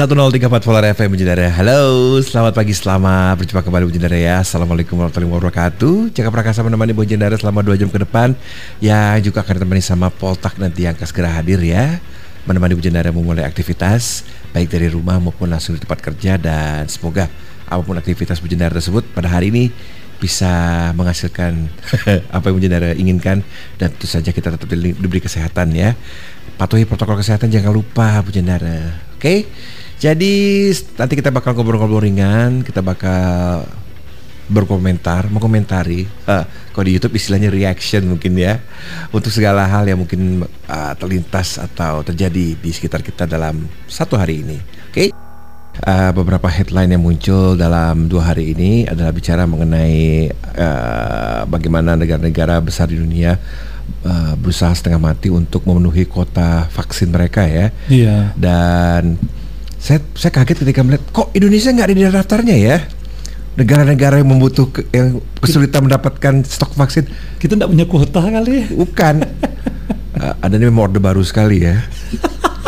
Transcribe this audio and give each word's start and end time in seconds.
103.4 0.00 0.64
Polar 0.64 0.96
FM 0.96 1.12
Bujendara 1.12 1.52
Halo, 1.60 2.16
selamat 2.24 2.56
pagi, 2.56 2.72
selamat 2.72 3.36
berjumpa 3.36 3.60
kembali 3.60 3.84
Bujendara 3.84 4.16
ya. 4.16 4.40
Assalamualaikum 4.40 4.96
warahmatullahi 4.96 5.28
wabarakatuh. 5.28 6.16
Jaga 6.16 6.32
Prakasa 6.32 6.64
menemani 6.64 6.96
Bujendara 6.96 7.36
selama 7.36 7.60
2 7.60 7.76
jam 7.76 7.92
ke 7.92 8.00
depan? 8.00 8.32
Ya 8.80 9.12
juga 9.20 9.44
akan 9.44 9.60
ditemani 9.60 9.84
sama 9.84 10.08
Poltak 10.08 10.56
nanti 10.56 10.88
yang 10.88 10.96
akan 10.96 11.04
segera 11.04 11.28
hadir 11.36 11.60
ya. 11.60 12.00
Menemani 12.48 12.80
Bujendara 12.80 13.12
memulai 13.12 13.44
aktivitas 13.44 14.24
Baik 14.56 14.72
dari 14.72 14.88
rumah 14.88 15.20
maupun 15.20 15.52
langsung 15.52 15.76
di 15.76 15.84
tempat 15.84 16.00
kerja 16.00 16.40
Dan 16.40 16.88
semoga 16.88 17.28
apa 17.68 17.84
pun 17.84 17.92
aktivitas 18.00 18.40
Bujendara 18.40 18.72
tersebut 18.72 19.04
pada 19.12 19.28
hari 19.28 19.52
ini 19.52 19.68
bisa 20.16 20.48
menghasilkan 20.96 21.68
apa 22.40 22.44
yang 22.48 22.56
Bujendara 22.56 22.96
inginkan 22.96 23.44
dan 23.76 23.92
tentu 23.92 24.08
saja 24.08 24.32
kita 24.32 24.56
tetap 24.56 24.64
diberi 24.72 25.20
kesehatan 25.20 25.76
ya. 25.76 25.92
Patuhi 26.56 26.88
protokol 26.88 27.20
kesehatan 27.20 27.52
jangan 27.52 27.76
lupa 27.76 28.24
Bujendara 28.24 28.96
oke? 29.12 29.20
okay? 29.20 29.38
Jadi 30.00 30.72
nanti 30.96 31.12
kita 31.12 31.28
bakal 31.28 31.52
ngobrol-ngobrol 31.52 32.00
ringan, 32.00 32.64
kita 32.64 32.80
bakal 32.80 33.68
berkomentar, 34.48 35.28
mengomentari. 35.28 36.08
Uh, 36.24 36.42
kalau 36.72 36.84
di 36.88 36.96
YouTube 36.96 37.20
istilahnya 37.20 37.52
reaction 37.52 38.08
mungkin 38.08 38.32
ya, 38.32 38.64
untuk 39.12 39.28
segala 39.28 39.68
hal 39.68 39.84
yang 39.84 40.00
mungkin 40.00 40.48
uh, 40.66 40.92
terlintas 40.96 41.60
atau 41.60 42.00
terjadi 42.00 42.56
di 42.56 42.70
sekitar 42.72 43.04
kita 43.04 43.28
dalam 43.28 43.68
satu 43.84 44.16
hari 44.16 44.40
ini. 44.40 44.58
Oke? 44.88 44.90
Okay? 44.90 45.08
Uh, 45.84 46.10
beberapa 46.16 46.48
headline 46.48 46.96
yang 46.96 47.04
muncul 47.04 47.54
dalam 47.60 48.08
dua 48.08 48.32
hari 48.32 48.56
ini 48.56 48.88
adalah 48.88 49.12
bicara 49.12 49.44
mengenai 49.44 50.32
uh, 50.56 51.44
bagaimana 51.44 51.92
negara-negara 51.94 52.56
besar 52.64 52.88
di 52.88 52.96
dunia 52.96 53.36
uh, 54.04 54.32
berusaha 54.36 54.72
setengah 54.72 55.00
mati 55.00 55.28
untuk 55.28 55.64
memenuhi 55.68 56.08
kuota 56.08 56.66
vaksin 56.72 57.12
mereka 57.12 57.44
ya. 57.44 57.68
Iya. 57.86 58.32
Dan 58.32 59.20
saya 59.80 59.98
saya 60.12 60.30
kaget 60.30 60.60
ketika 60.60 60.84
melihat 60.84 61.02
kok 61.08 61.32
Indonesia 61.32 61.72
nggak 61.72 61.86
ada 61.88 61.96
di 61.96 62.04
daftarnya 62.04 62.56
ya 62.60 62.76
negara-negara 63.56 64.20
yang 64.20 64.28
membutuhkan 64.28 64.84
yang 64.92 65.24
kesulitan 65.40 65.88
mendapatkan 65.88 66.44
stok 66.44 66.76
vaksin 66.76 67.08
kita 67.40 67.56
tidak 67.56 67.72
punya 67.72 67.86
kuota 67.88 68.20
kali 68.20 68.52
ya 68.62 68.64
bukan 68.76 69.24
uh, 70.20 70.34
ada 70.44 70.54
nih 70.60 70.68
orde 70.68 71.00
baru 71.00 71.24
sekali 71.24 71.64
ya 71.64 71.80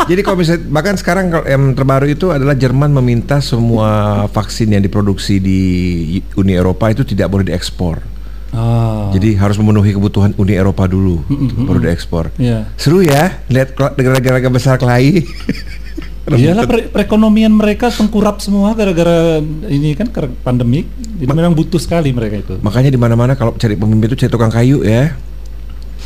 jadi 0.09 0.19
kalau 0.25 0.41
misalnya 0.41 0.67
bahkan 0.67 0.97
sekarang 0.99 1.31
kalau 1.31 1.45
yang 1.47 1.63
terbaru 1.77 2.09
itu 2.11 2.33
adalah 2.33 2.57
Jerman 2.57 2.91
meminta 2.91 3.39
semua 3.39 4.25
vaksin 4.27 4.73
yang 4.73 4.83
diproduksi 4.83 5.37
di 5.39 5.61
Uni 6.35 6.57
Eropa 6.57 6.89
itu 6.91 7.05
tidak 7.05 7.29
boleh 7.29 7.53
diekspor 7.53 8.13
Ah. 8.53 9.09
Jadi 9.09 9.33
harus 9.33 9.57
memenuhi 9.57 9.97
kebutuhan 9.97 10.37
Uni 10.37 10.53
Eropa 10.53 10.85
dulu, 10.85 11.25
mm 11.25 11.33
-hmm. 11.33 11.65
baru 11.65 11.79
diekspor. 11.89 12.29
Yeah. 12.37 12.69
Seru 12.77 13.01
ya, 13.01 13.41
lihat 13.49 13.73
negara-negara 13.97 14.45
besar 14.53 14.77
kelahi. 14.77 15.25
Iyalah 16.23 16.63
perekonomian 16.67 17.51
mereka 17.51 17.91
tengkurap 17.91 18.39
semua 18.39 18.71
gara-gara 18.71 19.43
ini 19.67 19.91
kan 19.91 20.07
pandemik. 20.39 20.87
Jadi 21.19 21.27
Ma 21.27 21.35
memang 21.35 21.51
butuh 21.51 21.75
sekali 21.75 22.15
mereka 22.15 22.39
itu. 22.39 22.55
Makanya 22.63 22.87
di 22.87 22.99
mana-mana 22.99 23.35
kalau 23.35 23.51
cari 23.59 23.75
pemimpin 23.75 24.07
itu 24.07 24.23
cari 24.23 24.31
tukang 24.31 24.47
kayu 24.47 24.87
ya. 24.87 25.19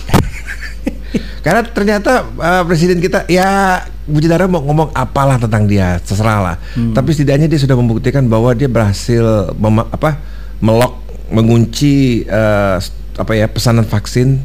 Karena 1.46 1.62
ternyata 1.70 2.26
uh, 2.34 2.64
presiden 2.66 2.98
kita 2.98 3.30
ya 3.30 3.82
Bujidara 4.08 4.50
mau 4.50 4.64
ngomong 4.64 4.96
apalah 4.96 5.38
tentang 5.38 5.70
dia, 5.70 6.02
terserah 6.02 6.40
lah. 6.42 6.56
Hmm. 6.74 6.98
Tapi 6.98 7.14
setidaknya 7.14 7.46
dia 7.46 7.60
sudah 7.62 7.78
membuktikan 7.78 8.26
bahwa 8.26 8.56
dia 8.58 8.72
berhasil 8.72 9.54
apa 9.94 10.18
melok 10.64 10.98
mengunci 11.30 12.26
uh, 12.26 12.82
apa 13.18 13.34
ya 13.36 13.46
pesanan 13.52 13.84
vaksin 13.84 14.42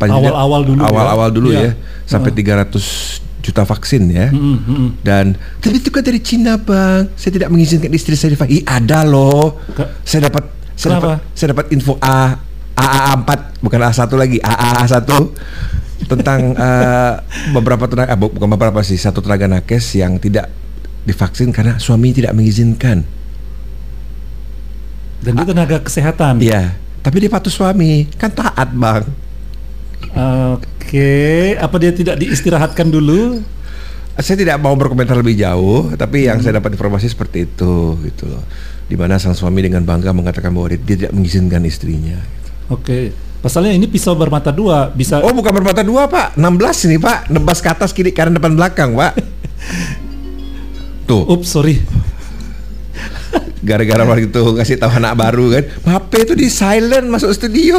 awal-awal 0.00 0.62
dulu 0.66 0.80
awal-awal 0.82 1.28
ya. 1.30 1.34
dulu 1.34 1.48
ya, 1.52 1.60
ya 1.62 1.72
sampai 2.08 2.34
uh. 2.34 2.66
300 2.66 3.31
juta 3.42 3.66
vaksin 3.66 4.08
ya. 4.08 4.30
Mm 4.30 4.56
-hmm. 4.62 4.86
Dan 5.02 5.34
tapi 5.58 5.82
itu 5.82 5.90
kan 5.90 6.06
dari 6.06 6.22
Cina 6.22 6.56
bang. 6.56 7.10
Saya 7.18 7.34
tidak 7.34 7.50
mengizinkan 7.50 7.90
istri 7.90 8.14
saya 8.14 8.38
divaksin. 8.38 8.62
Ih 8.62 8.64
ada 8.64 9.02
loh. 9.02 9.58
Ke, 9.74 9.84
saya 10.06 10.30
dapat 10.30 10.44
saya 10.78 10.98
dapat 10.98 11.18
saya 11.34 11.48
dapat 11.52 11.66
info 11.74 11.98
A 12.00 12.38
AA 12.72 13.12
4 13.20 13.60
bukan 13.60 13.80
A1 13.84 14.10
lagi 14.16 14.38
AA 14.40 14.88
1 14.88 16.08
tentang 16.08 16.40
uh, 16.56 17.20
beberapa 17.56 17.84
tenaga 17.86 18.16
uh, 18.16 18.18
bukan 18.18 18.48
beberapa 18.48 18.80
sih 18.82 18.96
satu 18.96 19.20
tenaga 19.20 19.46
nakes 19.46 19.94
yang 19.94 20.16
tidak 20.18 20.48
divaksin 21.06 21.50
karena 21.50 21.78
suami 21.78 22.14
tidak 22.14 22.32
mengizinkan. 22.34 23.02
Dan 25.22 25.38
dia 25.38 25.46
tenaga 25.46 25.78
kesehatan. 25.78 26.42
Iya, 26.42 26.74
tapi 26.98 27.22
dia 27.22 27.30
patuh 27.30 27.50
suami, 27.50 28.10
kan 28.18 28.34
taat, 28.34 28.74
Bang. 28.74 29.06
Oke, 30.12 31.56
apa 31.56 31.76
dia 31.80 31.92
tidak 31.96 32.20
diistirahatkan 32.20 32.92
dulu? 32.92 33.40
Saya 34.20 34.36
tidak 34.36 34.60
mau 34.60 34.76
berkomentar 34.76 35.16
lebih 35.16 35.40
jauh, 35.40 35.88
tapi 35.96 36.28
yang 36.28 36.36
hmm. 36.36 36.44
saya 36.44 36.60
dapat 36.60 36.76
informasi 36.76 37.08
seperti 37.08 37.48
itu, 37.48 37.96
gitu 38.04 38.28
loh. 38.28 38.44
Di 38.84 38.92
mana 38.92 39.16
sang 39.16 39.32
suami 39.32 39.64
dengan 39.64 39.80
bangga 39.88 40.12
mengatakan 40.12 40.52
bahwa 40.52 40.68
dia, 40.68 40.80
tidak 40.84 41.16
mengizinkan 41.16 41.64
istrinya. 41.64 42.20
Gitu. 42.20 42.50
Oke, 42.68 42.98
pasalnya 43.40 43.72
ini 43.72 43.88
pisau 43.88 44.12
bermata 44.12 44.52
dua, 44.52 44.92
bisa. 44.92 45.24
Oh, 45.24 45.32
bukan 45.32 45.52
bermata 45.56 45.80
dua, 45.80 46.12
Pak. 46.12 46.36
16 46.36 46.92
ini, 46.92 46.96
Pak. 47.00 47.32
Nebas 47.32 47.64
ke 47.64 47.72
atas 47.72 47.96
kiri 47.96 48.12
kanan 48.12 48.36
depan 48.36 48.52
belakang, 48.52 48.92
Pak. 48.92 49.16
Tuh. 51.08 51.24
Ups, 51.24 51.56
sorry 51.56 51.80
gara-gara 53.62 54.02
waktu 54.02 54.26
itu 54.26 54.42
ngasih 54.42 54.76
tahu 54.76 54.90
anak 54.98 55.14
baru 55.14 55.46
kan 55.54 55.64
HP 55.86 56.12
itu 56.26 56.34
di 56.34 56.46
silent 56.50 57.06
masuk 57.06 57.30
studio 57.30 57.78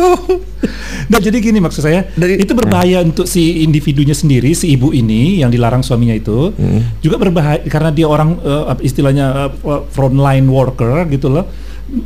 nah 1.11 1.19
jadi 1.19 1.37
gini 1.43 1.59
maksud 1.59 1.83
saya 1.83 2.07
Dari, 2.15 2.39
itu 2.39 2.55
berbahaya 2.55 3.03
hmm. 3.03 3.07
untuk 3.11 3.27
si 3.27 3.67
individunya 3.67 4.15
sendiri 4.15 4.55
si 4.55 4.71
ibu 4.71 4.95
ini 4.95 5.43
yang 5.43 5.51
dilarang 5.51 5.83
suaminya 5.83 6.15
itu 6.15 6.55
hmm. 6.55 7.03
juga 7.03 7.19
berbahaya 7.19 7.59
karena 7.67 7.91
dia 7.91 8.07
orang 8.07 8.39
uh, 8.39 8.71
istilahnya 8.79 9.51
uh, 9.51 9.83
frontline 9.91 10.47
worker 10.47 11.03
gitu 11.11 11.27
loh 11.27 11.45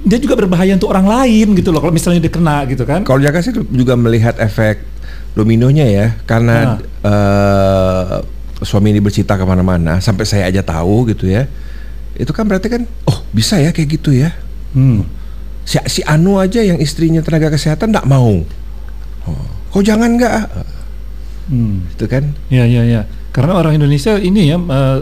dia 0.04 0.18
juga 0.18 0.36
berbahaya 0.36 0.74
untuk 0.74 0.90
orang 0.90 1.06
lain 1.06 1.54
gitu 1.54 1.70
loh 1.70 1.80
kalau 1.80 1.94
misalnya 1.94 2.20
dia 2.20 2.34
kena 2.34 2.66
gitu 2.66 2.84
kan 2.84 3.06
kalau 3.06 3.22
Jaka 3.22 3.46
sih 3.46 3.54
juga 3.54 3.94
melihat 3.94 4.36
efek 4.42 4.82
dominonya 5.38 5.86
ya 5.86 6.08
karena 6.26 6.82
nah. 6.82 7.06
uh, 7.06 8.18
suami 8.66 8.90
ini 8.90 8.98
bercita 8.98 9.38
ke 9.38 9.46
mana-mana 9.46 10.02
sampai 10.02 10.26
saya 10.26 10.50
aja 10.50 10.66
tahu 10.66 11.14
gitu 11.14 11.30
ya 11.30 11.46
itu 12.18 12.32
kan 12.34 12.46
berarti 12.50 12.68
kan 12.68 12.82
oh 13.06 13.18
bisa 13.32 13.62
ya 13.62 13.70
kayak 13.70 14.02
gitu 14.02 14.10
ya 14.14 14.34
hmm. 14.74 15.06
si, 15.64 15.78
si 15.88 16.02
Anu 16.04 16.42
aja 16.42 16.66
yang 16.66 16.82
istrinya 16.82 17.22
tenaga 17.22 17.54
kesehatan 17.54 17.94
tidak 17.94 18.10
mau 18.10 18.42
oh, 19.30 19.48
kok 19.72 19.84
jangan 19.86 20.18
nggak 20.18 20.34
hmm. 21.54 21.94
itu 21.94 22.06
kan 22.10 22.24
ya 22.50 22.66
ya 22.66 22.84
ya 22.84 23.02
karena 23.30 23.54
orang 23.54 23.78
Indonesia 23.78 24.18
ini 24.18 24.50
ya 24.50 24.58
uh, 24.58 25.00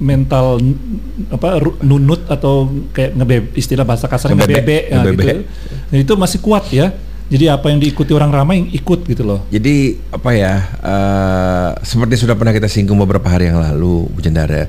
mental 0.00 0.56
apa 1.28 1.60
nunut 1.84 2.24
atau 2.30 2.72
kayak 2.96 3.12
ngebeb 3.20 3.44
istilah 3.52 3.84
bahasa 3.84 4.08
kasar 4.08 4.32
ngebebe, 4.32 4.88
ya, 4.88 5.04
gitu 5.04 5.44
nah, 5.92 5.98
itu 6.00 6.12
masih 6.16 6.40
kuat 6.40 6.64
ya 6.72 6.96
jadi 7.28 7.52
apa 7.52 7.68
yang 7.68 7.76
diikuti 7.76 8.16
orang 8.16 8.32
ramai 8.32 8.72
ikut 8.72 9.04
gitu 9.04 9.20
loh. 9.20 9.44
Jadi 9.52 10.00
apa 10.08 10.32
ya? 10.32 10.64
Uh, 10.80 11.70
seperti 11.84 12.24
sudah 12.24 12.32
pernah 12.32 12.56
kita 12.56 12.72
singgung 12.72 12.96
beberapa 12.96 13.28
hari 13.28 13.52
yang 13.52 13.60
lalu, 13.60 14.08
Bu 14.08 14.24
Jendara 14.24 14.64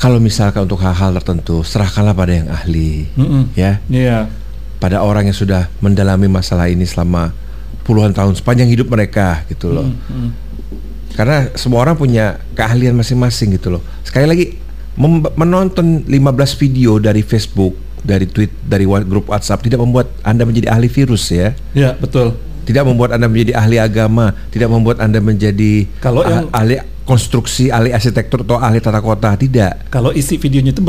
kalau 0.00 0.16
misalkan 0.16 0.64
untuk 0.64 0.80
hal-hal 0.80 1.12
tertentu 1.20 1.60
serahkanlah 1.60 2.16
pada 2.16 2.32
yang 2.32 2.48
ahli 2.48 3.04
mm 3.12 3.20
-mm. 3.20 3.42
ya 3.52 3.72
yeah. 3.92 4.24
pada 4.80 5.04
orang 5.04 5.28
yang 5.28 5.36
sudah 5.36 5.68
mendalami 5.84 6.24
masalah 6.24 6.72
ini 6.72 6.88
selama 6.88 7.36
puluhan 7.84 8.16
tahun 8.16 8.32
sepanjang 8.32 8.72
hidup 8.72 8.88
mereka 8.88 9.44
gitu 9.52 9.68
loh 9.68 9.84
mm 9.84 9.94
-hmm. 10.08 10.28
karena 11.20 11.52
semua 11.52 11.84
orang 11.84 12.00
punya 12.00 12.40
keahlian 12.56 12.96
masing-masing 12.96 13.60
gitu 13.60 13.76
loh 13.76 13.84
sekali 14.00 14.24
lagi 14.24 14.44
menonton 15.36 16.08
15 16.08 16.08
video 16.56 16.96
dari 16.96 17.20
Facebook 17.20 17.76
dari 18.00 18.24
tweet 18.24 18.48
dari 18.64 18.88
grup 18.88 19.28
WhatsApp 19.28 19.60
tidak 19.60 19.84
membuat 19.84 20.08
anda 20.24 20.48
menjadi 20.48 20.72
ahli 20.72 20.88
virus 20.88 21.28
ya 21.28 21.52
ya 21.76 21.92
betul 22.00 22.32
tidak 22.64 22.88
membuat 22.88 23.16
anda 23.16 23.28
menjadi 23.28 23.52
ahli 23.56 23.76
agama 23.76 24.32
tidak 24.48 24.72
membuat 24.72 25.04
anda 25.04 25.20
menjadi 25.20 25.84
kalau 26.00 26.24
yang 26.24 26.48
ahli 26.52 26.80
konstruksi 27.10 27.74
ahli 27.74 27.90
arsitektur 27.90 28.46
atau 28.46 28.62
ahli 28.62 28.78
tata 28.78 29.02
kota 29.02 29.34
tidak. 29.34 29.90
Kalau 29.90 30.14
isi 30.14 30.38
videonya 30.38 30.70
itu 30.70 30.82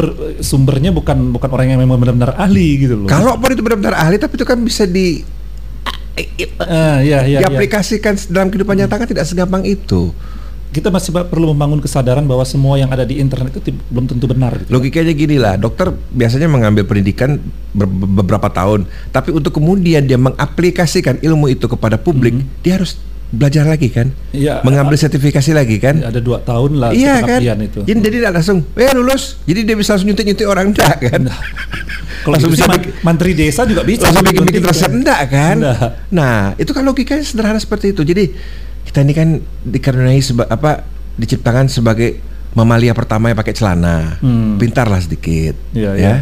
sumbernya 0.45 0.93
bukan 0.93 1.33
bukan 1.33 1.49
orang 1.49 1.73
yang 1.73 1.81
memang 1.81 1.97
benar-benar 1.97 2.37
ahli 2.37 2.85
gitu 2.85 2.93
loh. 2.93 3.09
Kalau 3.09 3.41
pun 3.41 3.49
itu 3.49 3.65
benar-benar 3.65 3.97
ahli 3.97 4.21
tapi 4.21 4.37
itu 4.37 4.45
kan 4.45 4.61
bisa 4.61 4.85
di 4.85 5.25
uh, 6.61 6.99
ya, 7.01 7.25
ya, 7.25 7.41
diaplikasikan 7.41 8.13
ya. 8.13 8.29
dalam 8.29 8.53
kehidupan 8.53 8.77
nyata 8.77 9.01
kan 9.01 9.09
tidak 9.09 9.25
segampang 9.25 9.65
itu. 9.65 10.13
Kita 10.71 10.87
masih 10.87 11.11
perlu 11.11 11.51
membangun 11.51 11.83
kesadaran 11.83 12.23
bahwa 12.23 12.47
semua 12.47 12.79
yang 12.79 12.87
ada 12.93 13.03
di 13.03 13.19
internet 13.19 13.59
itu 13.59 13.75
belum 13.91 14.07
tentu 14.07 14.23
benar. 14.29 14.55
Gitu. 14.55 14.71
Logikanya 14.71 15.11
gini 15.11 15.35
lah, 15.35 15.59
dokter 15.59 15.91
biasanya 16.15 16.47
mengambil 16.47 16.87
pendidikan 16.87 17.43
beberapa 17.91 18.47
tahun, 18.47 18.87
tapi 19.11 19.35
untuk 19.35 19.51
kemudian 19.51 20.07
dia 20.07 20.15
mengaplikasikan 20.15 21.19
ilmu 21.19 21.51
itu 21.51 21.67
kepada 21.67 21.99
publik, 21.99 22.39
mm 22.39 22.43
-hmm. 22.47 22.61
dia 22.63 22.79
harus 22.79 22.95
belajar 23.31 23.63
lagi 23.63 23.87
kan, 23.87 24.11
ya, 24.35 24.59
mengambil 24.67 24.99
sertifikasi 24.99 25.55
lagi 25.55 25.79
kan. 25.79 26.03
Ada 26.03 26.19
dua 26.19 26.43
tahun 26.43 26.77
lah. 26.77 26.91
Iya 26.91 27.23
kan. 27.23 27.39
Itu. 27.39 27.87
Jadi 27.87 27.99
jadi 28.03 28.15
tidak 28.19 28.33
langsung, 28.35 28.67
eh 28.75 28.91
lulus. 28.91 29.39
Jadi 29.47 29.59
dia 29.63 29.75
bisa 29.79 29.95
langsung 29.95 30.11
nyuntik 30.11 30.25
nyuntik 30.27 30.47
orang 30.51 30.75
enggak 30.75 30.95
kan. 30.99 31.21
Nah. 31.31 31.39
Kalau 32.21 32.37
langsung 32.37 32.53
bisa 32.53 32.69
bikin, 32.69 32.91
menteri 33.01 33.31
desa 33.33 33.65
juga 33.65 33.81
bisa. 33.81 34.05
Langsung 34.11 34.27
bikin 34.27 34.43
bikin 34.45 34.63
resep 34.67 34.91
enggak 34.91 35.21
kan. 35.31 35.55
Nah. 35.57 35.77
nah 36.11 36.37
itu 36.59 36.69
kan 36.75 36.83
logikanya 36.83 37.23
sederhana 37.23 37.57
seperti 37.57 37.95
itu. 37.95 38.03
Jadi 38.03 38.23
kita 38.85 39.01
ini 39.01 39.13
kan 39.15 39.39
dikaruniai 39.65 40.21
seba, 40.21 40.45
apa 40.45 40.85
diciptakan 41.15 41.71
sebagai 41.71 42.19
mamalia 42.51 42.91
pertama 42.91 43.31
yang 43.31 43.39
pakai 43.39 43.55
celana. 43.55 44.19
Hmm. 44.19 44.59
Pintarlah 44.59 44.99
sedikit. 44.99 45.55
Iya, 45.71 45.91
ya. 45.95 45.97
iya. 45.97 46.15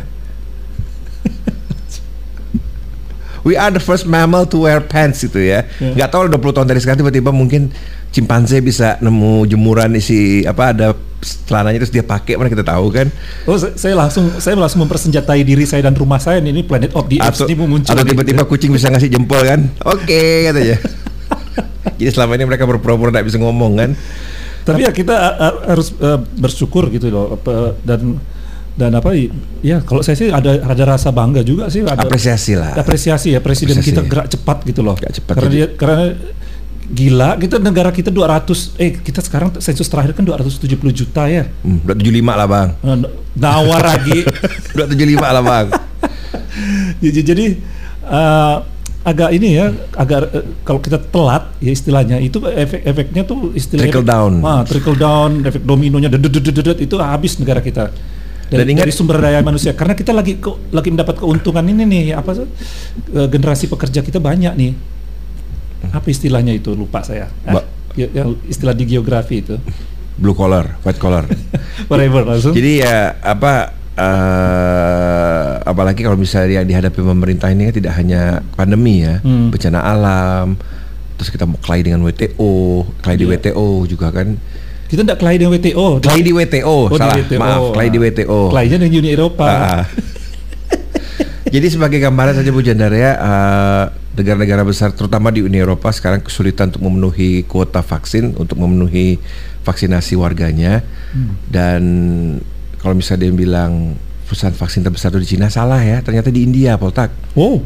We 3.48 3.56
are 3.56 3.72
the 3.72 3.84
first 3.84 4.06
mammal 4.10 4.48
to 4.52 4.68
wear 4.68 4.84
pants 4.84 5.24
itu 5.24 5.40
ya. 5.40 5.66
Iya. 5.80 5.96
Nggak 5.96 6.10
tahu 6.12 6.22
20 6.32 6.56
tahun 6.56 6.68
dari 6.68 6.80
sekarang 6.84 7.00
tiba-tiba 7.06 7.32
mungkin 7.32 7.72
cimpanse 8.10 8.58
bisa 8.60 8.98
nemu 9.00 9.46
jemuran 9.46 9.94
isi 9.94 10.42
apa 10.44 10.74
ada 10.74 10.98
celananya 11.20 11.84
terus 11.84 11.94
dia 11.94 12.02
pakai 12.02 12.40
mana 12.40 12.50
kita 12.50 12.66
tahu 12.66 12.90
kan. 12.90 13.08
Oh, 13.46 13.60
saya, 13.60 13.94
langsung 13.94 14.32
saya 14.40 14.56
langsung 14.56 14.82
mempersenjatai 14.88 15.44
diri 15.44 15.68
saya 15.68 15.84
dan 15.84 15.94
rumah 15.94 16.18
saya 16.18 16.40
ini 16.40 16.64
Planet 16.64 16.96
of 16.96 17.06
the 17.12 17.20
Apes 17.20 17.44
ini 17.46 17.60
muncul. 17.60 17.92
atau 17.92 18.04
tiba-tiba 18.04 18.48
kucing 18.48 18.72
bisa 18.72 18.88
ngasih 18.90 19.12
jempol 19.12 19.44
kan. 19.44 19.68
Oke 19.84 20.50
katanya. 20.50 20.78
Jadi 22.00 22.10
selama 22.16 22.40
ini 22.40 22.46
mereka 22.48 22.64
berpura-pura 22.64 23.12
tidak 23.12 23.28
bisa 23.28 23.38
ngomong 23.40 23.74
kan. 23.76 23.92
Tapi 24.64 24.86
ya 24.86 24.92
kita 24.94 25.16
uh, 25.16 25.36
uh, 25.40 25.54
harus 25.72 25.92
uh, 26.00 26.20
bersyukur 26.40 26.88
gitu 26.94 27.10
loh 27.10 27.40
dan 27.84 28.22
dan 28.80 28.96
apa 28.96 29.12
ya 29.60 29.84
kalau 29.84 30.00
saya 30.00 30.16
sih 30.16 30.32
ada 30.32 30.64
ada 30.64 30.84
rasa 30.88 31.12
bangga 31.12 31.44
juga 31.44 31.68
sih 31.68 31.84
ada 31.84 32.00
Apresiasi 32.00 32.56
lah. 32.56 32.80
apresiasi 32.80 33.36
ya 33.36 33.44
presiden 33.44 33.76
Apresiasi. 33.76 33.92
kita 33.92 34.02
gerak 34.08 34.28
cepat 34.32 34.58
gitu 34.64 34.80
loh. 34.80 34.96
Gerak 34.96 35.20
cepat, 35.20 35.34
Karena 35.36 35.52
dia 35.52 35.66
karena 35.76 36.16
gila 36.90 37.30
kita 37.38 37.60
negara 37.60 37.92
kita 37.92 38.10
200 38.10 38.80
eh 38.80 38.98
kita 38.98 39.20
sekarang 39.22 39.52
sensus 39.60 39.86
terakhir 39.92 40.16
kan 40.16 40.24
270 40.24 40.64
juta 40.96 41.28
ya. 41.28 41.44
Hmm, 41.62 41.84
275 41.84 42.40
lah 42.40 42.48
bang. 42.48 42.70
Eh, 42.80 42.98
Nawar 43.36 43.82
lagi. 43.84 44.20
275 44.74 45.36
lah 45.36 45.44
bang. 45.44 45.66
jadi 47.04 47.20
jadi, 47.22 47.46
eh, 48.08 48.56
agak 49.00 49.30
ini 49.36 49.60
ya 49.60 49.76
agak 49.96 50.20
eh, 50.32 50.46
kalau 50.64 50.80
kita 50.80 50.98
telat 51.04 51.52
ya 51.60 51.72
istilahnya 51.72 52.18
itu 52.20 52.40
efek 52.48 52.82
efeknya 52.84 53.24
tuh 53.28 53.52
istilahnya 53.56 53.92
Trickle 53.92 54.08
down. 54.08 54.34
ah, 54.44 54.62
trickle 54.64 54.98
down 54.98 55.44
efek 55.44 55.64
dominonya 55.64 56.12
dedet, 56.12 56.80
itu 56.80 56.96
habis 57.00 57.40
negara 57.40 57.64
kita 57.64 57.92
dari, 58.50 58.60
Dan 58.60 58.68
ingat- 58.68 58.84
dari 58.84 58.92
sumber 58.92 59.18
daya 59.18 59.40
manusia. 59.40 59.72
Karena 59.72 59.94
kita 59.94 60.10
lagi 60.10 60.36
ke- 60.36 60.60
lagi 60.70 60.90
mendapat 60.90 61.16
keuntungan 61.16 61.62
ini 61.64 61.84
nih 61.84 62.04
apa 62.12 62.34
eh, 62.36 63.28
generasi 63.28 63.66
pekerja 63.66 64.02
kita 64.02 64.18
banyak 64.18 64.52
nih. 64.52 64.72
Apa 65.90 66.08
istilahnya 66.08 66.52
itu? 66.52 66.74
Lupa 66.74 67.00
saya. 67.00 67.30
Ah, 67.44 67.56
Ba- 67.56 67.68
ya, 67.94 68.10
yang 68.12 68.36
istilah 68.44 68.74
di 68.74 68.86
geografi 68.86 69.40
itu. 69.40 69.56
Blue 70.16 70.34
collar, 70.34 70.76
white 70.82 70.98
collar. 70.98 71.24
whatever 71.90 72.26
langsung. 72.26 72.52
Jadi 72.52 72.82
ya 72.82 73.16
apa 73.18 73.72
eh 74.00 75.54
apalagi 75.62 76.02
kalau 76.02 76.16
misalnya 76.16 76.60
yang 76.60 76.68
dihadapi 76.68 77.00
pemerintah 77.00 77.48
ini 77.48 77.70
kan 77.70 77.76
tidak 77.76 77.94
hanya 77.96 78.22
pandemi 78.54 79.02
ya, 79.02 79.20
Hmm. 79.20 79.50
bencana 79.50 79.80
alam, 79.80 80.58
terus 81.16 81.30
kita 81.30 81.44
mau 81.44 81.58
kelahi 81.58 81.84
dengan 81.84 82.02
WTO, 82.02 82.84
kelahi 83.00 83.18
di 83.18 83.26
Iya. 83.26 83.32
WTO 83.32 83.68
juga 83.86 84.10
kan. 84.10 84.36
Kita 84.90 85.06
tidak 85.06 85.18
kelahi 85.18 85.38
dengan 85.38 85.54
WTO 85.54 85.88
Kelahi 86.00 86.22
di 86.22 86.32
WTO, 86.32 86.66
Oh, 86.82 86.90
di 86.90 86.98
salah, 86.98 87.16
WTO. 87.16 87.38
maaf, 87.38 87.62
kelahi 87.72 87.90
di 87.90 87.96
Ah. 87.96 88.04
WTO. 88.04 88.40
Kelahinya 88.50 88.78
dengan 88.80 88.98
Uni 88.98 89.10
Eropa 89.10 89.46
Ah. 89.48 89.84
Jadi 91.50 91.68
sebagai 91.68 91.98
gambaran 91.98 92.36
saja 92.36 92.50
Bu 92.50 92.62
Jandaria, 92.62 93.12
eh, 93.12 93.84
negara-negara 94.14 94.62
besar 94.62 94.92
terutama 94.92 95.30
di 95.30 95.42
Uni 95.42 95.58
Eropa 95.58 95.90
sekarang 95.90 96.20
kesulitan 96.20 96.70
untuk 96.70 96.84
memenuhi 96.84 97.42
kuota 97.44 97.80
vaksin 97.80 98.36
untuk 98.36 98.58
memenuhi 98.58 99.18
vaksinasi 99.62 100.14
warganya 100.14 100.84
Hmm. 101.10 101.34
dan 101.46 101.82
kalau 102.78 102.94
misalnya 102.94 103.26
dia 103.26 103.34
bilang 103.34 103.96
perusahaan 104.26 104.52
vaksin 104.52 104.84
terbesar 104.84 105.10
itu 105.10 105.20
di 105.20 105.30
Cina 105.32 105.48
salah 105.48 105.80
ya, 105.80 106.00
ternyata 106.00 106.30
di 106.30 106.44
India 106.44 106.76
Poltak 106.76 107.10
oh 107.34 107.64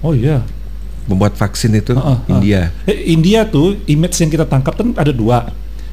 oh 0.00 0.12
iya 0.12 0.42
membuat 1.04 1.34
vaksin 1.34 1.70
itu 1.72 1.92
Ah, 1.92 2.00
ah, 2.00 2.18
ah. 2.18 2.18
India. 2.30 2.70
Eh, 2.84 3.10
India 3.10 3.44
tuh 3.44 3.76
image 3.84 4.14
yang 4.16 4.30
kita 4.30 4.42
tangkap 4.44 4.74
kan 4.74 4.94
ada 4.94 5.10
dua. 5.10 5.50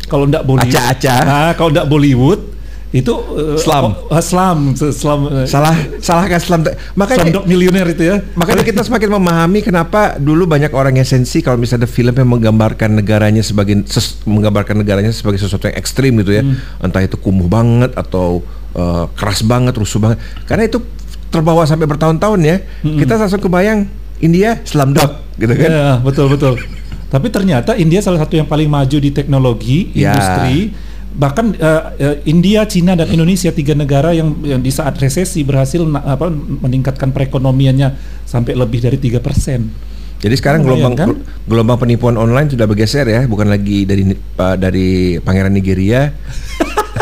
Kalau 0.07 0.23
ndak 0.23 0.43
Bollywood, 0.43 0.71
Aca-aca. 0.71 1.15
Nah, 1.21 1.51
kalau 1.53 1.69
ndak 1.69 1.85
Bollywood 1.85 2.41
itu 2.87 3.11
eh, 3.11 3.59
Slam. 3.59 3.91
oh, 3.91 4.07
ah, 4.07 4.23
slam, 4.23 4.71
slam. 4.73 5.27
eh, 5.27 5.43
Salah, 5.43 5.75
salah 5.99 6.23
kan 6.23 6.39
Islam. 6.39 6.63
Makanya 6.95 7.19
Slumdog 7.19 7.43
Millionaire 7.43 7.91
itu 7.91 8.03
ya. 8.07 8.23
Makanya 8.33 8.63
kita 8.63 8.79
semakin 8.79 9.11
memahami 9.11 9.59
kenapa 9.59 10.15
dulu 10.15 10.47
banyak 10.47 10.71
orang 10.71 10.95
yang 10.95 11.03
sensi 11.03 11.43
kalau 11.43 11.59
misalnya 11.59 11.83
ada 11.83 11.91
film 11.91 12.15
yang 12.15 12.29
menggambarkan 12.29 12.95
negaranya 12.95 13.43
sebagai 13.43 13.83
ses- 13.85 14.23
menggambarkan 14.23 14.79
negaranya 14.79 15.11
sebagai 15.11 15.35
sesuatu 15.35 15.67
yang 15.67 15.75
ekstrim 15.75 16.15
gitu 16.17 16.31
ya. 16.31 16.47
Entah 16.79 17.03
itu 17.03 17.19
kumuh 17.19 17.51
banget 17.51 17.91
atau 17.91 18.39
eh, 18.71 19.05
keras 19.13 19.43
banget, 19.43 19.75
rusuh 19.75 19.99
banget. 19.99 20.23
Karena 20.47 20.63
itu 20.63 20.79
terbawa 21.27 21.67
sampai 21.67 21.83
bertahun-tahun 21.85 22.39
ya. 22.39 22.57
Kita 22.81 23.19
langsung 23.19 23.43
kebayang 23.43 23.83
India 24.17 24.63
Slumdog 24.63 25.11
gitu 25.35 25.51
kan. 25.53 25.69
Ya, 25.69 25.87
betul 25.99 26.31
betul. 26.31 26.55
Tapi 27.07 27.31
ternyata 27.31 27.79
India 27.79 28.03
salah 28.03 28.19
satu 28.19 28.35
yang 28.35 28.47
paling 28.47 28.67
maju 28.67 28.97
di 28.99 29.11
teknologi, 29.15 29.91
Ya. 29.95 30.11
industri. 30.11 30.75
Bahkan 31.17 31.45
eh, 31.55 31.83
eh, 31.97 32.15
India, 32.29 32.67
Cina 32.67 32.93
dan 32.93 33.07
Indonesia 33.09 33.49
tiga 33.49 33.73
negara 33.73 34.11
yang, 34.13 34.37
yang 34.43 34.61
di 34.61 34.69
saat 34.69 34.99
resesi 34.99 35.41
berhasil 35.41 35.81
na- 35.81 36.03
apa, 36.03 36.29
meningkatkan 36.29 37.09
perekonomiannya 37.09 37.95
sampai 38.21 38.53
lebih 38.53 38.83
dari 38.83 38.99
tiga 38.99 39.17
persen. 39.17 39.71
Jadi 40.17 40.33
sekarang 40.33 40.65
gelombang 40.65 40.93
kan? 40.97 41.09
gelombang 41.45 41.77
penipuan 41.77 42.17
online 42.17 42.49
sudah 42.49 42.65
bergeser 42.65 43.05
ya, 43.05 43.21
bukan 43.25 43.47
lagi 43.47 43.85
dari 43.85 44.01
uh, 44.13 44.57
dari 44.57 45.21
pangeran 45.21 45.53
Nigeria, 45.53 46.09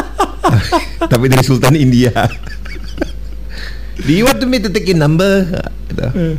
tapi 1.11 1.31
dari 1.31 1.43
Sultan 1.43 1.75
India. 1.75 2.11
Do 4.05 4.11
you 4.11 4.27
want 4.27 4.43
me 4.43 4.59
to 4.59 4.67
take 4.67 4.85
your 4.85 4.99
number? 4.99 5.47
Gitu. 5.87 6.35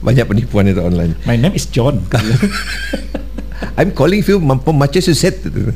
Banyak 0.00 0.24
penipuan 0.26 0.66
itu 0.66 0.80
online. 0.80 1.14
My 1.24 1.36
name 1.36 1.54
is 1.54 1.66
John. 1.68 2.04
I'm 3.80 3.92
calling 3.92 4.20
you 4.20 4.40
from 4.40 4.76
Massachusetts. 4.76 5.44
Gitu. 5.44 5.72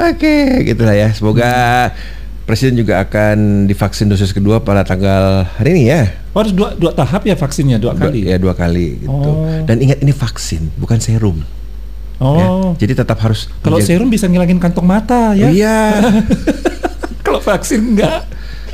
Oke, 0.00 0.64
gitulah 0.64 0.96
ya. 0.96 1.08
Semoga 1.12 1.50
Presiden 2.48 2.82
juga 2.82 2.98
akan 2.98 3.68
divaksin 3.70 4.10
dosis 4.10 4.34
kedua 4.34 4.58
pada 4.58 4.82
tanggal 4.82 5.46
hari 5.54 5.70
ini 5.70 5.82
ya. 5.86 6.10
Oh, 6.34 6.42
harus 6.42 6.50
dua, 6.50 6.74
dua 6.74 6.90
tahap 6.90 7.22
ya 7.22 7.38
vaksinnya 7.38 7.78
dua 7.78 7.94
Dua- 7.94 8.10
kali. 8.10 8.26
Ya 8.26 8.42
dua 8.42 8.58
kali 8.58 9.06
gitu. 9.06 9.12
Oh. 9.12 9.46
Dan 9.70 9.78
ingat 9.78 10.02
ini 10.02 10.10
vaksin, 10.10 10.66
bukan 10.74 10.98
serum. 10.98 11.46
ya. 12.18 12.26
Oh, 12.26 12.74
Jadi 12.74 12.98
tetap 12.98 13.22
harus 13.22 13.46
kalau 13.62 13.78
serum 13.78 14.10
bisa 14.10 14.26
ngilangin 14.26 14.58
kantong 14.58 14.82
mata 14.82 15.30
ya. 15.38 15.46
Oh, 15.46 15.52
iya. 15.54 15.78
kalau 17.24 17.38
vaksin 17.38 17.94
enggak. 17.94 18.26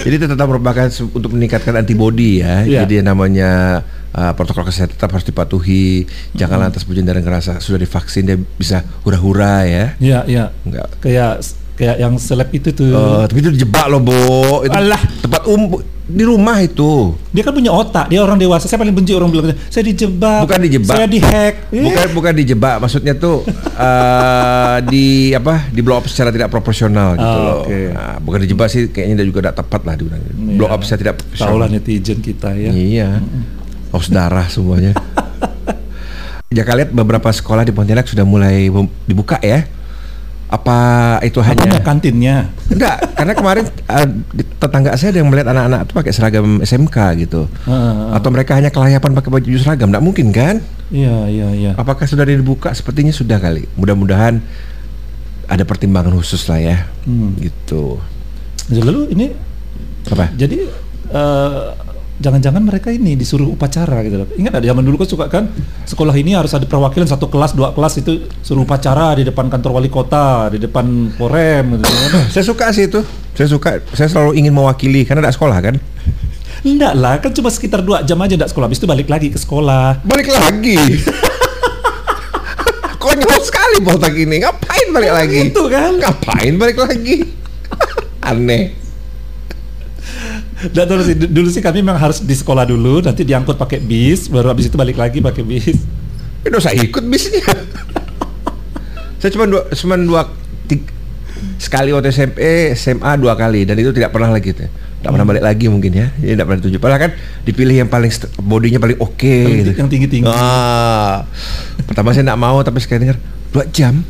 Jadi 0.03 0.15
itu 0.21 0.27
tetap 0.29 0.47
merupakan 0.49 0.87
untuk 1.13 1.31
meningkatkan 1.33 1.75
antibodi 1.77 2.45
ya. 2.45 2.63
Iya. 2.63 2.85
Jadi 2.85 3.01
yang 3.03 3.09
namanya 3.15 3.83
uh, 4.13 4.33
protokol 4.37 4.69
kesehatan 4.69 4.97
tetap 4.97 5.11
harus 5.13 5.27
dipatuhi. 5.27 6.07
Jangan 6.37 6.57
Mm-hmm. 6.57 6.65
lantas 6.73 6.83
Bujendara 6.85 7.21
ngerasa 7.21 7.59
sudah 7.61 7.81
divaksin 7.81 8.25
dia 8.29 8.37
bisa 8.39 8.85
hura-hura 9.05 9.65
ya. 9.67 9.85
Iya, 10.01 10.21
iya. 10.29 10.45
Enggak. 10.65 10.89
Kayak 11.01 11.43
kayak 11.77 11.97
yang 11.97 12.17
seleb 12.17 12.49
itu 12.51 12.73
tuh. 12.73 12.89
Eh, 12.89 13.25
tapi 13.29 13.39
itu 13.39 13.51
dijebak 13.53 13.87
loh, 13.87 14.01
Bo. 14.01 14.17
Itu 14.65 14.73
Alah. 14.73 14.99
tempat 15.21 15.45
umum 15.45 15.79
di 16.07 16.23
rumah 16.23 16.57
itu. 16.59 17.13
Dia 17.31 17.43
kan 17.43 17.51
punya 17.51 17.69
otak, 17.69 18.07
dia 18.07 18.23
orang 18.23 18.39
dewasa. 18.39 18.65
Saya 18.65 18.79
paling 18.79 18.95
benci 18.95 19.11
orang 19.11 19.27
bilang 19.29 19.51
saya 19.69 19.85
dijebak. 19.85 20.47
Bukan 20.47 20.61
dijebak. 20.63 20.95
Saya 20.95 21.07
dihack. 21.07 21.55
Bukan 21.69 22.07
bukan 22.15 22.33
dijebak, 22.33 22.77
maksudnya 22.79 23.13
tuh 23.13 23.43
eh, 23.75 24.77
di 24.93 25.07
apa? 25.31 25.67
Di 25.69 25.81
blow 25.81 25.99
up 25.99 26.07
secara 26.07 26.31
tidak 26.31 26.49
proporsional 26.49 27.15
gitu 27.15 27.27
Ah, 27.27 27.43
loh. 27.43 27.57
oke. 27.63 27.81
Nah, 27.91 28.17
bukan 28.19 28.39
dijebak 28.41 28.69
sih 28.69 28.89
kayaknya 28.89 29.21
dia 29.21 29.27
juga 29.27 29.41
tidak 29.45 29.57
tepat 29.61 29.81
lah 29.83 29.95
dibilang. 29.95 30.23
Iya. 30.23 30.57
Blow 30.57 30.69
up 30.69 30.81
secara 30.81 30.99
tidak 31.03 31.15
proporsional. 31.19 31.69
netizen 31.69 32.19
kita 32.19 32.51
ya. 32.55 32.71
Iya. 32.71 33.09
Haus 33.91 34.07
darah 34.07 34.47
semuanya. 34.47 34.95
Jaka 36.47 36.73
lihat 36.73 36.91
beberapa 36.95 37.27
sekolah 37.29 37.67
di 37.67 37.75
Pontianak 37.75 38.07
sudah 38.07 38.23
mulai 38.23 38.71
dibuka 39.05 39.37
ya. 39.43 39.67
Apa 40.57 40.79
itu 41.21 41.39
Apanya 41.45 41.69
hanya 41.69 41.81
kantinnya? 41.85 42.37
enggak? 42.73 42.97
Karena 43.13 43.33
kemarin 43.37 43.65
di 44.33 44.43
tetangga 44.43 44.97
saya 44.97 45.13
ada 45.13 45.19
yang 45.21 45.29
melihat 45.29 45.53
anak-anak 45.53 45.81
itu 45.85 45.93
pakai 45.93 46.13
seragam 46.17 46.47
SMK 46.65 46.97
gitu. 47.29 47.45
Heeh. 47.69 48.17
Atau 48.17 48.33
mereka 48.33 48.57
hanya 48.57 48.73
kelayapan 48.73 49.13
pakai 49.13 49.31
baju 49.31 49.47
seragam? 49.61 49.93
Enggak 49.93 50.05
mungkin 50.05 50.33
kan? 50.33 50.65
Iya, 50.89 51.29
iya, 51.29 51.49
iya. 51.53 51.71
Apakah 51.77 52.09
sudah 52.09 52.25
dibuka? 52.25 52.73
Sepertinya 52.73 53.13
sudah 53.13 53.37
kali. 53.37 53.69
Mudah-mudahan 53.77 54.41
ada 55.47 55.63
pertimbangan 55.69 56.17
khusus 56.17 56.43
lah 56.49 56.59
ya. 56.59 56.77
Hmm. 57.05 57.37
Gitu. 57.37 58.01
Lalu 58.73 59.15
ini 59.15 59.27
Apa? 60.11 60.31
jadi 60.35 60.67
eh, 61.11 61.63
jangan-jangan 62.21 62.63
mereka 62.65 62.89
ini 62.93 63.15
disuruh 63.15 63.49
upacara 63.51 64.01
gitu 64.07 64.25
loh. 64.25 64.29
Ingat 64.37 64.61
ada 64.61 64.67
zaman 64.67 64.83
dulu 64.83 65.03
kan 65.05 65.09
suka 65.09 65.27
kan 65.29 65.45
sekolah 65.85 66.15
ini 66.17 66.37
harus 66.37 66.53
ada 66.57 66.65
perwakilan 66.65 67.09
satu 67.09 67.29
kelas 67.29 67.53
dua 67.53 67.77
kelas 67.77 68.01
itu 68.01 68.27
suruh 68.41 68.65
upacara 68.65 69.17
di 69.21 69.25
depan 69.29 69.53
kantor 69.53 69.81
wali 69.81 69.91
kota, 69.93 70.53
di 70.53 70.59
depan 70.61 71.13
Porem 71.15 71.77
gitu. 71.77 71.85
Saya 72.35 72.45
suka 72.45 72.73
sih 72.73 72.89
itu. 72.89 73.01
Saya 73.37 73.49
suka. 73.53 73.81
Saya 73.93 74.09
selalu 74.09 74.41
ingin 74.41 74.53
mewakili 74.53 75.05
karena 75.05 75.29
ada 75.29 75.33
sekolah 75.33 75.59
kan. 75.61 75.77
Enggak 76.67 76.99
lah, 76.99 77.21
kan 77.23 77.31
cuma 77.31 77.53
sekitar 77.53 77.85
dua 77.85 78.03
jam 78.03 78.19
aja 78.19 78.35
enggak 78.35 78.51
sekolah. 78.51 78.67
Habis 78.67 78.81
itu 78.83 78.89
balik 78.89 79.07
lagi 79.07 79.29
ke 79.31 79.39
sekolah. 79.39 80.03
Balik 80.03 80.33
lagi. 80.33 80.79
Konyol 83.03 83.41
sekali 83.45 83.77
botak 83.83 84.15
ini. 84.17 84.43
Ngapain 84.43 84.89
balik 84.93 85.13
lagi? 85.13 85.41
Itu 85.53 85.69
kan. 85.71 86.01
Ngapain 86.01 86.53
balik 86.59 86.79
lagi? 86.81 87.23
Aneh. 88.29 88.86
Nggak 90.57 90.85
tahu 90.85 91.01
sih, 91.03 91.15
du- 91.15 91.29
dulu 91.31 91.49
sih 91.49 91.61
kami 91.61 91.81
memang 91.81 91.99
harus 91.99 92.19
di 92.19 92.33
sekolah 92.33 92.65
dulu, 92.65 93.01
nanti 93.01 93.23
diangkut 93.23 93.55
pakai 93.55 93.77
bis, 93.77 94.27
baru 94.27 94.49
habis 94.49 94.67
itu 94.67 94.75
balik 94.75 94.97
lagi 94.97 95.21
pakai 95.21 95.43
bis. 95.43 95.77
Ini 96.43 96.55
usah 96.55 96.73
ikut 96.73 97.05
bisnya. 97.05 97.45
Saya 99.17 99.31
cuma 99.31 99.45
dua, 99.45 99.69
cuma 99.71 99.95
dua 99.97 100.23
tiga, 100.65 100.93
sekali 101.57 101.91
waktu 101.91 102.09
SMP, 102.09 102.39
SMA 102.73 103.17
dua 103.17 103.35
kali 103.35 103.65
dan 103.65 103.75
itu 103.75 103.91
tidak 103.91 104.11
pernah 104.11 104.29
lagi 104.29 104.53
tuh. 104.53 104.65
Tidak 104.67 105.11
pernah 105.13 105.27
balik 105.27 105.45
lagi 105.45 105.67
mungkin 105.67 105.93
ya. 105.93 106.09
Jadi 106.15 106.33
tidak 106.33 106.47
pernah 106.47 106.63
tujuh. 106.63 106.79
Padahal 106.79 107.01
kan 107.01 107.13
dipilih 107.43 107.77
yang 107.79 107.89
paling 107.89 108.11
bodinya 108.41 108.79
paling 108.79 108.99
oke 108.99 109.17
Paling 109.45 109.59
gitu. 109.63 109.71
yang 109.77 109.89
tinggi-tinggi. 109.89 110.27
Ah. 110.27 111.29
Pertama 111.85 112.11
saya 112.11 112.25
tidak 112.25 112.41
mau 112.41 112.59
tapi 112.61 112.79
sekali 112.81 113.05
dengar 113.05 113.19
dua 113.51 113.65
jam 113.69 114.03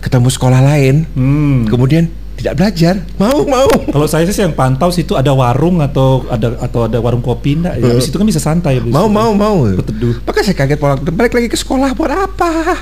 ketemu 0.00 0.28
sekolah 0.28 0.60
lain, 0.62 1.08
Hmm. 1.12 1.64
kemudian 1.64 2.12
tidak 2.44 2.60
belajar. 2.60 2.94
Mau 3.16 3.48
mau. 3.48 3.64
Kalau 3.88 4.04
saya 4.04 4.28
sih 4.28 4.44
yang 4.44 4.52
pantau 4.52 4.92
situ 4.92 5.16
ada 5.16 5.32
warung 5.32 5.80
atau 5.80 6.28
ada 6.28 6.60
atau 6.60 6.84
ada 6.84 7.00
warung 7.00 7.24
kopi 7.24 7.56
enggak 7.56 7.80
ya. 7.80 7.88
Habis 7.88 8.12
itu 8.12 8.20
kan 8.20 8.28
bisa 8.28 8.36
santai 8.36 8.84
Mau 8.84 9.08
itu. 9.08 9.16
mau 9.16 9.32
mau. 9.32 9.64
Berteduh. 9.64 10.20
Maka 10.28 10.44
saya 10.44 10.52
kaget 10.52 10.76
pola 10.76 11.00
balik 11.00 11.32
lagi 11.32 11.48
ke 11.48 11.56
sekolah 11.56 11.96
buat 11.96 12.12
apa? 12.12 12.76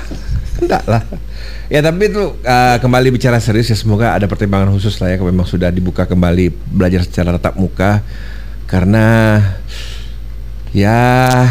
Enggak 0.59 0.83
lah. 0.83 0.99
Ya 1.71 1.79
tapi 1.79 2.11
itu 2.11 2.19
uh, 2.43 2.75
kembali 2.77 3.15
bicara 3.15 3.39
serius 3.39 3.71
ya 3.71 3.77
semoga 3.79 4.11
ada 4.11 4.27
pertimbangan 4.27 4.67
khusus 4.69 4.99
lah 4.99 5.09
ya 5.09 5.17
kalau 5.17 5.31
memang 5.31 5.47
sudah 5.47 5.71
dibuka 5.71 6.03
kembali 6.03 6.51
belajar 6.69 7.07
secara 7.07 7.39
tatap 7.39 7.55
muka 7.55 8.03
karena 8.67 9.39
ya 10.75 10.99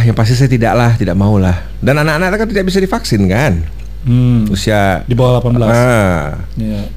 yang 0.04 0.14
pasti 0.14 0.37
saya 0.37 0.52
tidak 0.52 0.75
lah 0.75 0.90
tidak 0.95 1.16
mau 1.16 1.38
lah 1.38 1.64
dan 1.78 1.97
anak-anak 1.97 2.38
kan 2.38 2.49
tidak 2.50 2.64
bisa 2.69 2.78
divaksin 2.78 3.25
kan 3.25 3.64
Hmm. 4.02 4.50
usia 4.50 5.07
Di 5.07 5.14
bawah 5.14 5.38
18. 5.38 5.62
ah, 5.62 6.42
Ya. 6.59 6.90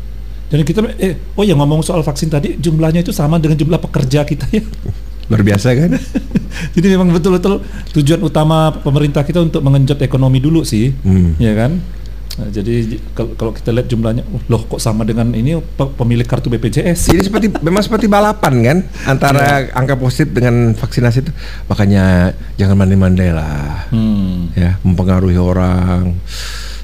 Dan 0.55 0.63
kita 0.63 0.79
eh 0.95 1.19
oh 1.33 1.43
ya 1.43 1.51
ngomong 1.53 1.83
soal 1.83 1.99
vaksin 1.99 2.31
tadi 2.31 2.55
jumlahnya 2.55 3.03
itu 3.03 3.11
sama 3.11 3.35
dengan 3.35 3.59
jumlah 3.59 3.75
pekerja 3.77 4.23
kita 4.23 4.47
ya. 4.49 4.63
luar 5.27 5.41
biasa 5.41 5.73
kan 5.73 5.91
Jadi 6.75 6.87
memang 6.87 7.11
betul-betul 7.11 7.59
tujuan 7.91 8.21
utama 8.21 8.71
pemerintah 8.71 9.19
kita 9.21 9.41
untuk 9.41 9.59
mengenjot 9.59 9.99
ekonomi 9.99 10.39
dulu 10.39 10.63
sih, 10.63 10.95
Hmm. 10.95 11.35
ya 11.35 11.51
kan? 11.51 11.83
Nah, 12.35 12.47
jadi 12.49 12.99
kalau 13.15 13.51
kita 13.51 13.71
lihat 13.71 13.87
jumlahnya, 13.87 14.23
uh, 14.23 14.43
loh 14.45 14.61
kok 14.61 14.77
sama 14.77 15.03
dengan 15.03 15.31
ini 15.31 15.55
pe- 15.55 15.91
pemilik 15.93 16.23
kartu 16.23 16.47
BPJS? 16.49 17.07
Jadi 17.09 17.21
seperti 17.21 17.47
memang 17.67 17.79
seperti 17.79 18.07
balapan 18.07 18.53
kan 18.61 18.77
antara 19.05 19.67
angka 19.71 19.95
positif 19.95 20.31
dengan 20.31 20.71
vaksinasi 20.71 21.17
itu 21.21 21.31
makanya 21.65 22.31
jangan 22.55 22.75
mandi-mandai 22.77 23.31
lah 23.31 23.87
Hmm. 23.87 24.51
ya 24.53 24.79
mempengaruhi 24.79 25.35
orang. 25.35 26.15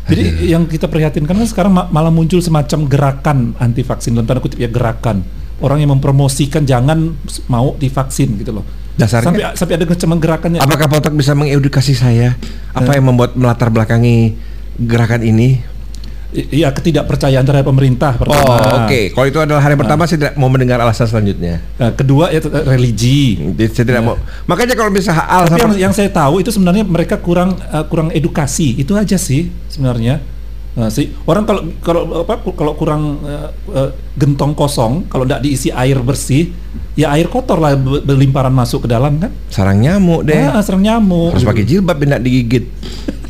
Jadi 0.10 0.50
yang 0.50 0.66
kita 0.66 0.86
prihatinkan 0.86 1.38
kan 1.38 1.46
sekarang 1.46 1.72
ma- 1.72 1.88
malah 1.88 2.10
muncul 2.10 2.42
semacam 2.42 2.90
gerakan 2.90 3.38
anti 3.58 3.82
vaksin 3.82 4.14
dalam 4.14 4.26
tanda 4.26 4.42
kutip 4.42 4.58
ya 4.58 4.68
gerakan 4.68 5.22
orang 5.62 5.78
yang 5.80 5.94
mempromosikan 5.94 6.66
jangan 6.66 7.14
mau 7.46 7.78
divaksin 7.78 8.34
gitu 8.36 8.50
loh. 8.52 8.66
Dasarnya- 8.92 9.24
sampai 9.24 9.44
sampai 9.56 9.74
ada 9.78 9.86
macam 9.88 10.10
gerakannya. 10.20 10.60
Apakah 10.60 10.88
Potak 10.90 11.14
bisa 11.14 11.32
mengedukasi 11.32 11.94
saya 11.94 12.36
apa 12.72 12.92
yang 12.92 13.08
membuat 13.08 13.38
melatar 13.38 13.70
belakangi 13.70 14.36
gerakan 14.78 15.22
ini? 15.22 15.62
I- 16.32 16.64
Iya 16.64 16.72
ketidakpercayaan 16.72 17.44
terhadap 17.44 17.68
pemerintah 17.68 18.16
pertama. 18.16 18.56
Oh, 18.56 18.88
oke. 18.88 19.12
Kalau 19.12 19.28
itu 19.28 19.40
adalah 19.40 19.60
hari 19.60 19.76
pertama 19.76 20.08
saya 20.08 20.18
tidak 20.18 20.34
mau 20.36 20.48
mendengar 20.48 20.80
alasan 20.80 21.06
selanjutnya. 21.06 21.60
Nah, 21.76 21.92
kedua 21.92 22.32
ya 22.32 22.40
religi. 22.66 23.36
Jadi 23.52 23.68
saya 23.68 23.86
tidak 23.86 24.02
mau. 24.02 24.16
Makanya 24.48 24.74
kalau 24.74 24.90
bisa 24.90 25.12
hal 25.12 25.46
Tapi 25.46 25.60
yang, 25.60 25.72
yang 25.90 25.94
saya 25.94 26.08
tahu 26.08 26.40
itu 26.40 26.48
sebenarnya 26.50 26.84
mereka 26.84 27.20
kurang 27.20 27.60
uh, 27.68 27.84
kurang 27.84 28.10
edukasi 28.12 28.80
itu 28.80 28.96
aja 28.96 29.20
sih 29.20 29.52
sebenarnya. 29.68 30.24
Nah, 30.72 30.88
sih 30.88 31.12
orang 31.28 31.44
kalau 31.44 31.62
kalau 31.84 32.02
apa 32.24 32.40
kalau 32.56 32.80
kurang 32.80 33.20
uh, 33.22 33.52
uh, 33.68 33.92
gentong 34.16 34.56
kosong 34.56 35.04
kalau 35.12 35.28
tidak 35.28 35.44
diisi 35.44 35.68
air 35.68 36.00
bersih 36.00 36.48
ya 36.96 37.12
air 37.12 37.28
kotor 37.28 37.60
lah 37.60 37.76
be- 37.76 38.00
berlimparan 38.00 38.56
masuk 38.56 38.88
ke 38.88 38.90
dalam 38.90 39.20
kan. 39.20 39.36
sarang 39.52 39.84
nyamuk 39.84 40.24
deh. 40.24 40.48
Ah, 40.48 40.64
serang 40.64 40.80
nyamuk. 40.80 41.36
Harus 41.36 41.44
pakai 41.44 41.68
jilbab 41.68 42.00
tidak 42.00 42.24
digigit. 42.24 42.66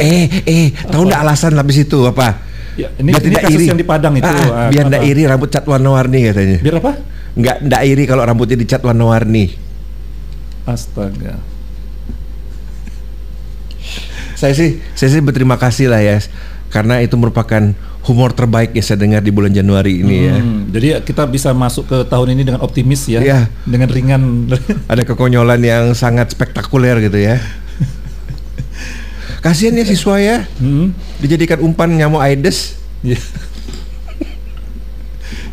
eh, 0.00 0.24
eh, 0.44 0.66
tahu 0.88 1.04
nggak 1.04 1.20
alasan 1.20 1.52
habis 1.54 1.84
itu 1.84 1.98
apa? 2.04 2.40
Ya, 2.74 2.88
ini, 2.96 3.12
Biar 3.12 3.20
ini 3.20 3.26
tidak 3.28 3.42
kasus 3.44 3.60
iri. 3.60 3.64
yang 3.68 3.78
di 3.78 3.84
Padang 3.84 4.14
itu. 4.16 4.24
Ah, 4.24 4.32
ah, 4.32 4.48
Ah, 4.48 4.68
biar 4.72 4.84
tidak 4.88 5.02
iri 5.04 5.22
rambut 5.28 5.48
cat 5.48 5.64
warna-warni 5.64 6.20
katanya. 6.26 6.58
Biar 6.58 6.76
apa? 6.80 6.92
Nggak 7.30 7.56
nggak 7.68 7.82
iri 7.84 8.04
kalau 8.08 8.22
rambutnya 8.24 8.56
dicat 8.56 8.80
warna-warni. 8.80 9.44
Astaga. 10.64 11.36
Saya 14.34 14.56
sih 14.56 14.80
saya 14.96 15.08
sih 15.12 15.20
berterima 15.20 15.60
kasih 15.60 15.92
lah 15.92 16.00
ya 16.00 16.16
karena 16.72 17.02
itu 17.04 17.12
merupakan 17.18 17.60
humor 18.00 18.32
terbaik 18.32 18.72
yang 18.72 18.86
saya 18.86 18.96
dengar 18.96 19.20
di 19.20 19.28
bulan 19.28 19.52
Januari 19.52 20.00
ini 20.00 20.16
ya. 20.24 20.36
Hmm, 20.40 20.72
jadi 20.72 21.04
kita 21.04 21.28
bisa 21.28 21.52
masuk 21.52 21.84
ke 21.84 21.98
tahun 22.08 22.32
ini 22.32 22.42
dengan 22.48 22.64
optimis 22.64 23.04
ya, 23.04 23.20
Iya. 23.20 23.40
dengan 23.68 23.90
ringan. 23.92 24.48
Ada 24.88 25.04
kekonyolan 25.04 25.60
yang 25.60 25.84
sangat 25.92 26.32
spektakuler 26.32 26.96
gitu 27.04 27.20
ya. 27.20 27.36
Kasihan 29.40 29.72
ya 29.72 29.84
siswa 29.84 30.20
ya 30.20 30.44
Hmm. 30.60 30.92
dijadikan 31.16 31.60
umpan 31.60 31.88
nyamuk 31.90 32.20
Aedes. 32.20 32.76
Iya. 33.00 33.16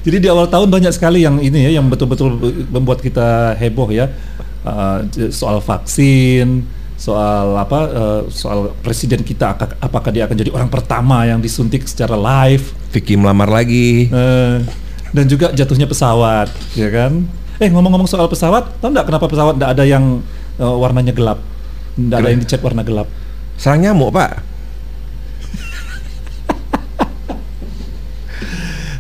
Jadi 0.04 0.24
di 0.24 0.28
awal 0.28 0.48
tahun 0.48 0.72
banyak 0.72 0.92
sekali 0.92 1.24
yang 1.24 1.40
ini 1.40 1.68
ya, 1.68 1.80
yang 1.80 1.88
betul-betul 1.88 2.40
membuat 2.72 3.00
kita 3.00 3.56
heboh 3.56 3.92
ya, 3.92 4.08
Uh, 4.68 5.00
soal 5.32 5.64
vaksin, 5.64 6.68
soal 7.00 7.56
apa, 7.56 7.88
uh, 7.88 8.22
soal 8.28 8.76
presiden 8.84 9.24
kita 9.24 9.56
aka- 9.56 9.80
apakah 9.80 10.12
dia 10.12 10.28
akan 10.28 10.36
jadi 10.36 10.52
orang 10.52 10.68
pertama 10.68 11.24
yang 11.24 11.40
disuntik 11.40 11.88
secara 11.88 12.20
live, 12.20 12.76
Vicky 12.92 13.16
melamar 13.16 13.48
lagi. 13.48 14.12
Uh, 14.12 14.60
dan 15.16 15.24
juga 15.24 15.56
jatuhnya 15.56 15.88
pesawat, 15.88 16.52
ya 16.76 16.92
kan? 16.92 17.24
Eh 17.64 17.72
ngomong-ngomong 17.72 18.12
soal 18.12 18.28
pesawat, 18.28 18.68
tahu 18.84 18.92
nggak 18.92 19.08
kenapa 19.08 19.24
pesawat 19.24 19.56
nggak 19.56 19.72
ada 19.72 19.84
yang 19.88 20.20
uh, 20.60 20.76
warnanya 20.76 21.16
gelap, 21.16 21.40
nggak 21.96 22.18
ada 22.20 22.28
yang 22.28 22.42
dicat 22.44 22.60
warna 22.60 22.84
gelap? 22.84 23.08
Sarang 23.58 23.82
nyamuk, 23.82 24.14
Pak. 24.14 24.38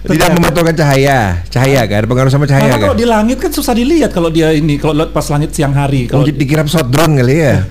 Tidak 0.09 0.29
memantulkan 0.33 0.73
cahaya, 0.73 1.45
cahaya 1.45 1.85
kan, 1.85 2.09
pengaruh 2.09 2.33
sama 2.33 2.49
cahaya 2.49 2.73
Karena 2.73 2.81
kan. 2.81 2.89
kalau 2.89 2.97
di 2.97 3.05
langit 3.05 3.37
kan 3.37 3.53
susah 3.53 3.77
dilihat 3.77 4.09
kalau 4.09 4.33
dia 4.33 4.49
ini, 4.55 4.79
kalau 4.81 4.97
lihat 4.97 5.13
pas 5.13 5.29
langit 5.29 5.53
siang 5.53 5.77
hari. 5.77 6.09
Kalau 6.09 6.25
Kalau 6.25 6.33
dikira 6.33 6.65
pesawat 6.65 6.89
drone 6.89 7.21
kali 7.21 7.37
ya. 7.37 7.69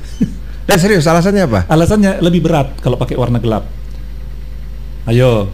Dan 0.62 0.78
serius 0.82 1.10
alasannya 1.10 1.42
apa? 1.42 1.66
Alasannya 1.66 2.22
lebih 2.22 2.46
berat 2.46 2.78
kalau 2.78 2.94
pakai 2.94 3.18
warna 3.18 3.42
gelap. 3.42 3.66
Ayo. 5.10 5.50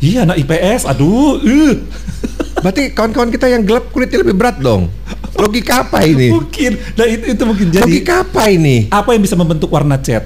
Iya 0.00 0.24
anak 0.24 0.40
IPS, 0.44 0.88
aduh. 0.88 1.44
Uh. 1.44 1.76
Berarti 2.64 2.96
kawan-kawan 2.96 3.28
kita 3.28 3.52
yang 3.52 3.68
gelap 3.68 3.92
kulitnya 3.92 4.24
lebih 4.24 4.40
berat 4.40 4.56
dong. 4.56 4.88
Logika 5.34 5.82
apa 5.84 6.06
ini? 6.06 6.30
Mungkin. 6.30 6.78
Nah 6.94 7.06
itu, 7.10 7.34
itu 7.34 7.42
mungkin 7.42 7.66
jadi 7.68 7.84
Logika 7.84 8.22
apa 8.22 8.48
ini? 8.48 8.86
apa 8.88 9.12
yang 9.12 9.22
bisa 9.24 9.36
membentuk 9.36 9.68
warna 9.68 9.98
cat? 9.98 10.24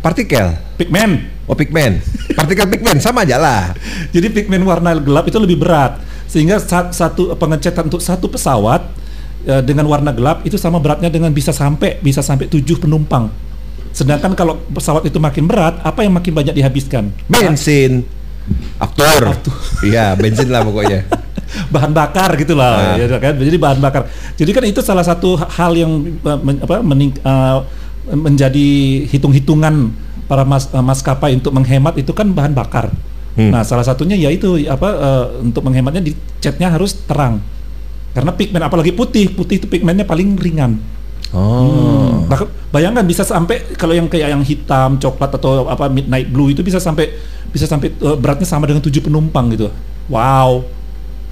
Partikel. 0.00 0.54
Pigmen. 0.76 1.26
Oh 1.46 1.54
pigmen. 1.54 1.98
Partikel 2.32 2.66
pigmen 2.66 2.98
sama 2.98 3.22
aja 3.22 3.36
lah. 3.36 3.74
Jadi 4.14 4.30
pigmen 4.30 4.62
warna 4.62 4.94
gelap 4.94 5.26
itu 5.26 5.38
lebih 5.38 5.58
berat. 5.58 5.98
Sehingga 6.26 6.58
sa- 6.58 6.90
satu 6.90 7.34
pengecetan 7.34 7.86
untuk 7.86 8.02
satu 8.02 8.26
pesawat 8.26 8.82
eh, 9.44 9.62
dengan 9.62 9.86
warna 9.86 10.10
gelap 10.10 10.42
itu 10.42 10.54
sama 10.56 10.78
beratnya 10.78 11.06
dengan 11.06 11.30
bisa 11.30 11.50
sampai 11.50 11.98
bisa 11.98 12.20
sampai 12.20 12.46
tujuh 12.46 12.76
penumpang. 12.76 13.30
Sedangkan 13.90 14.34
kalau 14.34 14.60
pesawat 14.68 15.06
itu 15.06 15.16
makin 15.16 15.48
berat, 15.48 15.80
apa 15.80 16.04
yang 16.04 16.12
makin 16.12 16.34
banyak 16.34 16.52
dihabiskan? 16.52 17.08
Bensin. 17.26 18.04
Aktor. 18.76 19.32
Iya, 19.80 20.12
bensin 20.14 20.50
lah 20.50 20.62
pokoknya. 20.62 21.06
bahan 21.72 21.94
bakar 21.94 22.34
gitulah 22.34 22.98
Ah. 22.98 22.98
ya 22.98 23.06
kan 23.22 23.38
jadi 23.38 23.54
bahan 23.54 23.78
bakar 23.78 24.10
jadi 24.34 24.50
kan 24.50 24.66
itu 24.66 24.82
salah 24.82 25.06
satu 25.06 25.38
hal 25.38 25.78
yang 25.78 26.18
men- 26.42 26.58
apa 26.58 26.82
mening- 26.82 27.14
uh, 27.22 27.62
menjadi 28.14 28.68
hitung-hitungan 29.10 29.90
para 30.26 30.46
mas, 30.46 30.70
uh, 30.70 30.82
maskapai 30.82 31.34
untuk 31.38 31.54
menghemat 31.54 31.98
itu 31.98 32.10
kan 32.14 32.30
bahan 32.30 32.54
bakar 32.54 32.90
Hmm. 33.36 33.52
nah 33.52 33.60
salah 33.60 33.84
satunya 33.84 34.16
yaitu 34.16 34.64
apa 34.64 34.88
uh, 34.96 35.44
untuk 35.44 35.60
menghematnya 35.60 36.00
di 36.00 36.16
catnya 36.40 36.72
harus 36.72 36.96
terang 37.04 37.44
karena 38.16 38.32
pigmen 38.32 38.64
apalagi 38.64 38.96
putih 38.96 39.28
putih 39.28 39.60
itu 39.60 39.68
pigmennya 39.68 40.08
paling 40.08 40.40
ringan 40.40 40.80
Oh. 41.34 42.22
Bah- 42.30 42.48
bayangkan 42.70 43.02
bisa 43.02 43.26
sampai 43.26 43.74
kalau 43.74 43.96
yang 43.96 44.06
kayak 44.06 44.30
yang 44.30 44.42
hitam, 44.46 44.94
coklat 45.00 45.34
atau 45.34 45.66
apa 45.66 45.90
midnight 45.90 46.30
blue 46.30 46.54
itu 46.54 46.62
bisa 46.62 46.78
sampai 46.78 47.10
bisa 47.50 47.66
sampai 47.66 47.90
uh, 47.98 48.14
beratnya 48.14 48.46
sama 48.46 48.68
dengan 48.68 48.84
tujuh 48.84 49.02
penumpang 49.02 49.50
gitu. 49.54 49.72
Wow. 50.06 50.62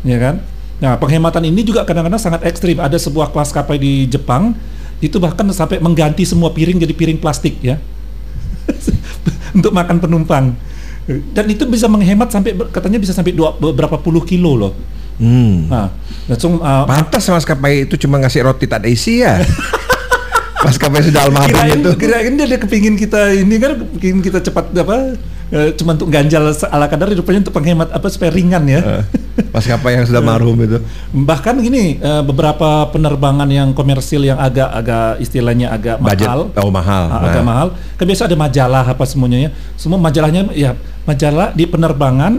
Ya 0.02 0.18
kan? 0.18 0.42
Nah, 0.82 0.98
penghematan 0.98 1.46
ini 1.46 1.62
juga 1.62 1.86
kadang-kadang 1.86 2.18
sangat 2.18 2.42
ekstrim. 2.42 2.82
Ada 2.82 2.98
sebuah 2.98 3.30
kelas 3.30 3.54
kapal 3.54 3.78
di 3.78 4.10
Jepang 4.10 4.58
itu 5.02 5.16
bahkan 5.18 5.46
sampai 5.50 5.78
mengganti 5.82 6.22
semua 6.26 6.52
piring 6.52 6.82
jadi 6.82 6.94
piring 6.94 7.18
plastik 7.18 7.58
ya. 7.62 7.78
Untuk 9.56 9.70
makan 9.70 10.02
penumpang. 10.02 10.54
Dan 11.06 11.44
itu 11.52 11.68
bisa 11.68 11.84
menghemat 11.86 12.32
sampai 12.32 12.56
katanya 12.72 12.96
bisa 12.96 13.12
sampai 13.12 13.36
dua, 13.36 13.52
beberapa 13.54 14.00
puluh 14.00 14.24
kilo 14.24 14.56
loh. 14.56 14.72
Hmm. 15.20 15.70
Nah, 15.70 15.94
langsung 16.26 16.58
uh, 16.58 16.84
Pantas 16.88 17.28
maskapai 17.28 17.86
itu 17.86 17.94
cuma 18.00 18.18
ngasih 18.18 18.42
roti 18.42 18.66
tak 18.66 18.82
ada 18.82 18.88
isi 18.90 19.22
ya. 19.22 19.38
maskapai 20.64 21.00
sudah 21.04 21.28
almarhum 21.28 21.52
itu. 21.76 21.90
kirain 22.00 22.32
dia, 22.40 22.48
dia 22.48 22.58
kepingin 22.58 22.96
kita 22.96 23.36
ini 23.36 23.60
kan 23.60 23.84
kepingin 23.84 24.24
kita 24.24 24.40
cepat 24.40 24.72
apa 24.72 25.12
eh, 25.52 25.68
cuma 25.76 25.92
untuk 25.92 26.08
ganjal 26.08 26.48
ala 26.72 26.88
kadar 26.88 27.12
rupanya 27.12 27.44
untuk 27.44 27.52
penghemat 27.52 27.92
apa 27.92 28.06
supaya 28.08 28.32
ringan 28.32 28.64
ya 28.64 28.80
Eh. 28.80 29.02
Maskapai 29.54 29.98
yang 29.98 30.06
sudah 30.06 30.22
marhum 30.22 30.54
itu. 30.62 30.78
Bahkan 31.10 31.54
gini, 31.62 31.98
uh, 31.98 32.22
beberapa 32.22 32.86
penerbangan 32.90 33.46
yang 33.50 33.74
komersil 33.74 34.22
yang 34.22 34.38
agak-agak 34.38 35.18
istilahnya 35.18 35.74
agak 35.74 35.98
Budget, 35.98 36.26
mahal, 36.26 36.40
oh 36.54 36.70
mahal, 36.70 37.04
uh, 37.10 37.24
agak 37.26 37.42
nah. 37.42 37.46
mahal. 37.46 37.68
Kan 37.98 38.04
biasa 38.06 38.30
ada 38.30 38.36
majalah 38.38 38.84
apa 38.86 39.04
semuanya 39.06 39.38
ya. 39.46 39.50
Semua 39.74 39.98
majalahnya 39.98 40.50
ya 40.54 40.78
majalah 41.04 41.50
di 41.52 41.64
penerbangan, 41.66 42.32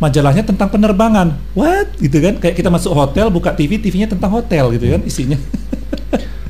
majalahnya 0.00 0.42
tentang 0.44 0.68
penerbangan. 0.72 1.36
What? 1.52 1.92
Gitu 2.00 2.18
kan? 2.20 2.40
Kayak 2.40 2.56
kita 2.56 2.68
masuk 2.72 2.92
hotel, 2.96 3.28
buka 3.28 3.52
TV, 3.52 3.76
TV-nya 3.76 4.08
tentang 4.08 4.32
hotel 4.32 4.72
gitu 4.76 4.96
kan 4.96 5.00
isinya. 5.04 5.38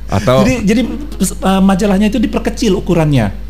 Atau 0.06 0.40
jadi 0.47 0.62
jadi 0.62 0.82
uh, 1.42 1.62
majalahnya 1.62 2.09
itu 2.09 2.23
diperkecil 2.23 2.78
ukurannya. 2.78 3.50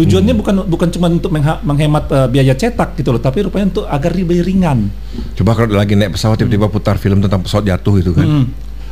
Tujuannya 0.00 0.32
Hmm. 0.32 0.40
bukan 0.40 0.54
bukan 0.64 0.88
cuma 0.88 1.06
untuk 1.12 1.28
menghemat 1.36 2.04
uh, 2.08 2.26
biaya 2.32 2.56
cetak 2.56 2.96
gitu 2.96 3.12
loh, 3.12 3.20
tapi 3.20 3.44
rupanya 3.44 3.68
untuk 3.76 3.84
agar 3.84 4.16
lebih 4.16 4.40
ringan. 4.40 4.88
coba 5.36 5.52
kalau 5.52 5.76
lagi 5.76 5.92
naik 5.92 6.16
pesawat 6.16 6.40
tiba-tiba 6.40 6.72
putar 6.72 6.96
film 6.96 7.20
tentang 7.20 7.44
pesawat 7.44 7.68
jatuh 7.68 7.94
itu 8.00 8.12
kan. 8.16 8.24
Hmm. 8.24 8.44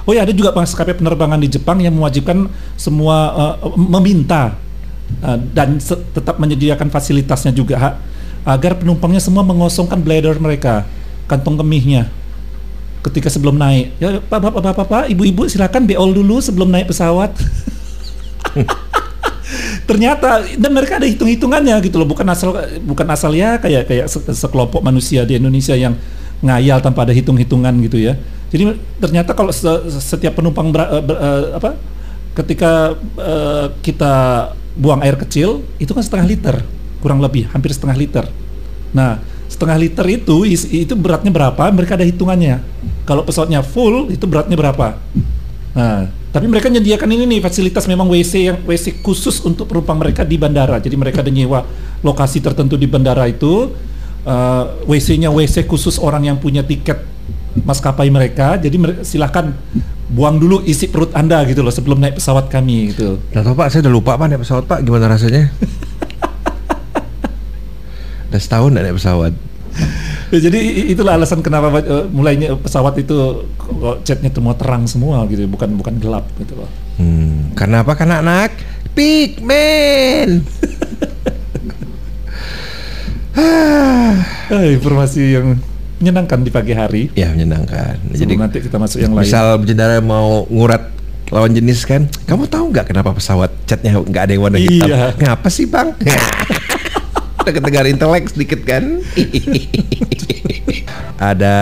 Oh 0.09 0.13
ya 0.17 0.25
ada 0.25 0.33
juga 0.33 0.53
maskapai 0.53 0.97
penerbangan 0.97 1.41
di 1.41 1.49
Jepang 1.53 1.81
yang 1.81 1.93
mewajibkan 1.97 2.49
semua 2.77 3.17
uh, 3.33 3.55
meminta 3.77 4.57
uh, 5.21 5.39
dan 5.53 5.81
tetap 6.13 6.41
menyediakan 6.41 6.89
fasilitasnya 6.89 7.53
juga 7.53 7.77
ha, 7.77 7.91
agar 8.49 8.81
penumpangnya 8.81 9.21
semua 9.21 9.45
mengosongkan 9.45 10.01
bladder 10.01 10.41
mereka, 10.41 10.89
kantong 11.29 11.61
kemihnya 11.61 12.09
ketika 13.05 13.29
sebelum 13.31 13.57
naik. 13.57 13.95
Ya 14.01 14.19
Pak 14.19 14.39
Bapak 14.41 14.61
Bapak, 14.61 14.75
Bapak 14.85 15.03
Ibu-ibu 15.13 15.47
silakan 15.47 15.87
beol 15.87 16.13
dulu 16.13 16.41
sebelum 16.41 16.69
naik 16.73 16.91
pesawat. 16.91 17.33
Ternyata 19.89 20.45
dan 20.61 20.71
mereka 20.77 21.01
ada 21.01 21.09
hitung-hitungannya 21.09 21.81
gitu 21.81 21.97
loh, 21.97 22.09
bukan 22.09 22.27
asal 22.29 22.53
bukan 22.85 23.07
asal 23.09 23.33
ya 23.33 23.57
kayak 23.57 23.89
kayak 23.89 24.07
se- 24.07 24.21
sekelompok 24.21 24.85
manusia 24.85 25.25
di 25.25 25.41
Indonesia 25.41 25.73
yang 25.73 25.97
ngayal 26.45 26.85
tanpa 26.85 27.09
ada 27.09 27.17
hitung-hitungan 27.17 27.73
gitu 27.89 27.97
ya. 27.97 28.15
Jadi 28.53 28.77
ternyata 29.01 29.33
kalau 29.33 29.49
se- 29.53 29.89
setiap 30.01 30.37
penumpang 30.37 30.69
ber- 30.69 30.93
eh, 30.93 31.03
ber- 31.05 31.21
eh, 31.21 31.45
apa 31.57 31.71
ketika 32.37 32.95
eh, 33.17 33.67
kita 33.81 34.15
buang 34.79 35.01
air 35.03 35.17
kecil 35.17 35.65
itu 35.81 35.91
kan 35.91 36.05
setengah 36.05 36.27
liter 36.29 36.57
kurang 37.01 37.19
lebih 37.25 37.49
hampir 37.51 37.73
setengah 37.73 37.97
liter. 37.97 38.25
Nah 38.93 39.19
setengah 39.49 39.81
liter 39.81 40.05
itu 40.07 40.45
itu 40.45 40.93
beratnya 40.93 41.33
berapa? 41.33 41.73
Mereka 41.73 41.97
ada 41.97 42.05
hitungannya. 42.05 42.61
Kalau 43.09 43.25
pesawatnya 43.25 43.65
full 43.65 44.13
itu 44.13 44.29
beratnya 44.29 44.55
berapa? 44.55 45.01
Nah, 45.73 46.13
tapi 46.29 46.45
mereka 46.45 46.69
menyediakan 46.69 47.09
ini 47.09 47.25
nih 47.25 47.41
fasilitas 47.41 47.89
memang 47.89 48.05
WC 48.07 48.33
yang 48.45 48.57
WC 48.63 49.01
khusus 49.01 49.41
untuk 49.41 49.65
penumpang 49.65 49.97
mereka 49.97 50.23
di 50.23 50.37
bandara. 50.37 50.77
Jadi 50.77 50.93
mereka 50.95 51.25
ada 51.25 51.29
nyewa 51.29 51.65
lokasi 52.01 52.39
tertentu 52.39 52.77
di 52.77 52.85
bandara 52.85 53.25
itu. 53.25 53.69
eh, 54.19 54.65
WC-nya 54.85 55.33
WC 55.33 55.65
khusus 55.65 55.97
orang 55.97 56.29
yang 56.29 56.37
punya 56.37 56.61
tiket 56.61 57.01
maskapai 57.65 58.13
mereka. 58.13 58.61
Jadi 58.61 58.77
mere- 58.77 59.01
silahkan 59.01 59.57
buang 60.09 60.37
dulu 60.37 60.61
isi 60.65 60.89
perut 60.89 61.13
anda 61.17 61.41
gitu 61.49 61.65
loh 61.65 61.73
sebelum 61.73 61.97
naik 61.97 62.21
pesawat 62.21 62.53
kami 62.53 62.93
gitu. 62.93 63.17
Nah, 63.33 63.41
tahu 63.41 63.57
Pak, 63.57 63.73
saya 63.73 63.89
udah 63.89 63.95
lupa 63.95 64.13
Pak 64.17 64.27
naik 64.29 64.41
pesawat 64.45 64.65
Pak, 64.69 64.85
gimana 64.85 65.09
rasanya? 65.09 65.49
udah 68.29 68.41
setahun 68.41 68.69
naik 68.69 69.01
pesawat. 69.01 69.33
Ya, 70.35 70.45
jadi 70.45 70.61
itulah 70.93 71.17
alasan 71.17 71.41
kenapa 71.41 71.81
eh, 71.81 72.05
mulainya 72.13 72.53
pesawat 72.53 73.01
itu 73.01 73.49
kok 73.57 74.05
catnya 74.05 74.29
semua 74.29 74.53
terang 74.53 74.85
semua 74.85 75.25
gitu, 75.25 75.49
bukan 75.49 75.73
bukan 75.73 75.97
gelap 75.97 76.29
gitu 76.37 76.53
loh. 76.53 76.69
Hmm, 77.01 77.57
karena 77.57 77.81
apa? 77.81 77.97
Karena 77.97 78.21
anak 78.21 78.53
pigmen. 78.93 80.45
Eh, 84.53 84.67
informasi 84.77 85.23
yang 85.33 85.57
menyenangkan 85.99 86.45
di 86.45 86.51
pagi 86.53 86.77
hari. 86.77 87.03
ya 87.17 87.33
menyenangkan. 87.33 87.97
Jadi 88.13 88.19
Jadi 88.21 88.33
nanti 88.37 88.59
kita 88.61 88.77
masuk 88.77 88.99
yang 89.01 89.17
lain. 89.17 89.25
misal 89.25 89.57
berjendara 89.59 89.97
mau 90.05 90.45
ngurat 90.53 90.93
lawan 91.29 91.53
jenis 91.53 91.85
kan, 91.85 92.09
kamu 92.25 92.49
tahu 92.49 92.73
nggak 92.73 92.89
kenapa 92.89 93.13
pesawat 93.13 93.53
catnya 93.65 94.01
nggak 94.01 94.23
ada 94.29 94.33
yang 94.33 94.43
warna 94.45 94.61
hitam? 94.61 94.89
Iya. 94.93 95.01
Ngapa 95.17 95.49
sih 95.49 95.65
bang? 95.69 95.93
Ketegar 97.47 97.87
intelek 97.87 98.31
sedikit 98.31 98.61
kan? 98.67 99.03
ada 101.19 101.55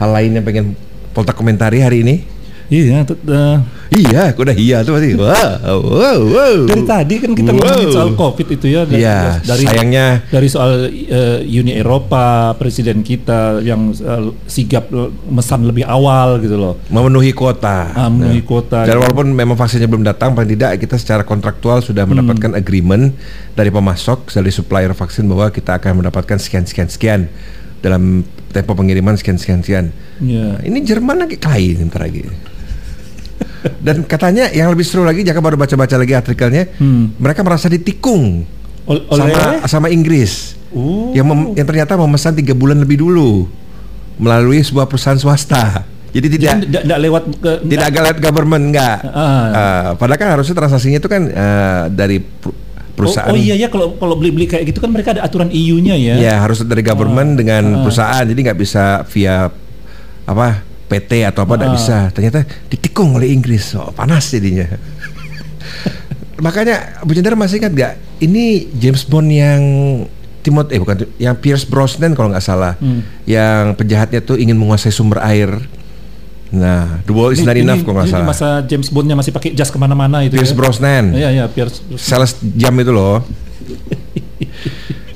hal 0.00 0.10
lain 0.12 0.36
yang 0.36 0.44
pengen 0.44 0.66
Polta 1.10 1.34
komentari 1.34 1.82
hari 1.82 2.06
ini? 2.06 2.39
Iya, 2.70 3.02
eh, 3.02 3.56
Iya, 3.90 4.30
aku 4.30 4.46
udah 4.46 4.54
iya 4.54 4.86
tuh 4.86 4.94
pasti. 4.94 5.18
Wow, 5.18 5.78
wow, 5.82 6.18
wow. 6.22 6.56
dari 6.64 6.82
tadi 6.86 7.14
kan 7.18 7.34
kita 7.34 7.50
Wow. 7.50 7.58
ngomongin 7.58 7.88
soal 7.90 8.10
COVID 8.14 8.46
itu 8.48 8.66
ya. 8.70 8.86
dari- 8.86 9.02
Iya, 9.02 9.18
dari 9.42 9.64
sayangnya 9.66 10.06
dari 10.30 10.46
soal 10.46 10.70
eh, 10.86 11.42
Uni 11.50 11.74
Eropa, 11.74 12.54
presiden 12.54 13.02
kita 13.02 13.58
yang 13.58 13.90
eh, 13.90 14.22
sigap 14.46 14.86
mesan 15.26 15.66
lebih 15.66 15.82
awal 15.82 16.38
gitu 16.38 16.54
loh. 16.54 16.78
memenuhi 16.86 17.34
kuota. 17.34 17.90
Ah, 17.90 18.06
memenuhi 18.06 18.46
kuota. 18.46 18.86
Dan 18.86 19.02
walaupun 19.02 19.26
memang 19.28 19.58
vaksinnya 19.58 19.90
belum 19.90 20.06
datang, 20.06 20.32
paling 20.32 20.54
tidak 20.54 20.78
kita 20.78 20.94
secara 20.94 21.26
kontraktual 21.26 21.82
sudah 21.82 22.06
Hmm. 22.06 22.14
mendapatkan 22.14 22.54
agreement 22.54 23.18
dari 23.52 23.68
pemasok, 23.68 24.30
dari 24.30 24.54
supplier 24.54 24.94
vaksin 24.94 25.26
bahwa 25.26 25.50
kita 25.50 25.74
akan 25.74 25.98
mendapatkan 25.98 26.38
sekian 26.38 26.62
sekian 26.62 26.86
sekian 26.86 27.20
dalam 27.80 28.22
tempo 28.48 28.74
pengiriman 28.74 29.18
sekian 29.18 29.34
sekian 29.34 29.60
sekian. 29.60 29.86
Iya. 30.20 30.44
Nah, 30.52 30.58
ini 30.62 30.78
Jerman 30.80 31.16
lagi 31.18 31.34
kelahi 31.34 31.74
bentar 31.74 32.06
lagi. 32.06 32.22
Dan 33.76 34.04
katanya 34.04 34.48
yang 34.48 34.68
lebih 34.68 34.82
seru 34.82 35.02
lagi, 35.02 35.20
jika 35.20 35.36
baru 35.36 35.54
baca-baca 35.54 35.92
lagi 35.94 36.12
artikelnya, 36.12 36.68
Hmm. 36.74 37.12
mereka 37.16 37.40
merasa 37.40 37.66
ditikung 37.66 38.44
Ol- 38.84 39.04
oleh 39.06 39.32
sama 39.32 39.68
sama 39.68 39.86
Inggris 39.88 40.56
Oh. 40.70 41.12
yang 41.12 41.24
mem- 41.24 41.52
yang 41.54 41.66
ternyata 41.66 41.94
memesan 41.94 42.32
tiga 42.32 42.52
bulan 42.52 42.76
lebih 42.76 42.96
dulu 42.98 43.48
melalui 44.16 44.60
sebuah 44.60 44.84
perusahaan 44.84 45.16
swasta. 45.16 45.84
Jadi 46.10 46.26
tidak 46.32 46.66
tidak 46.66 46.98
lewat 46.98 47.22
ke 47.36 47.50
tidak 47.68 47.86
agak 47.86 48.02
lewat 48.02 48.18
government 48.20 48.64
enggak. 48.68 48.98
Ah. 49.04 49.46
Eh, 49.46 49.88
padahal 49.94 50.18
kan 50.18 50.28
harusnya 50.34 50.54
transaksinya 50.56 50.98
itu 50.98 51.06
kan 51.06 51.22
eh, 51.24 51.82
dari 51.88 52.18
per- 52.18 52.56
perusahaan. 52.92 53.30
Oh, 53.30 53.36
oh 53.36 53.38
iya 53.38 53.54
ya 53.54 53.68
kalau 53.68 53.94
kalau 53.94 54.14
beli-beli 54.14 54.44
kayak 54.44 54.66
gitu 54.66 54.80
kan 54.80 54.90
mereka 54.90 55.14
ada 55.14 55.22
aturan 55.22 55.48
EU-nya 55.48 55.94
ya. 55.94 56.14
Ya 56.16 56.34
harus 56.36 56.60
dari 56.60 56.82
government 56.82 57.36
dengan 57.36 57.62
Ah. 57.72 57.80
perusahaan. 57.80 58.24
Jadi 58.24 58.40
nggak 58.42 58.58
bisa 58.58 59.04
via 59.06 59.48
apa 60.24 60.62
PT 60.90 61.22
atau 61.22 61.46
apa 61.46 61.54
nggak 61.54 61.70
Ah. 61.70 61.76
bisa. 61.76 61.98
Ternyata 62.10 62.42
ditikung 62.66 63.14
oleh 63.14 63.30
Inggris. 63.30 63.70
Oh, 63.72 63.88
panas 63.90 64.26
jadinya. 64.26 64.66
Makanya 66.40 67.00
Bu 67.00 67.12
Jendar 67.12 67.36
masih 67.36 67.60
ingat 67.60 67.70
nggak? 67.70 67.92
Ini 68.18 68.44
James 68.74 69.04
Bond 69.04 69.28
yang 69.28 69.62
Timot 70.40 70.72
eh 70.72 70.80
bukan 70.80 71.04
yang 71.20 71.36
Pierce 71.36 71.62
Brosnan 71.62 72.16
kalau 72.16 72.32
nggak 72.32 72.40
salah. 72.40 72.72
Hmm. 72.76 73.04
Yang 73.22 73.76
penjahatnya 73.76 74.20
tuh 74.20 74.34
ingin 74.34 74.56
menguasai 74.56 74.88
sumber 74.88 75.20
air. 75.20 75.52
Nah, 76.50 76.98
The 77.04 77.12
Wall 77.12 77.30
is 77.30 77.38
Ini- 77.38 77.46
not 77.46 77.54
ini- 77.54 77.62
enough 77.62 77.82
kalau 77.84 78.00
nggak 78.00 78.08
salah. 78.10 78.26
masa 78.26 78.48
James 78.64 78.88
Bondnya 78.88 79.14
masih 79.14 79.30
pakai 79.30 79.52
jas 79.52 79.68
ke 79.68 79.76
mana-mana 79.76 80.24
itu. 80.24 80.34
Pierce 80.34 80.50
ya. 80.50 80.56
Brosnan. 80.56 81.04
Iya 81.12 81.28
iya 81.30 81.44
Pierce. 81.46 81.84
Brosnan. 81.84 82.00
sales 82.02 82.32
jam 82.56 82.72
itu 82.74 82.88
loh. 82.88 83.20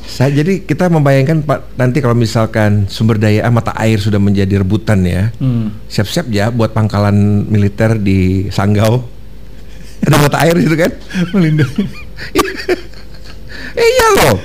Saya 0.05 0.31
jadi 0.45 0.63
kita 0.63 0.93
membayangkan 0.93 1.43
Pak 1.43 1.81
nanti 1.81 1.99
kalau 1.99 2.15
misalkan 2.15 2.87
sumber 2.87 3.17
daya 3.17 3.43
ah, 3.43 3.53
mata 3.53 3.73
air 3.81 3.97
sudah 3.99 4.21
menjadi 4.21 4.61
rebutan 4.61 5.03
ya. 5.03 5.33
Hmm. 5.41 5.75
Siap-siap 5.89 6.29
ya 6.31 6.53
buat 6.53 6.77
pangkalan 6.77 7.49
militer 7.49 7.97
di 7.99 8.49
Sanggau. 8.53 9.03
Ada 10.07 10.17
mata 10.21 10.39
air 10.45 10.55
itu 10.61 10.77
kan? 10.77 10.93
Melindungi. 11.35 11.85
Eh, 13.75 13.81
iya 13.97 14.07
loh. 14.21 14.37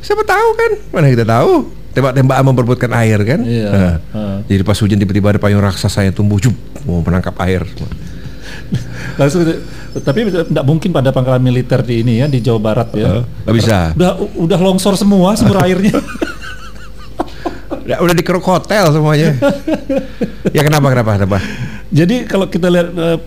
Siapa 0.00 0.24
tahu 0.24 0.48
kan? 0.56 0.70
Mana 0.90 1.12
kita 1.12 1.28
tahu? 1.28 1.68
Tembak-tembakan 1.92 2.44
memperebutkan 2.48 2.90
air 2.96 3.20
kan? 3.26 3.40
Iya. 3.44 3.68
Nah, 3.68 3.94
Ah. 4.14 4.38
Jadi 4.48 4.62
pas 4.64 4.78
hujan 4.80 4.96
tiba-tiba 4.96 5.34
ada 5.36 5.40
payung 5.42 5.60
raksasa 5.60 6.06
yang 6.08 6.14
tumbuh 6.16 6.40
jup 6.40 6.54
mau 6.88 7.04
menangkap 7.04 7.36
air. 7.44 7.66
Langsung 9.20 9.42
tapi 9.98 10.28
tidak 10.28 10.64
mungkin 10.64 10.90
pada 10.92 11.10
pangkalan 11.10 11.42
militer 11.42 11.80
di 11.82 12.04
ini 12.04 12.22
ya 12.22 12.26
di 12.30 12.38
Jawa 12.38 12.60
Barat 12.60 12.88
ya. 12.94 13.24
Nggak 13.44 13.56
bisa. 13.56 13.76
Udah 13.96 14.12
udah 14.36 14.58
longsor 14.60 14.94
semua 14.94 15.34
sumber 15.34 15.58
airnya. 15.66 15.96
Udah, 17.88 17.98
udah 18.04 18.14
dikeruk 18.14 18.44
hotel 18.44 18.92
semuanya. 18.92 19.32
ya 20.52 20.60
kenapa 20.60 20.92
kenapa 20.92 21.10
kenapa? 21.16 21.38
Jadi 21.88 22.28
kalau 22.28 22.46
kita 22.52 22.68
lihat 22.68 22.88
eh, 22.92 23.18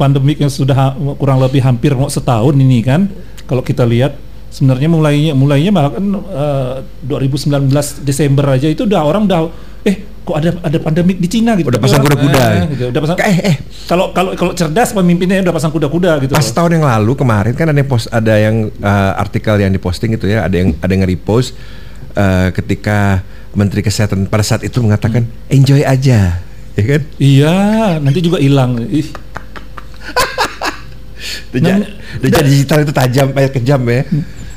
pandemik 0.00 0.40
yang 0.40 0.48
sudah 0.48 0.96
kurang 1.20 1.36
lebih 1.36 1.60
hampir 1.60 1.92
mau 1.92 2.08
setahun 2.08 2.56
ini 2.56 2.80
kan, 2.80 3.12
kalau 3.44 3.60
kita 3.60 3.84
lihat 3.84 4.16
sebenarnya 4.48 4.88
mulainya 4.88 5.32
mulainya 5.36 5.68
malah 5.68 5.92
kan 5.92 6.04
eh, 6.16 6.74
2019 7.04 7.68
Desember 8.08 8.56
aja 8.56 8.72
itu 8.72 8.88
udah 8.88 9.04
orang 9.04 9.28
udah 9.28 9.52
kok 10.26 10.34
ada 10.34 10.50
ada 10.58 10.78
pandemik 10.82 11.22
di 11.22 11.28
Cina 11.30 11.54
gitu. 11.54 11.70
Udah 11.70 11.78
pasang 11.78 12.02
kuda-kuda. 12.02 12.42
eh, 12.42 12.64
gitu. 12.74 12.84
Udah 12.90 13.00
pasang 13.06 13.16
Eh 13.22 13.36
eh 13.54 13.56
kalau 13.86 14.10
kalau 14.10 14.34
kalau 14.34 14.52
cerdas 14.58 14.90
pemimpinnya 14.90 15.38
udah 15.46 15.54
pasang 15.54 15.70
kuda-kuda 15.70 16.18
gitu. 16.26 16.34
Pas 16.34 16.42
loh. 16.42 16.54
tahun 16.58 16.82
yang 16.82 16.84
lalu 16.90 17.12
kemarin 17.14 17.54
kan 17.54 17.70
ada 17.70 17.78
yang 17.78 17.86
post 17.86 18.10
ada 18.10 18.34
yang 18.34 18.56
uh, 18.82 19.12
artikel 19.22 19.54
yang 19.62 19.70
diposting 19.70 20.18
itu 20.18 20.26
ya, 20.26 20.42
ada 20.42 20.58
yang 20.58 20.74
ada 20.82 20.90
yang 20.90 21.06
nge-repost 21.06 21.54
uh, 22.18 22.50
ketika 22.50 23.22
Menteri 23.54 23.86
Kesehatan 23.86 24.26
pada 24.26 24.42
saat 24.42 24.66
itu 24.66 24.82
mengatakan 24.82 25.24
enjoy 25.48 25.80
aja, 25.86 26.42
ya 26.74 26.82
kan? 26.84 27.00
Iya, 27.16 27.56
nanti 28.02 28.18
juga 28.20 28.42
hilang. 28.42 28.82
Ih. 28.90 29.08
Deja, 31.50 31.80
Dan- 31.80 31.88
deja 32.20 32.40
digital 32.44 32.84
itu 32.84 32.92
tajam, 32.92 33.32
eh, 33.32 33.48
kejam 33.48 33.80
ya. 33.88 34.04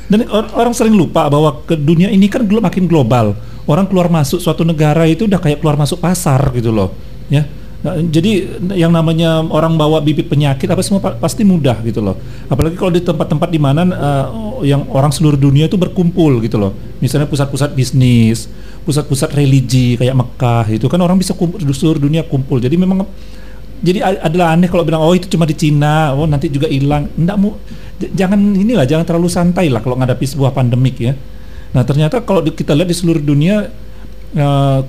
Dan 0.10 0.26
or- 0.28 0.52
orang 0.58 0.74
sering 0.76 0.98
lupa 0.98 1.30
bahwa 1.30 1.64
ke 1.64 1.78
dunia 1.78 2.10
ini 2.12 2.28
kan 2.28 2.44
makin 2.44 2.90
global. 2.90 3.38
Orang 3.70 3.86
keluar 3.86 4.10
masuk 4.10 4.42
suatu 4.42 4.66
negara 4.66 5.06
itu 5.06 5.30
udah 5.30 5.38
kayak 5.38 5.62
keluar 5.62 5.78
masuk 5.78 6.02
pasar 6.02 6.42
gitu 6.58 6.74
loh 6.74 6.90
ya 7.30 7.46
Nah, 7.80 7.96
jadi 7.96 8.60
yang 8.76 8.92
namanya 8.92 9.40
orang 9.40 9.80
bawa 9.80 10.04
bibit 10.04 10.28
penyakit 10.28 10.68
apa 10.68 10.84
semua 10.84 11.00
pa 11.00 11.16
pasti 11.16 11.48
mudah 11.48 11.80
gitu 11.88 12.04
loh. 12.04 12.20
Apalagi 12.52 12.76
kalau 12.76 12.92
di 12.92 13.00
tempat-tempat 13.00 13.48
di 13.48 13.56
mana 13.56 13.88
uh, 13.88 14.60
yang 14.68 14.84
orang 14.92 15.16
seluruh 15.16 15.40
dunia 15.40 15.72
itu 15.72 15.80
berkumpul 15.80 16.44
gitu 16.44 16.60
loh. 16.60 16.76
Misalnya 17.00 17.32
pusat-pusat 17.32 17.72
bisnis, 17.72 18.52
pusat-pusat 18.84 19.32
religi 19.32 19.96
kayak 19.96 20.12
Mekah 20.12 20.76
itu 20.76 20.92
kan 20.92 21.00
orang 21.00 21.16
bisa 21.24 21.32
kumpul 21.32 21.64
seluruh 21.72 22.04
dunia 22.04 22.28
kumpul. 22.28 22.60
Jadi 22.60 22.76
memang 22.76 23.08
jadi 23.80 24.28
adalah 24.28 24.60
aneh 24.60 24.68
kalau 24.68 24.84
bilang 24.84 25.00
oh 25.00 25.16
itu 25.16 25.32
cuma 25.32 25.48
di 25.48 25.56
Cina, 25.56 26.12
oh 26.20 26.28
nanti 26.28 26.52
juga 26.52 26.68
hilang. 26.68 27.08
Enggak 27.16 27.40
mau 27.40 27.56
jangan 28.12 28.60
inilah 28.60 28.84
jangan 28.84 29.08
terlalu 29.08 29.32
santai 29.32 29.72
lah 29.72 29.80
kalau 29.80 29.96
menghadapi 29.96 30.28
sebuah 30.28 30.52
pandemik 30.52 31.00
ya. 31.00 31.16
Nah, 31.76 31.84
ternyata 31.86 32.22
kalau 32.26 32.42
kita 32.42 32.74
lihat 32.74 32.90
di 32.90 32.98
seluruh 32.98 33.22
dunia 33.22 33.70
uh, 34.36 34.80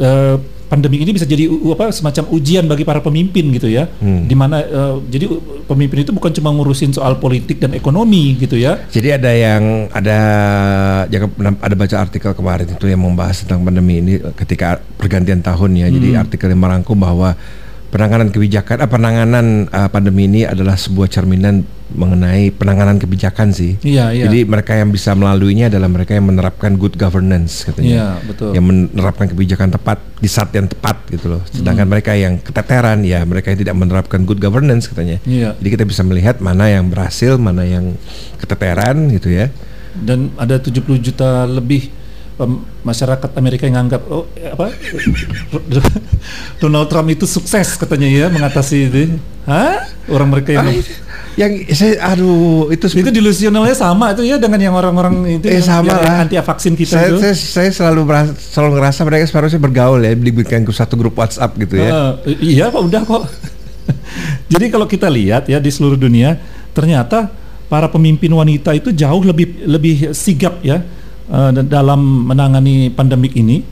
uh, 0.00 0.36
pandemi 0.72 1.04
ini 1.04 1.12
bisa 1.12 1.28
jadi 1.28 1.52
apa 1.52 1.92
semacam 1.92 2.32
ujian 2.32 2.64
bagi 2.64 2.80
para 2.80 3.04
pemimpin 3.04 3.52
gitu 3.52 3.68
ya. 3.68 3.92
Hmm. 4.00 4.24
Di 4.24 4.32
mana 4.32 4.64
uh, 4.64 4.96
jadi 5.04 5.28
pemimpin 5.68 6.00
itu 6.00 6.16
bukan 6.16 6.32
cuma 6.32 6.48
ngurusin 6.48 6.96
soal 6.96 7.20
politik 7.20 7.60
dan 7.60 7.76
ekonomi 7.76 8.40
gitu 8.40 8.56
ya. 8.56 8.80
Jadi 8.88 9.08
ada 9.12 9.30
yang 9.36 9.92
ada 9.92 10.18
jangan 11.12 11.60
ada 11.60 11.74
baca 11.76 11.96
artikel 12.00 12.32
kemarin 12.32 12.72
itu 12.72 12.88
yang 12.88 13.04
membahas 13.04 13.44
tentang 13.44 13.60
pandemi 13.68 14.00
ini 14.00 14.16
ketika 14.32 14.80
pergantian 14.96 15.44
tahun 15.44 15.76
ya. 15.76 15.92
Hmm. 15.92 15.94
Jadi 16.00 16.08
artikel 16.16 16.48
yang 16.48 16.64
merangkum 16.64 16.96
bahwa 16.96 17.36
penanganan 17.92 18.32
kebijakan, 18.32 18.80
uh, 18.80 18.88
penanganan 18.88 19.46
uh, 19.68 19.92
pandemi 19.92 20.24
ini 20.24 20.48
adalah 20.48 20.80
sebuah 20.80 21.12
cerminan 21.12 21.68
mengenai 21.92 22.50
penanganan 22.50 22.96
kebijakan 22.98 23.52
sih. 23.52 23.78
Iya, 23.84 24.10
iya. 24.12 24.24
Jadi 24.26 24.48
mereka 24.48 24.74
yang 24.74 24.90
bisa 24.90 25.12
melaluinya 25.12 25.68
adalah 25.70 25.88
mereka 25.88 26.16
yang 26.16 26.26
menerapkan 26.28 26.74
good 26.80 26.96
governance 26.98 27.62
katanya. 27.62 27.92
Iya, 27.92 28.08
betul. 28.26 28.50
Yang 28.56 28.64
menerapkan 28.66 29.26
kebijakan 29.30 29.68
tepat 29.72 29.98
di 30.18 30.28
saat 30.28 30.50
yang 30.56 30.66
tepat 30.66 30.96
gitu 31.12 31.38
loh. 31.38 31.42
Sedangkan 31.48 31.86
hmm. 31.86 31.92
mereka 31.92 32.12
yang 32.16 32.40
keteteran 32.40 33.04
ya 33.06 33.22
mereka 33.22 33.52
yang 33.52 33.60
tidak 33.60 33.76
menerapkan 33.76 34.24
good 34.24 34.40
governance 34.40 34.88
katanya. 34.90 35.22
Iya. 35.22 35.54
Jadi 35.56 35.68
kita 35.68 35.84
bisa 35.86 36.02
melihat 36.02 36.42
mana 36.42 36.68
yang 36.68 36.88
berhasil, 36.88 37.36
mana 37.36 37.62
yang 37.62 37.94
keteteran 38.40 39.12
gitu 39.12 39.30
ya. 39.30 39.52
Dan 39.92 40.32
ada 40.40 40.56
70 40.56 40.80
juta 40.98 41.44
lebih 41.44 42.02
masyarakat 42.82 43.30
Amerika 43.38 43.68
yang 43.68 43.86
anggap 43.86 44.02
oh 44.08 44.26
apa 44.40 44.72
Donald 46.62 46.88
Trump 46.90 47.08
itu 47.12 47.28
sukses 47.28 47.76
katanya 47.78 48.08
ya 48.08 48.26
mengatasi 48.32 48.76
itu. 48.88 49.20
Hah? 49.46 49.86
Orang 50.10 50.32
mereka 50.32 50.54
yang 50.54 50.70
ah, 50.70 50.74
yang 51.32 51.52
saya 51.72 51.96
aduh 52.12 52.68
itu 52.68 52.84
itu 52.92 53.08
delusionalnya 53.08 53.72
sama 53.72 54.12
itu 54.12 54.28
ya 54.28 54.36
dengan 54.36 54.60
yang 54.60 54.76
orang-orang 54.76 55.40
itu 55.40 55.48
eh, 55.48 55.64
sama 55.64 55.88
yang 55.88 56.04
lah. 56.04 56.22
anti 56.28 56.36
vaksin 56.36 56.76
kita 56.76 56.92
saya, 56.92 57.08
itu. 57.08 57.16
Saya, 57.24 57.34
saya 57.34 57.70
selalu 57.72 58.00
merasa, 58.04 58.32
selalu 58.36 58.70
ngerasa 58.76 59.00
mereka 59.08 59.24
seharusnya 59.24 59.60
bergaul 59.60 60.00
ya 60.04 60.12
dibikin 60.12 60.68
ke 60.68 60.72
satu 60.76 60.92
grup 61.00 61.16
WhatsApp 61.16 61.56
gitu 61.56 61.80
ya. 61.80 61.88
Uh, 61.88 62.12
iya 62.36 62.68
kok 62.68 62.84
udah 62.84 63.02
kok. 63.08 63.24
Jadi 64.52 64.66
kalau 64.68 64.84
kita 64.84 65.08
lihat 65.08 65.48
ya 65.48 65.56
di 65.56 65.72
seluruh 65.72 65.96
dunia 65.96 66.36
ternyata 66.76 67.32
para 67.72 67.88
pemimpin 67.88 68.28
wanita 68.28 68.76
itu 68.76 68.92
jauh 68.92 69.24
lebih 69.24 69.64
lebih 69.64 70.12
sigap 70.12 70.60
ya 70.60 70.84
uh, 71.32 71.50
dalam 71.64 72.28
menangani 72.28 72.92
pandemik 72.92 73.32
ini. 73.40 73.64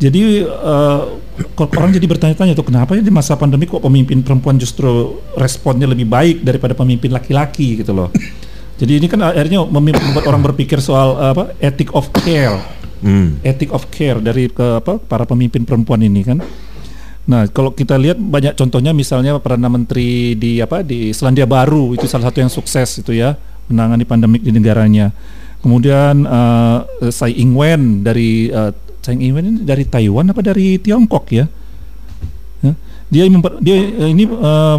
Jadi 0.00 0.48
uh, 0.48 1.21
orang 1.58 1.90
jadi 1.96 2.06
bertanya-tanya 2.06 2.52
tuh 2.52 2.68
kenapa 2.68 2.92
ya 2.92 3.02
di 3.02 3.12
masa 3.12 3.34
pandemi 3.40 3.64
kok 3.64 3.80
pemimpin 3.80 4.20
perempuan 4.20 4.60
justru 4.60 5.16
responnya 5.36 5.88
lebih 5.88 6.04
baik 6.04 6.44
daripada 6.44 6.76
pemimpin 6.76 7.08
laki-laki 7.08 7.80
gitu 7.80 7.92
loh. 7.96 8.12
Jadi 8.80 8.98
ini 8.98 9.06
kan 9.06 9.22
akhirnya 9.22 9.62
membuat 9.62 10.26
orang 10.26 10.42
berpikir 10.42 10.82
soal 10.82 11.14
apa 11.14 11.54
ethic 11.62 11.94
of 11.94 12.10
care, 12.18 12.58
hmm. 13.04 13.38
ethic 13.46 13.70
of 13.70 13.86
care 13.94 14.18
dari 14.18 14.50
ke 14.50 14.82
apa 14.82 14.98
para 14.98 15.22
pemimpin 15.22 15.62
perempuan 15.62 16.02
ini 16.02 16.26
kan. 16.26 16.42
Nah 17.30 17.46
kalau 17.46 17.70
kita 17.70 17.94
lihat 17.94 18.18
banyak 18.18 18.58
contohnya 18.58 18.90
misalnya 18.90 19.38
perdana 19.38 19.70
menteri 19.70 20.34
di 20.34 20.58
apa 20.58 20.82
di 20.82 21.14
Selandia 21.14 21.46
Baru 21.46 21.94
itu 21.94 22.10
salah 22.10 22.26
satu 22.32 22.42
yang 22.42 22.50
sukses 22.50 22.98
itu 22.98 23.14
ya 23.14 23.38
menangani 23.70 24.02
pandemik 24.02 24.42
di 24.42 24.50
negaranya. 24.50 25.14
Kemudian 25.62 26.26
uh, 26.26 26.82
Tsai 27.06 27.38
Ing-wen 27.38 28.02
dari 28.02 28.50
uh, 28.50 28.74
Tsai 29.02 29.18
Ing-wen 29.18 29.44
ini 29.44 29.60
dari 29.66 29.82
Taiwan 29.82 30.30
apa 30.30 30.40
dari 30.40 30.78
Tiongkok 30.78 31.26
ya? 31.34 31.44
ya 32.62 32.72
dia 33.10 33.26
dia 33.58 33.76
uh, 33.98 34.08
ini 34.08 34.24
uh, 34.30 34.78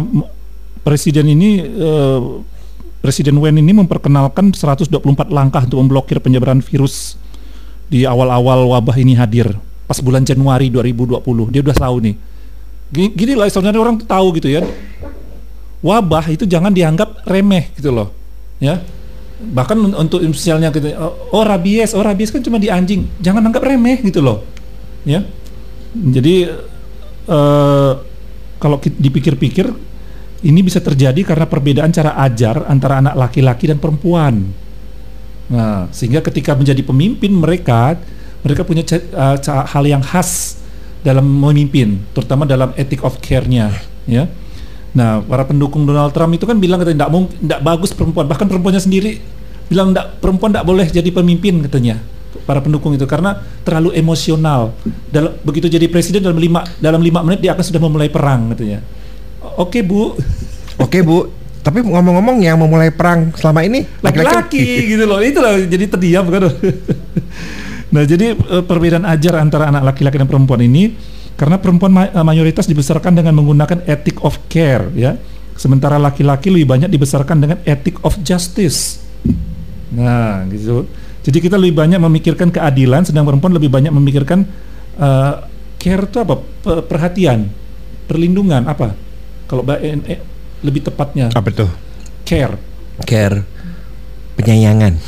presiden 0.80 1.28
ini 1.28 1.60
uh, 1.60 2.40
Presiden 3.04 3.36
Wen 3.36 3.60
ini 3.60 3.76
memperkenalkan 3.76 4.56
124 4.56 4.88
langkah 5.28 5.60
untuk 5.68 5.76
memblokir 5.76 6.24
penyebaran 6.24 6.64
virus 6.64 7.20
di 7.92 8.08
awal-awal 8.08 8.64
wabah 8.64 8.96
ini 8.96 9.12
hadir 9.12 9.52
pas 9.84 10.00
bulan 10.00 10.24
Januari 10.24 10.72
2020. 10.72 11.20
Dia 11.52 11.60
udah 11.60 11.76
tahu 11.76 11.96
nih. 12.00 12.16
Gini, 12.88 13.08
gini 13.12 13.32
lah 13.36 13.52
sebenarnya 13.52 13.76
orang 13.84 14.00
tahu 14.00 14.40
gitu 14.40 14.48
ya. 14.48 14.64
Wabah 15.84 16.32
itu 16.32 16.48
jangan 16.48 16.72
dianggap 16.72 17.28
remeh 17.28 17.76
gitu 17.76 17.92
loh. 17.92 18.08
Ya 18.56 18.80
bahkan 19.52 19.76
untuk 19.76 20.24
misalnya 20.24 20.72
gitu 20.72 20.94
oh, 20.96 21.44
rabies 21.44 21.92
oh 21.92 22.00
rabies 22.00 22.32
kan 22.32 22.40
cuma 22.40 22.56
di 22.56 22.72
anjing. 22.72 23.04
Jangan 23.20 23.44
anggap 23.44 23.64
remeh 23.64 24.00
gitu 24.00 24.24
loh 24.24 24.44
ya. 25.04 25.20
Jadi 25.94 26.48
uh, 27.28 27.92
kalau 28.58 28.76
dipikir-pikir 28.80 29.66
ini 30.44 30.60
bisa 30.60 30.80
terjadi 30.80 31.20
karena 31.24 31.46
perbedaan 31.48 31.92
cara 31.92 32.16
ajar 32.24 32.68
antara 32.68 33.00
anak 33.00 33.14
laki-laki 33.16 33.68
dan 33.68 33.78
perempuan. 33.78 34.44
Nah 35.52 35.88
sehingga 35.92 36.24
ketika 36.24 36.56
menjadi 36.56 36.80
pemimpin 36.80 37.32
mereka 37.32 38.00
mereka 38.44 38.62
punya 38.64 38.84
uh, 39.16 39.36
hal 39.44 39.84
yang 39.84 40.04
khas 40.04 40.60
dalam 41.04 41.24
memimpin 41.24 42.00
terutama 42.16 42.48
dalam 42.48 42.72
ethic 42.80 43.04
of 43.04 43.20
care-nya 43.20 43.68
ya 44.08 44.24
Nah, 44.94 45.18
para 45.26 45.42
pendukung 45.42 45.82
Donald 45.82 46.14
Trump 46.14 46.38
itu 46.38 46.46
kan 46.46 46.54
bilang 46.62 46.78
katanya 46.78 47.10
tidak 47.10 47.60
bagus 47.66 47.90
perempuan, 47.90 48.30
bahkan 48.30 48.46
perempuannya 48.46 48.78
sendiri 48.78 49.18
bilang 49.66 49.90
tidak 49.90 50.22
perempuan 50.22 50.54
tidak 50.54 50.66
boleh 50.70 50.86
jadi 50.86 51.10
pemimpin 51.10 51.64
katanya 51.66 51.98
para 52.44 52.60
pendukung 52.60 52.92
itu 52.94 53.06
karena 53.06 53.40
terlalu 53.62 53.94
emosional. 53.96 54.74
Dalam 55.08 55.38
begitu 55.46 55.70
jadi 55.70 55.86
presiden 55.88 56.20
dalam 56.20 56.38
lima 56.38 56.66
dalam 56.78 57.00
lima 57.00 57.22
menit 57.22 57.40
dia 57.40 57.56
akan 57.56 57.64
sudah 57.64 57.80
memulai 57.80 58.10
perang 58.12 58.52
katanya. 58.52 58.84
Oke 59.56 59.86
bu, 59.86 60.14
oke 60.78 60.98
bu. 61.02 61.18
Tapi 61.64 61.80
ngomong-ngomong 61.80 62.44
yang 62.44 62.60
memulai 62.60 62.92
perang 62.92 63.32
selama 63.40 63.64
ini 63.64 63.88
laki-laki 64.04 64.84
gitu 64.84 65.08
loh, 65.08 65.16
itu 65.24 65.40
loh 65.40 65.56
jadi 65.64 65.84
terdiam 65.88 66.28
kan. 66.28 66.52
nah 67.94 68.02
jadi 68.04 68.36
eh, 68.36 68.62
perbedaan 68.66 69.08
ajar 69.08 69.40
antara 69.40 69.72
anak 69.72 69.94
laki-laki 69.94 70.20
dan 70.20 70.28
perempuan 70.28 70.60
ini 70.60 70.92
karena 71.34 71.58
perempuan 71.58 71.90
eh, 71.98 72.24
mayoritas 72.24 72.70
dibesarkan 72.70 73.18
dengan 73.18 73.34
menggunakan 73.34 73.82
ethic 73.86 74.22
of 74.22 74.38
care 74.46 74.90
ya. 74.94 75.18
Sementara 75.54 76.02
laki-laki 76.02 76.50
lebih 76.50 76.66
banyak 76.66 76.90
dibesarkan 76.90 77.38
dengan 77.38 77.58
ethic 77.62 78.02
of 78.02 78.18
justice. 78.26 78.98
Nah, 79.94 80.42
gitu. 80.50 80.90
Jadi 81.22 81.38
kita 81.38 81.54
lebih 81.54 81.78
banyak 81.78 82.02
memikirkan 82.02 82.50
keadilan 82.50 83.06
sedang 83.06 83.22
perempuan 83.22 83.54
lebih 83.54 83.70
banyak 83.70 83.94
memikirkan 83.94 84.44
uh, 84.98 85.46
care 85.78 86.04
itu 86.10 86.18
apa? 86.18 86.42
perhatian, 86.84 87.48
perlindungan 88.10 88.66
apa? 88.66 88.98
Kalau 89.46 89.62
eh, 89.78 89.94
eh, 90.10 90.20
lebih 90.66 90.90
tepatnya 90.90 91.30
apa 91.30 91.48
tuh? 91.54 91.70
Care. 92.26 92.58
Care. 93.06 93.46
Penyayangan. 94.34 94.98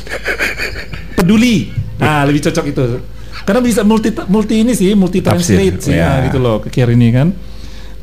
Peduli. 1.19 1.75
Nah, 1.99 2.23
lebih 2.23 2.45
cocok 2.47 2.65
itu. 2.71 2.83
Karena 3.47 3.63
bisa 3.63 3.87
multi 3.87 4.11
multi 4.27 4.59
ini 4.59 4.75
sih, 4.75 4.91
multi 4.91 5.23
translate 5.23 5.79
sih, 5.79 5.95
ya. 5.95 6.27
gitu 6.27 6.35
loh, 6.35 6.59
care 6.67 6.91
ini 6.91 7.15
kan. 7.15 7.31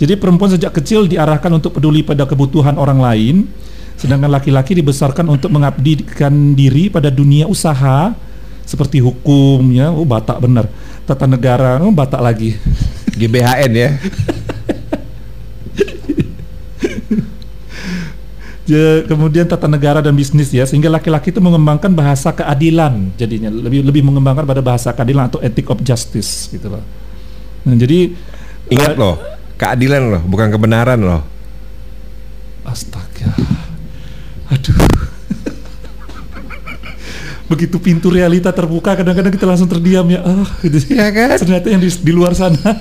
Jadi 0.01 0.17
perempuan 0.17 0.57
sejak 0.57 0.73
kecil 0.73 1.05
diarahkan 1.05 1.53
untuk 1.53 1.77
peduli 1.77 2.01
pada 2.01 2.25
kebutuhan 2.25 2.81
orang 2.81 2.97
lain, 2.97 3.45
sedangkan 4.01 4.33
laki-laki 4.33 4.73
dibesarkan 4.73 5.29
untuk 5.29 5.53
mengabdikan 5.53 6.57
diri 6.57 6.89
pada 6.89 7.13
dunia 7.13 7.45
usaha 7.45 8.17
seperti 8.65 9.05
hukum 9.05 9.69
ya, 9.77 9.93
oh 9.93 10.09
Batak 10.09 10.41
bener, 10.41 10.65
tata 11.05 11.29
negara, 11.29 11.77
oh 11.85 11.93
Batak 11.93 12.25
lagi. 12.25 12.57
GBHN 13.15 13.73
ya. 13.77 13.91
Ya, 18.65 19.05
kemudian 19.05 19.45
tata 19.45 19.69
negara 19.69 20.01
dan 20.01 20.17
bisnis 20.17 20.49
ya 20.49 20.65
sehingga 20.65 20.89
laki-laki 20.89 21.29
itu 21.29 21.37
mengembangkan 21.37 21.93
bahasa 21.93 22.33
keadilan 22.33 23.13
jadinya 23.13 23.53
lebih 23.53 23.85
lebih 23.85 24.01
mengembangkan 24.01 24.49
pada 24.49 24.65
bahasa 24.65 24.89
keadilan 24.89 25.29
atau 25.29 25.37
ethic 25.45 25.69
of 25.69 25.85
justice 25.85 26.49
gitu 26.49 26.73
loh. 26.73 26.81
Nah, 27.69 27.77
jadi 27.77 28.17
ingat 28.73 28.97
uh, 28.97 28.97
loh, 28.97 29.15
keadilan 29.61 30.17
loh, 30.17 30.23
bukan 30.25 30.49
kebenaran 30.49 30.97
loh. 30.97 31.21
Astaga. 32.65 33.37
Aduh. 34.49 34.73
Begitu 37.53 37.77
pintu 37.85 38.09
realita 38.09 38.49
terbuka 38.49 38.97
kadang-kadang 38.97 39.29
kita 39.29 39.45
langsung 39.45 39.69
terdiam 39.69 40.09
ya. 40.09 40.25
Ah, 40.25 40.49
gitu. 40.65 40.81
Ya 40.89 41.13
kan? 41.13 41.37
Ternyata 41.37 41.69
yang 41.69 41.85
di, 41.85 41.93
di 41.93 42.13
luar 42.17 42.33
sana 42.33 42.81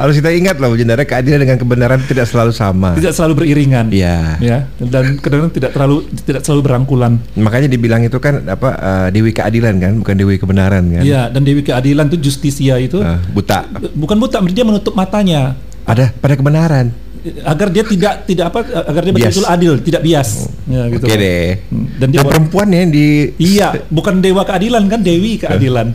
Harus 0.00 0.16
kita 0.16 0.32
ingat 0.32 0.56
loh, 0.56 0.72
sebenarnya 0.72 1.04
keadilan 1.04 1.44
dengan 1.44 1.58
kebenaran 1.60 2.00
tidak 2.08 2.24
selalu 2.24 2.56
sama. 2.56 2.96
Tidak 2.96 3.12
selalu 3.12 3.44
beriringan. 3.44 3.92
Iya. 3.92 4.40
Ya, 4.40 4.58
dan 4.80 5.20
kadang-kadang 5.20 5.52
tidak 5.52 5.70
terlalu 5.76 6.08
tidak 6.24 6.40
selalu 6.40 6.60
berangkulan. 6.64 7.20
Makanya 7.36 7.68
dibilang 7.68 8.00
itu 8.00 8.16
kan 8.16 8.40
apa 8.48 8.68
uh, 8.80 9.08
dewi 9.12 9.36
keadilan 9.36 9.76
kan, 9.76 9.92
bukan 10.00 10.14
dewi 10.16 10.40
kebenaran 10.40 10.88
kan? 10.88 11.04
Iya, 11.04 11.28
dan 11.28 11.44
dewi 11.44 11.60
keadilan 11.60 12.08
itu 12.08 12.32
justisia 12.32 12.80
itu 12.80 12.96
Uh, 13.00 13.16
buta. 13.32 13.64
bukan 13.96 14.16
buta, 14.16 14.40
dia 14.48 14.64
menutup 14.64 14.92
matanya 14.92 15.56
Pada 15.84 16.12
pada 16.16 16.32
kebenaran. 16.36 16.92
agar 17.44 17.68
dia 17.68 17.84
tidak 17.84 18.24
tidak 18.24 18.48
apa 18.48 18.60
agar 18.88 19.02
dia 19.04 19.12
betul-betul 19.12 19.44
adil, 19.44 19.72
tidak 19.84 20.00
bias. 20.00 20.48
Ya, 20.64 20.88
gitu 20.88 21.04
Oke 21.04 21.14
deh. 21.20 21.60
Hmm, 21.68 21.86
Dan 22.00 22.08
dia 22.08 22.20
perempuan 22.24 22.72
ya 22.72 22.78
yang 22.80 22.92
di 22.92 23.08
Iya, 23.36 23.68
bukan 23.92 24.24
dewa 24.24 24.48
keadilan 24.48 24.88
kan, 24.88 25.04
dewi 25.04 25.36
keadilan. 25.36 25.92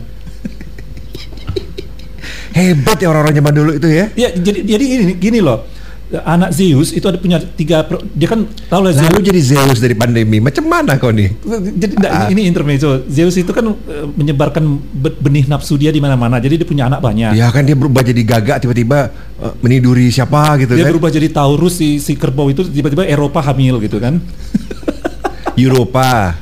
Hebat 2.56 2.96
ya 2.96 3.06
orang-orang 3.06 3.36
zaman 3.36 3.52
dulu 3.52 3.70
itu 3.76 3.86
ya. 3.86 4.04
Iya, 4.10 4.28
jadi 4.34 4.58
jadi 4.64 4.84
gini, 4.84 5.12
gini 5.14 5.40
loh. 5.40 5.60
Anak 6.06 6.54
Zeus 6.54 6.94
itu 6.94 7.02
ada 7.02 7.18
punya 7.18 7.42
tiga 7.42 7.82
dia 8.14 8.30
kan 8.30 8.46
tahu 8.70 8.78
lah 8.80 8.94
Zeus 8.94 9.10
Lalu 9.10 9.26
jadi 9.26 9.40
Zeus 9.42 9.78
dari 9.78 9.90
pandemi. 9.92 10.38
Macam 10.38 10.62
mana 10.62 10.94
kau 10.94 11.10
nih? 11.10 11.34
jadi 11.74 11.92
enggak, 11.92 12.12
Ah. 12.14 12.30
ini 12.30 12.46
intermezzo. 12.46 13.02
Zeus 13.06 13.34
itu 13.34 13.50
kan 13.50 13.66
eh, 13.66 14.06
menyebarkan 14.08 14.62
be- 14.94 15.18
benih 15.18 15.44
nafsu 15.44 15.74
dia 15.74 15.90
di 15.90 15.98
mana-mana. 15.98 16.38
Jadi 16.38 16.62
dia 16.62 16.64
punya 16.64 16.86
anak 16.86 17.02
banyak. 17.02 17.34
Ya 17.34 17.50
kan 17.50 17.66
dia 17.66 17.74
berubah 17.74 18.00
jadi 18.00 18.22
gagak 18.22 18.62
tiba-tiba 18.62 19.10
uh, 19.36 19.58
meniduri 19.58 20.06
siapa 20.08 20.54
gitu 20.56 20.78
Dia 20.78 20.86
kan. 20.86 20.94
berubah 20.94 21.10
jadi 21.10 21.26
Taurus 21.26 21.74
si 21.74 21.98
si 21.98 22.14
kerbau 22.14 22.46
itu 22.46 22.62
tiba-tiba 22.62 23.02
Eropa 23.02 23.42
hamil 23.42 23.82
gitu 23.82 23.98
kan. 23.98 24.22
Eropa. 25.58 26.38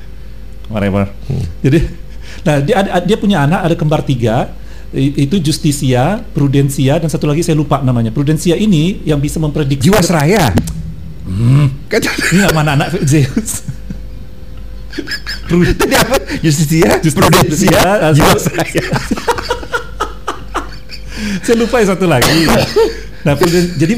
Whatever. 0.66 1.09
Hmm. 1.24 1.44
Jadi 1.62 1.79
nah 2.44 2.61
dia 2.61 2.74
ada, 2.77 3.00
dia 3.00 3.16
punya 3.16 3.40
anak 3.40 3.61
ada 3.62 3.74
kembar 3.74 4.05
tiga 4.05 4.53
itu 4.94 5.42
Justisia, 5.42 6.22
Prudensia 6.30 6.94
dan 6.96 7.11
satu 7.11 7.26
lagi 7.26 7.42
saya 7.42 7.59
lupa 7.59 7.83
namanya. 7.83 8.14
Prudensia 8.14 8.54
ini 8.54 9.02
yang 9.02 9.18
bisa 9.18 9.42
memprediksi 9.42 9.90
Jiwa 9.90 9.98
seraya. 9.98 10.54
Hmm. 11.26 11.66
Kan 11.90 11.98
Ini 12.04 12.54
mana 12.54 12.78
anak 12.78 12.94
Zeus. 13.02 13.66
Prud- 15.50 15.74
tadi 15.80 15.98
apa? 15.98 16.14
Justisia, 16.38 17.02
Prudensia, 17.02 17.18
Prudensia, 17.18 17.83
jiwa 18.14 18.30
atau- 18.30 18.38
seraya. 18.38 18.85
saya 21.44 21.57
lupa 21.59 21.83
yang 21.83 21.90
satu 21.90 22.07
lagi. 22.07 22.30
Nah, 23.25 23.33
Pruden- 23.41 23.73
jadi 23.75 23.95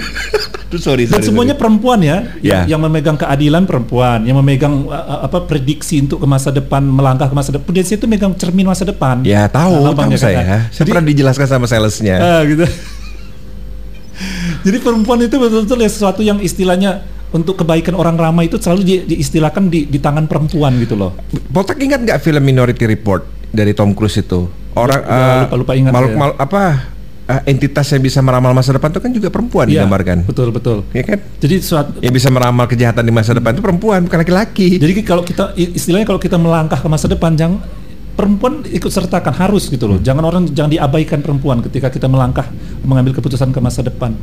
Tuh, 0.67 0.79
sorry, 0.79 1.07
dan 1.07 1.19
sorry, 1.19 1.25
semuanya 1.25 1.53
sorry. 1.53 1.63
perempuan 1.63 1.99
ya, 2.01 2.17
Ya. 2.41 2.67
yang, 2.67 2.75
yang 2.75 2.81
memegang 2.83 3.15
keadilan 3.15 3.63
perempuan, 3.65 4.23
yang 4.23 4.35
memegang 4.37 4.87
uh, 4.87 5.23
apa 5.23 5.43
prediksi 5.43 6.01
untuk 6.01 6.19
ke 6.19 6.27
masa 6.27 6.51
depan, 6.51 6.83
melangkah 6.83 7.27
ke 7.27 7.35
masa 7.35 7.51
depan. 7.51 7.63
Prudensia 7.65 7.95
itu 7.95 8.05
megang 8.05 8.35
cermin 8.35 8.67
masa 8.67 8.83
depan. 8.83 9.23
Ya 9.23 9.47
tahu, 9.47 9.71
Nah, 9.73 9.79
tahu 9.81 9.87
lambangnya 9.89 10.17
kan. 10.17 10.27
saya. 10.27 10.43
Saya 10.69 10.75
Jadi- 10.77 10.91
pernah 10.91 11.07
dijelaskan 11.07 11.47
sama 11.49 11.67
salesnya. 11.67 12.17
Ah, 12.29 12.43
gitu. 12.43 12.67
Jadi 14.65 14.77
perempuan 14.81 15.21
itu 15.21 15.37
betul-betul 15.37 15.79
ya 15.79 15.87
sesuatu 15.87 16.21
yang 16.21 16.41
istilahnya 16.41 17.05
untuk 17.29 17.55
kebaikan 17.57 17.93
orang 17.93 18.17
ramai 18.17 18.47
itu 18.47 18.57
selalu 18.57 18.83
di- 18.83 19.05
diistilahkan 19.07 19.69
di, 19.69 19.85
di 19.85 19.99
tangan 20.01 20.25
perempuan 20.25 20.75
gitu 20.81 20.97
loh. 20.97 21.15
Botak 21.47 21.79
ingat 21.79 22.01
nggak 22.01 22.19
film 22.21 22.41
Minority 22.41 22.89
Report 22.89 23.23
dari 23.47 23.71
Tom 23.71 23.93
Cruise 23.93 24.17
itu? 24.17 24.49
Orang 24.73 24.99
Ya, 24.99 25.13
eh, 25.13 25.41
lupa-lupa 25.47 25.73
ingat 25.75 25.91
makhluk 25.91 26.11
ya. 26.11 26.19
mal- 26.19 26.39
apa 26.39 26.63
eh, 27.27 27.43
entitas 27.51 27.87
yang 27.91 28.03
bisa 28.03 28.23
meramal 28.23 28.55
masa 28.55 28.71
depan 28.75 28.95
itu 28.95 29.01
kan 29.03 29.11
juga 29.13 29.29
perempuan 29.29 29.67
Iya, 29.67 29.83
digambarkan. 29.83 30.27
Betul 30.27 30.49
betul. 30.55 30.87
Ya 30.95 31.03
kan? 31.03 31.19
Jadi 31.43 31.55
suatu 31.61 31.99
Yang 31.99 32.15
bisa 32.23 32.29
meramal 32.31 32.65
kejahatan 32.71 33.03
di 33.03 33.13
masa 33.13 33.35
depan 33.35 33.53
itu 33.55 33.63
perempuan, 33.63 34.07
bukan 34.07 34.19
laki-laki. 34.23 34.79
Jadi 34.79 34.93
kalau 35.03 35.23
kita 35.27 35.53
istilahnya 35.59 36.07
kalau 36.07 36.21
kita 36.23 36.39
melangkah 36.39 36.79
ke 36.79 36.89
masa 36.89 37.11
depan 37.11 37.35
jangan 37.35 37.61
perempuan 38.17 38.65
ikut 38.65 38.89
sertakan 38.89 39.35
harus 39.37 39.69
gitu 39.69 39.85
loh. 39.85 39.99
Jangan 40.01 40.25
orang 40.25 40.43
jangan 40.51 40.73
diabaikan 40.73 41.21
perempuan 41.21 41.61
ketika 41.61 41.93
kita 41.93 42.09
melangkah 42.09 42.49
mengambil 42.87 43.13
keputusan 43.13 43.53
ke 43.53 43.61
masa 43.61 43.85
depan. 43.85 44.17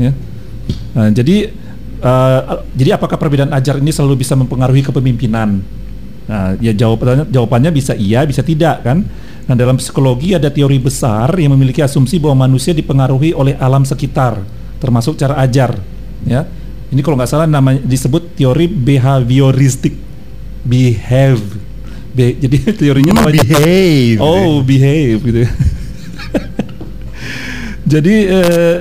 Ya. 0.00 0.14
Nah, 0.96 1.10
jadi 1.12 1.52
eh, 2.00 2.40
jadi 2.72 2.96
apakah 2.96 3.20
perbedaan 3.20 3.52
ajar 3.52 3.76
ini 3.82 3.92
selalu 3.92 4.24
bisa 4.24 4.38
mempengaruhi 4.38 4.80
kepemimpinan? 4.80 5.60
Nah, 6.24 6.56
ya 6.56 6.72
jawabannya 6.72 7.28
jawabannya 7.28 7.68
bisa 7.68 7.92
iya, 7.92 8.24
bisa 8.24 8.40
tidak 8.40 8.80
kan? 8.80 9.04
Nah, 9.44 9.52
dalam 9.52 9.76
psikologi 9.76 10.32
ada 10.32 10.48
teori 10.48 10.80
besar 10.80 11.36
yang 11.36 11.52
memiliki 11.52 11.84
asumsi 11.84 12.16
bahwa 12.16 12.48
manusia 12.48 12.72
dipengaruhi 12.72 13.36
oleh 13.36 13.52
alam 13.60 13.84
sekitar, 13.84 14.40
termasuk 14.80 15.20
cara 15.20 15.36
ajar, 15.36 15.76
ya. 16.24 16.48
Ini 16.88 17.00
kalau 17.04 17.18
nggak 17.18 17.28
salah 17.28 17.44
namanya 17.44 17.84
disebut 17.84 18.32
teori 18.34 18.64
behavioristik. 18.64 19.92
Behave. 20.64 21.44
Be- 22.14 22.38
jadi 22.40 22.56
teorinya 22.80 23.12
Hmm, 23.12 23.20
namanya 23.20 23.44
behave. 23.44 24.18
Oh, 24.22 24.64
behave 24.64 25.20
gitu. 25.20 25.38
ya. 25.44 25.50
Jadi 27.84 28.14
eh, 28.24 28.76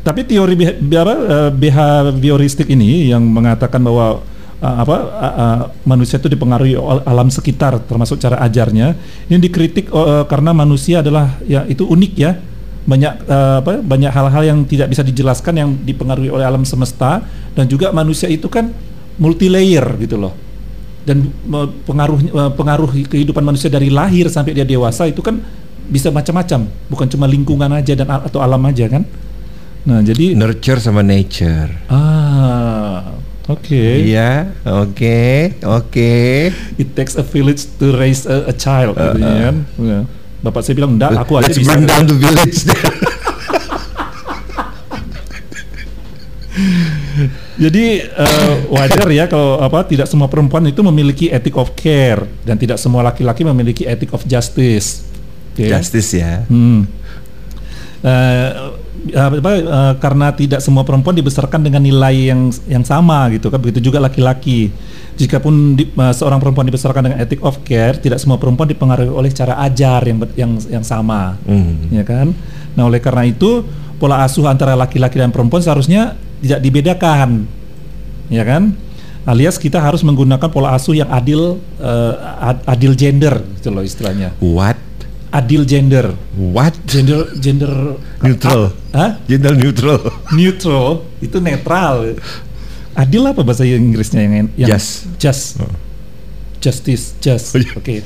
tapi 0.00 0.24
teori 0.24 0.56
beha- 0.56 0.80
eh, 1.28 1.50
behavioristik 1.52 2.72
ini 2.72 3.12
yang 3.12 3.20
mengatakan 3.20 3.84
bahwa 3.84 4.24
eh, 4.60 4.76
apa 4.84 4.96
eh, 4.96 5.34
eh, 5.40 5.60
manusia 5.88 6.20
itu 6.20 6.28
dipengaruhi 6.28 6.76
oleh 6.76 7.02
alam 7.08 7.32
sekitar 7.32 7.80
termasuk 7.88 8.20
cara 8.20 8.38
ajarnya. 8.44 8.94
Ini 9.26 9.40
dikritik 9.40 9.88
eh, 9.90 10.24
karena 10.28 10.52
manusia 10.52 11.00
adalah 11.00 11.40
ya 11.48 11.64
itu 11.66 11.88
unik 11.88 12.12
ya. 12.14 12.36
Banyak 12.80 13.14
eh, 13.28 13.56
apa 13.64 13.72
banyak 13.80 14.12
hal-hal 14.12 14.42
yang 14.44 14.58
tidak 14.68 14.92
bisa 14.92 15.02
dijelaskan 15.04 15.54
yang 15.56 15.70
dipengaruhi 15.82 16.30
oleh 16.30 16.44
alam 16.44 16.62
semesta. 16.68 17.24
Dan 17.56 17.66
juga 17.66 17.90
manusia 17.90 18.30
itu 18.30 18.46
kan 18.46 18.70
multi 19.18 19.50
layer 19.50 19.84
gitu 19.98 20.16
loh. 20.16 20.32
Dan 21.00 21.32
pengaruh 21.88 22.52
pengaruh 22.54 22.92
kehidupan 23.08 23.40
manusia 23.40 23.72
dari 23.72 23.88
lahir 23.88 24.28
sampai 24.28 24.52
dia 24.52 24.68
dewasa 24.68 25.08
itu 25.08 25.24
kan 25.24 25.40
bisa 25.88 26.12
macam-macam. 26.12 26.68
Bukan 26.92 27.06
cuma 27.10 27.24
lingkungan 27.26 27.72
aja 27.72 27.96
dan 27.96 28.06
atau 28.06 28.38
alam 28.44 28.60
aja 28.68 28.86
kan. 28.86 29.02
Nah 29.88 30.04
jadi 30.04 30.36
Nurture 30.36 30.76
sama 30.76 31.00
nature. 31.00 31.72
ah 31.88 33.16
oke 33.50 33.82
Iya, 34.00 34.54
oke, 34.62 35.20
oke. 35.60 36.12
it 36.76 36.88
takes 36.94 37.14
a 37.14 37.24
village 37.24 37.66
to 37.76 37.92
raise 37.92 38.24
a, 38.24 38.48
a 38.48 38.54
child 38.54 38.94
gitu 38.94 39.18
Uh-uh. 39.18 39.40
kan 39.42 39.56
Ya. 39.76 40.00
bapak 40.40 40.62
saya 40.62 40.74
bilang 40.74 40.96
enggak 40.96 41.12
aku 41.18 41.36
aja 41.36 41.50
Let's 41.50 41.58
bisa 41.58 41.68
burn 41.68 41.84
down 41.84 42.04
the 42.06 42.16
village. 42.16 42.58
Jadi 47.60 47.84
eh, 48.00 48.54
wajar 48.72 49.04
ya 49.12 49.28
kalau 49.28 49.60
apa 49.60 49.84
tidak 49.84 50.08
semua 50.08 50.32
perempuan 50.32 50.64
itu 50.64 50.80
memiliki 50.80 51.28
ethic 51.28 51.52
of 51.60 51.76
care 51.76 52.24
dan 52.40 52.56
tidak 52.56 52.80
semua 52.80 53.04
laki-laki 53.04 53.44
memiliki 53.44 53.84
ethic 53.84 54.16
of 54.16 54.24
justice. 54.24 55.04
Oke. 55.52 55.68
Justice 55.68 56.10
ya. 56.16 56.48
Hmm. 56.48 56.88
Eh, 58.00 58.50
apa, 59.16 59.50
eh, 59.56 59.94
karena 59.98 60.32
tidak 60.36 60.60
semua 60.60 60.84
perempuan 60.84 61.16
dibesarkan 61.16 61.60
dengan 61.64 61.80
nilai 61.80 62.30
yang 62.30 62.52
yang 62.68 62.84
sama 62.84 63.32
gitu 63.32 63.48
kan 63.48 63.56
begitu 63.60 63.90
juga 63.90 63.98
laki-laki. 64.02 64.68
Jikapun 65.16 65.76
di, 65.76 65.84
eh, 65.88 66.14
seorang 66.16 66.40
perempuan 66.40 66.64
dibesarkan 66.68 67.08
dengan 67.08 67.18
ethic 67.20 67.40
of 67.40 67.60
care, 67.64 67.96
tidak 67.96 68.20
semua 68.20 68.36
perempuan 68.36 68.68
dipengaruhi 68.68 69.12
oleh 69.12 69.30
cara 69.32 69.56
ajar 69.64 70.00
yang 70.04 70.18
yang 70.36 70.52
yang 70.80 70.84
sama 70.84 71.36
Hmm. 71.44 71.88
ya 71.92 72.04
kan. 72.04 72.32
Nah, 72.76 72.86
oleh 72.86 73.00
karena 73.02 73.26
itu 73.26 73.66
pola 74.00 74.24
asuh 74.24 74.48
antara 74.48 74.72
laki-laki 74.78 75.20
dan 75.20 75.28
perempuan 75.28 75.60
seharusnya 75.60 76.16
tidak 76.40 76.60
dibedakan, 76.64 77.44
ya 78.32 78.44
kan? 78.48 78.72
Alias 79.28 79.60
kita 79.60 79.76
harus 79.76 80.00
menggunakan 80.00 80.48
pola 80.48 80.72
asuh 80.72 80.96
yang 80.96 81.10
adil, 81.12 81.60
ad- 82.40 82.64
adil 82.64 82.96
gender, 82.96 83.44
gitu 83.60 83.68
loh 83.68 83.84
istilahnya. 83.84 84.32
What? 84.40 84.80
Adil 85.30 85.62
gender, 85.62 86.10
What? 86.34 86.74
gender, 86.90 87.30
gender 87.38 87.94
Neutral. 88.18 88.74
Hah? 88.90 89.22
Gender 89.30 89.54
neutral. 89.54 90.02
Neutral 90.34 91.06
itu 91.22 91.38
netral. 91.38 92.18
Adil 92.98 93.22
apa 93.22 93.46
bahasa 93.46 93.62
Inggrisnya 93.62 94.26
yang 94.26 94.50
yang 94.58 94.68
Just. 94.74 95.06
just, 95.22 95.62
Oh. 95.62 95.70
justice, 96.58 97.14
just. 97.22 97.54
Oh, 97.54 97.62
iya. 97.62 97.78
Oke. 97.78 98.02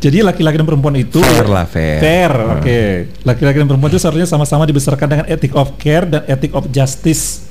Jadi 0.00 0.24
laki-laki 0.24 0.56
dan 0.56 0.64
perempuan 0.64 0.96
itu 0.96 1.20
Fair 1.20 1.44
lah, 1.44 1.66
fair. 1.68 1.98
Fair, 2.00 2.32
Ah. 2.32 2.56
oke. 2.56 2.80
Laki-laki 3.20 3.56
dan 3.60 3.68
perempuan 3.68 3.90
itu 3.90 4.00
seharusnya 4.00 4.30
sama-sama 4.30 4.64
dibesarkan 4.64 5.06
dengan 5.10 5.26
ethic 5.28 5.52
of 5.52 5.74
care 5.76 6.08
dan 6.08 6.22
ethic 6.24 6.54
of 6.56 6.70
justice. 6.72 7.44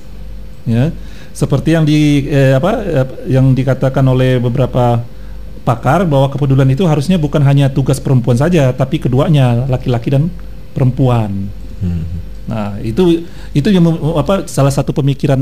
Ya. 0.65 0.89
Seperti 1.30 1.78
yang 1.78 1.86
di 1.86 2.25
eh, 2.25 2.58
apa 2.58 2.71
eh, 2.82 3.08
yang 3.30 3.54
dikatakan 3.54 4.02
oleh 4.02 4.41
beberapa 4.41 5.04
pakar 5.70 6.02
bahwa 6.10 6.34
kepedulian 6.34 6.74
itu 6.74 6.90
harusnya 6.90 7.22
bukan 7.22 7.46
hanya 7.46 7.70
tugas 7.70 8.02
perempuan 8.02 8.34
saja, 8.42 8.74
tapi 8.74 8.98
keduanya, 8.98 9.70
laki-laki 9.70 10.10
dan 10.10 10.34
perempuan. 10.74 11.46
Hmm. 11.78 12.06
Nah, 12.50 12.82
itu 12.82 13.30
itu 13.54 13.70
yang 13.70 13.86
apa 14.18 14.50
salah 14.50 14.74
satu 14.74 14.90
pemikiran 14.90 15.38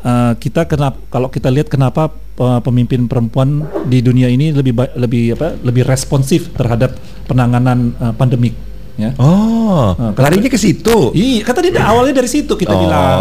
uh, 0.00 0.32
kita 0.40 0.64
kenapa 0.64 0.96
kalau 1.12 1.28
kita 1.28 1.52
lihat 1.52 1.68
kenapa 1.68 2.08
uh, 2.40 2.60
pemimpin 2.64 3.04
perempuan 3.04 3.68
di 3.84 4.00
dunia 4.00 4.32
ini 4.32 4.56
lebih 4.56 4.72
lebih 4.96 5.36
apa 5.36 5.60
lebih 5.60 5.84
responsif 5.84 6.48
terhadap 6.56 6.96
penanganan 7.28 7.92
uh, 8.00 8.16
pandemik 8.16 8.56
ya. 8.98 9.10
Oh, 9.18 9.94
Nah, 9.94 10.14
larinya 10.16 10.50
ke 10.50 10.58
situ. 10.58 11.12
Iya, 11.14 11.46
kan 11.46 11.54
tadi 11.54 11.70
awalnya 11.76 12.18
dari 12.18 12.30
situ 12.30 12.54
kita 12.54 12.74
Oh. 12.74 12.80
bilang 12.80 13.18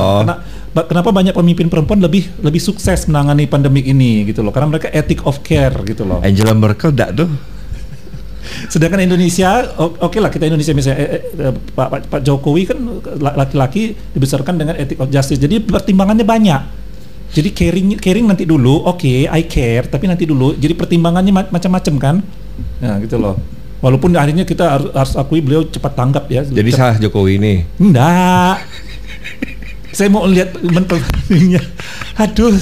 ba- 0.69 0.85
kenapa 0.85 1.09
banyak 1.09 1.33
pemimpin 1.33 1.65
perempuan 1.65 1.97
lebih 1.97 2.29
lebih 2.39 2.61
sukses 2.61 3.09
menangani 3.09 3.49
pandemik 3.49 3.85
ini 3.85 4.29
gitu 4.29 4.45
loh 4.45 4.53
karena 4.53 4.69
mereka 4.69 4.89
ethic 4.93 5.25
of 5.25 5.41
care 5.41 5.73
gitu 5.85 6.05
loh. 6.05 6.21
Angela 6.21 6.53
Merkel 6.53 6.93
dak 6.93 7.17
tuh. 7.17 7.29
Sedangkan 8.65 9.05
Indonesia, 9.05 9.61
oke 9.77 10.09
okay 10.09 10.19
lah 10.19 10.33
kita 10.33 10.49
Indonesia 10.49 10.73
misalnya 10.73 10.97
eh, 11.05 11.21
eh, 11.21 11.53
Pak, 11.53 11.87
Pak, 11.89 11.99
Pak 12.09 12.21
Jokowi 12.25 12.65
kan 12.65 12.77
laki-laki 13.19 13.93
dibesarkan 14.13 14.57
dengan 14.57 14.73
ethic 14.73 14.97
of 14.97 15.13
justice. 15.13 15.37
Jadi 15.37 15.61
pertimbangannya 15.61 16.25
banyak. 16.25 16.61
Jadi 17.29 17.49
caring 17.53 17.87
caring 18.01 18.25
nanti 18.25 18.49
dulu, 18.49 18.89
oke, 18.89 19.05
okay, 19.05 19.29
I 19.29 19.45
care, 19.45 19.85
tapi 19.85 20.09
nanti 20.09 20.25
dulu. 20.25 20.57
Jadi 20.57 20.73
pertimbangannya 20.73 21.29
ma 21.29 21.45
macam-macam 21.45 21.93
kan? 22.01 22.15
Nah 22.81 22.97
gitu 23.05 23.21
loh. 23.21 23.37
Walaupun 23.79 24.11
akhirnya 24.19 24.43
kita 24.43 24.65
harus, 24.75 24.91
harus 24.91 25.15
akui 25.15 25.39
beliau 25.39 25.63
cepat 25.63 25.95
tanggap 25.95 26.27
ya. 26.27 26.43
Jadi 26.43 26.75
cepat. 26.75 26.79
salah 26.79 26.95
Jokowi 26.99 27.39
ini? 27.39 27.53
Enggak. 27.79 28.59
Saya 29.95 30.11
mau 30.11 30.27
lihat 30.27 30.51
mentalnya. 30.59 31.63
Aduh. 32.19 32.59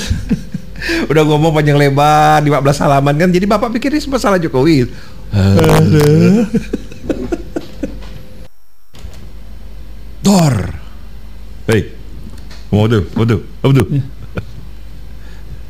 Udah 1.10 1.26
ngomong 1.26 1.58
panjang 1.58 1.74
lebar 1.74 2.46
15 2.46 2.84
halaman 2.86 3.18
kan. 3.18 3.30
Jadi 3.34 3.50
Bapak 3.50 3.74
pikir 3.74 3.90
ini 3.90 4.02
semua 4.02 4.22
salah 4.22 4.38
Jokowi. 4.38 4.86
Dor. 10.22 10.56
Hei. 11.66 11.82
Mau 12.70 12.86
tuh, 12.86 13.10
mau 13.18 13.26
tuh, 13.26 13.42
mau 13.66 13.72
tuh. 13.74 13.88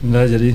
Enggak 0.03 0.25
jadi. 0.27 0.51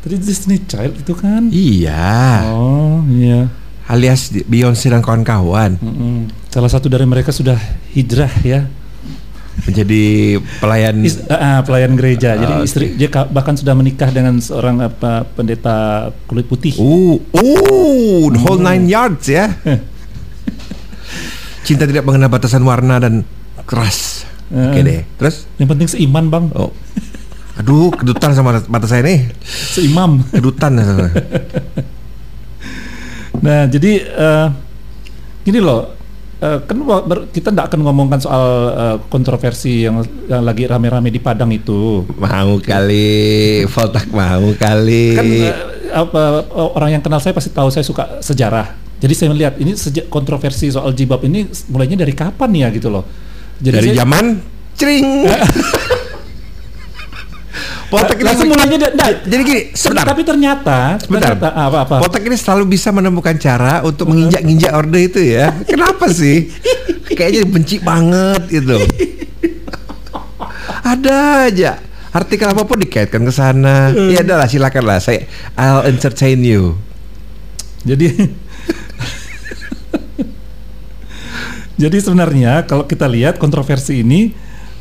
Tadi 0.00 0.16
Disney 0.16 0.62
Child 0.64 0.94
itu 1.02 1.12
kan? 1.12 1.50
Iya. 1.50 2.46
Oh 2.48 3.02
iya. 3.10 3.59
Alias 3.90 4.30
Beyonce 4.46 4.86
dan 4.86 5.02
kawan-kawan. 5.02 5.74
Mm 5.82 5.94
-mm. 5.94 6.18
Salah 6.46 6.70
satu 6.70 6.86
dari 6.86 7.02
mereka 7.10 7.34
sudah 7.34 7.58
hijrah 7.90 8.30
ya 8.46 8.70
menjadi 9.66 10.38
pelayan 10.62 10.94
Is, 11.04 11.20
uh, 11.26 11.60
pelayan 11.66 11.98
gereja. 11.98 12.38
Jadi 12.38 12.54
uh, 12.54 12.64
istri 12.64 12.86
dia 12.96 13.10
bahkan 13.10 13.58
sudah 13.58 13.74
menikah 13.74 14.08
dengan 14.08 14.38
seorang 14.38 14.80
apa 14.80 15.26
pendeta 15.34 16.08
kulit 16.30 16.46
putih. 16.46 16.78
Uh, 16.78 17.18
uh, 17.34 18.30
the 18.30 18.40
whole 18.40 18.60
nine 18.60 18.86
yards 18.86 19.28
ya. 19.28 19.52
Cinta 21.66 21.84
tidak 21.84 22.06
mengenal 22.06 22.32
batasan 22.32 22.64
warna 22.64 23.02
dan 23.02 23.26
keras. 23.66 24.24
Uh, 24.48 24.70
Oke 24.70 24.80
okay 24.80 24.82
deh. 24.86 25.00
Terus? 25.18 25.36
Yang 25.60 25.68
penting 25.76 25.88
seiman 25.90 26.26
bang. 26.32 26.44
Oh. 26.56 26.72
Aduh, 27.60 27.92
kedutan 27.92 28.32
sama 28.32 28.64
mata 28.72 28.88
saya 28.88 29.04
nih. 29.04 29.28
Seimam. 29.44 30.24
Kedutan. 30.32 30.80
nah, 33.40 33.64
jadi 33.68 33.92
uh, 34.16 34.48
gini 35.44 35.60
loh 35.60 36.00
Uh, 36.40 36.56
kan 36.64 36.80
kita 37.36 37.52
tidak 37.52 37.68
akan 37.68 37.84
ngomongkan 37.84 38.16
soal 38.16 38.72
uh, 38.72 38.96
kontroversi 39.12 39.84
yang, 39.84 40.00
yang 40.24 40.40
lagi 40.40 40.64
rame-rame 40.64 41.12
di 41.12 41.20
Padang 41.20 41.52
itu. 41.52 42.00
Mau 42.16 42.56
kali, 42.64 43.60
Voltak 43.68 44.08
mau 44.08 44.48
kali. 44.56 45.20
Kan 45.20 45.26
uh, 45.28 45.52
apa 45.92 46.48
orang 46.56 46.96
yang 46.96 47.02
kenal 47.04 47.20
saya 47.20 47.36
pasti 47.36 47.52
tahu 47.52 47.68
saya 47.68 47.84
suka 47.84 48.24
sejarah. 48.24 48.72
Jadi 49.04 49.12
saya 49.12 49.28
melihat 49.36 49.60
ini 49.60 49.76
sejak 49.76 50.08
kontroversi 50.08 50.72
soal 50.72 50.96
jibab 50.96 51.20
ini 51.28 51.44
mulainya 51.68 52.00
dari 52.00 52.16
kapan 52.16 52.50
ya 52.56 52.68
gitu 52.72 52.88
loh. 52.88 53.04
Jadi 53.60 53.76
dari 53.76 53.90
saya, 53.92 54.00
zaman 54.00 54.24
cering. 54.80 55.08
Potek 57.90 58.22
ini 58.22 58.54
nah, 58.94 59.10
jadi 59.26 59.42
gini, 59.42 59.62
sebentar. 59.74 60.06
Tapi 60.06 60.22
ternyata, 60.22 60.94
sebentar. 61.02 61.34
ternyata 61.34 61.50
apa 61.58 61.78
apa. 61.82 61.96
Potek 62.06 62.22
ini 62.30 62.38
selalu 62.38 62.70
bisa 62.70 62.94
menemukan 62.94 63.34
cara 63.34 63.82
untuk 63.82 64.14
menginjak-injak 64.14 64.70
orde 64.70 65.10
itu 65.10 65.18
ya. 65.18 65.50
Kenapa 65.70 66.06
sih? 66.14 66.54
Kayaknya 67.10 67.50
benci 67.50 67.82
banget 67.82 68.62
itu. 68.62 68.78
Ada 70.86 71.50
aja 71.50 71.82
artikel 72.14 72.46
apa 72.46 72.62
pun 72.62 72.78
dikaitkan 72.78 73.26
ke 73.26 73.32
sana. 73.34 73.90
Hmm. 73.90 74.14
Ya 74.14 74.22
adalah 74.22 74.46
silakanlah 74.46 75.02
saya 75.02 75.26
I'll 75.58 75.82
entertain 75.82 76.46
you. 76.46 76.78
Jadi 77.82 78.06
Jadi 81.82 81.96
sebenarnya 81.98 82.70
kalau 82.70 82.86
kita 82.86 83.10
lihat 83.10 83.42
kontroversi 83.42 84.06
ini 84.06 84.30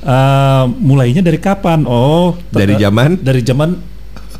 uh, 0.03 0.65
mulainya 0.69 1.23
dari 1.23 1.39
kapan? 1.39 1.83
Oh, 1.87 2.37
dari 2.51 2.75
zaman 2.77 3.19
dari 3.19 3.41
zaman 3.43 3.69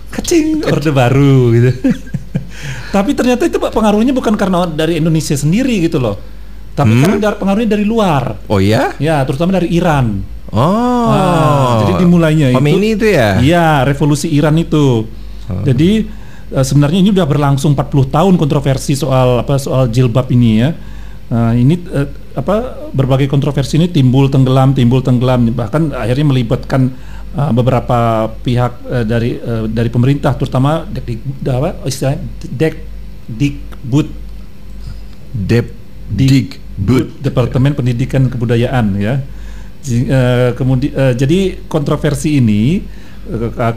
kecing 0.10 0.66
orde 0.66 0.92
baru 0.92 1.54
gitu. 1.56 1.72
Tapi 2.96 3.14
ternyata 3.14 3.46
itu 3.46 3.58
pengaruhnya 3.62 4.12
bukan 4.12 4.34
karena 4.36 4.66
dari 4.68 4.98
Indonesia 5.00 5.38
sendiri 5.38 5.86
gitu 5.86 6.02
loh. 6.02 6.18
Tapi 6.74 6.96
hmm? 6.96 7.02
karena 7.04 7.18
dari 7.20 7.36
pengaruhnya 7.38 7.70
dari 7.70 7.86
luar. 7.86 8.24
Oh 8.50 8.60
ya? 8.60 8.96
Ya, 8.98 9.22
terutama 9.28 9.56
dari 9.56 9.70
Iran. 9.72 10.24
Oh. 10.50 11.10
Nah, 11.14 11.86
jadi 11.86 11.94
dimulainya 12.02 12.50
Khomeini 12.58 12.98
itu, 12.98 13.06
itu 13.06 13.08
ya? 13.14 13.38
Iya, 13.38 13.68
revolusi 13.86 14.34
Iran 14.34 14.58
itu. 14.58 15.06
Oh. 15.06 15.64
Jadi 15.66 16.10
uh, 16.54 16.66
sebenarnya 16.66 17.00
ini 17.06 17.10
udah 17.14 17.28
berlangsung 17.30 17.78
40 17.78 18.10
tahun 18.10 18.34
kontroversi 18.40 18.98
soal 18.98 19.46
apa 19.46 19.62
soal 19.62 19.88
jilbab 19.94 20.26
ini 20.34 20.66
ya. 20.66 20.70
Nah, 21.30 21.54
ini 21.54 21.78
uh, 21.94 22.10
apa 22.34 22.90
berbagai 22.90 23.30
kontroversi 23.30 23.78
ini 23.78 23.86
timbul 23.86 24.34
tenggelam 24.34 24.74
timbul 24.74 25.06
tenggelam 25.06 25.46
bahkan 25.54 25.94
akhirnya 25.94 26.26
melibatkan 26.26 26.90
uh, 27.38 27.54
beberapa 27.54 28.30
pihak 28.42 28.74
uh, 28.90 29.06
dari 29.06 29.38
uh, 29.38 29.70
dari 29.70 29.94
pemerintah 29.94 30.34
terutama 30.34 30.90
dek 30.90 31.22
apa 31.46 31.86
istilahnya 31.86 32.26
dek 32.50 32.76
dikbud 33.30 34.10
dep 35.30 35.70
dikbud 36.10 37.22
departemen 37.22 37.78
pendidikan 37.78 38.26
kebudayaan 38.26 38.98
ya. 38.98 39.22
Uh, 39.86 40.52
kemudian 40.58 40.92
uh, 40.98 41.14
jadi 41.14 41.62
kontroversi 41.70 42.42
ini 42.42 42.82
uh, 42.82 43.09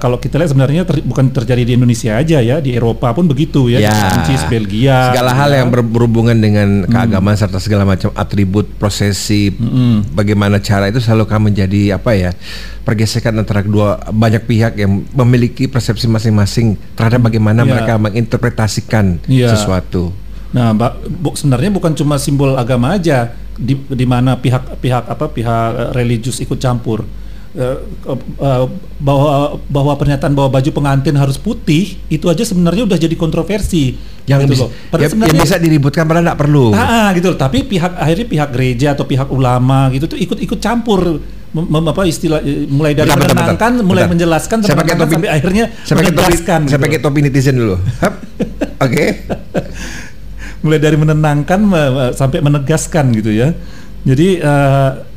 kalau 0.00 0.16
kita 0.16 0.40
lihat 0.40 0.50
sebenarnya 0.54 0.82
ter, 0.88 1.04
bukan 1.04 1.28
terjadi 1.28 1.62
di 1.68 1.72
Indonesia 1.76 2.16
aja 2.16 2.40
ya, 2.40 2.56
di 2.62 2.72
Eropa 2.72 3.12
pun 3.12 3.28
begitu 3.28 3.68
ya, 3.68 3.84
ya. 3.84 3.92
Prancis, 3.92 4.42
Belgia. 4.48 5.12
Segala 5.12 5.36
hal 5.36 5.50
yang 5.52 5.68
berhubungan 5.68 6.38
dengan 6.40 6.86
hmm. 6.86 6.88
keagamaan 6.88 7.36
serta 7.36 7.60
segala 7.60 7.84
macam 7.84 8.08
atribut 8.16 8.64
prosesi, 8.80 9.52
hmm. 9.52 10.16
bagaimana 10.16 10.56
cara 10.62 10.88
itu 10.88 11.04
selalu 11.04 11.28
akan 11.28 11.40
menjadi 11.52 12.00
apa 12.00 12.12
ya? 12.16 12.32
pergesekan 12.82 13.38
antara 13.38 13.62
kedua 13.62 14.10
banyak 14.10 14.42
pihak 14.42 14.74
yang 14.74 15.06
memiliki 15.14 15.70
persepsi 15.70 16.10
masing-masing 16.10 16.74
terhadap 16.98 17.30
bagaimana 17.30 17.62
ya. 17.62 17.78
mereka 17.78 17.94
menginterpretasikan 17.94 19.22
ya. 19.30 19.54
sesuatu. 19.54 20.10
Nah, 20.50 20.74
bu, 20.74 21.32
sebenarnya 21.38 21.70
bukan 21.70 21.94
cuma 21.94 22.18
simbol 22.18 22.58
agama 22.58 22.98
aja 22.98 23.38
di, 23.54 23.78
di 23.78 24.02
mana 24.02 24.34
pihak-pihak 24.34 25.04
apa 25.08 25.30
pihak 25.30 25.94
religius 25.94 26.42
ikut 26.42 26.58
campur 26.58 27.06
uh, 27.56 28.66
bahwa 29.02 29.60
bahwa 29.68 29.92
pernyataan 30.00 30.32
bahwa 30.32 30.50
baju 30.56 30.70
pengantin 30.72 31.16
harus 31.16 31.36
putih 31.36 32.00
itu 32.08 32.26
aja 32.28 32.44
sebenarnya 32.44 32.88
udah 32.88 32.98
jadi 32.98 33.16
kontroversi 33.16 33.96
yang 34.24 34.46
gitu 34.46 34.54
bisa, 34.54 34.64
loh. 34.70 34.70
Ya, 35.02 35.08
yang 35.10 35.42
bisa 35.42 35.56
diributkan 35.58 36.06
padahal 36.06 36.30
tidak 36.30 36.38
perlu. 36.38 36.70
Ah, 36.70 36.80
ah, 36.80 37.06
gitu 37.12 37.34
loh. 37.34 37.38
Tapi 37.38 37.66
pihak 37.66 37.92
akhirnya 37.98 38.26
pihak 38.30 38.48
gereja 38.54 38.86
atau 38.94 39.04
pihak 39.04 39.28
ulama 39.34 39.90
gitu 39.90 40.06
tuh 40.06 40.18
ikut-ikut 40.18 40.58
campur 40.62 41.18
mem, 41.52 41.84
apa 41.84 42.02
istilah 42.08 42.40
mulai 42.70 42.96
dari 42.96 43.10
bentar, 43.10 43.28
menenangkan, 43.28 43.52
bentar, 43.52 43.70
bentar. 43.76 43.84
mulai 43.84 44.04
menjelaskan 44.08 44.56
saya 44.64 44.78
pakai 44.78 44.94
topi, 44.96 45.12
sampai 45.18 45.30
akhirnya 45.30 45.64
saya 45.84 45.96
pakai 46.00 46.12
topi, 46.14 46.32
gitu. 46.38 46.70
saya 46.70 46.80
pakai 46.80 46.98
topi 47.02 47.18
netizen 47.20 47.56
dulu. 47.58 47.76
Oke. 47.82 48.16
Okay. 48.78 49.08
mulai 50.62 50.78
dari 50.78 50.94
menenangkan 50.94 51.60
sampai 52.14 52.38
menegaskan 52.38 53.10
gitu 53.18 53.34
ya. 53.34 53.50
Jadi 54.06 54.38
uh, 54.38 55.11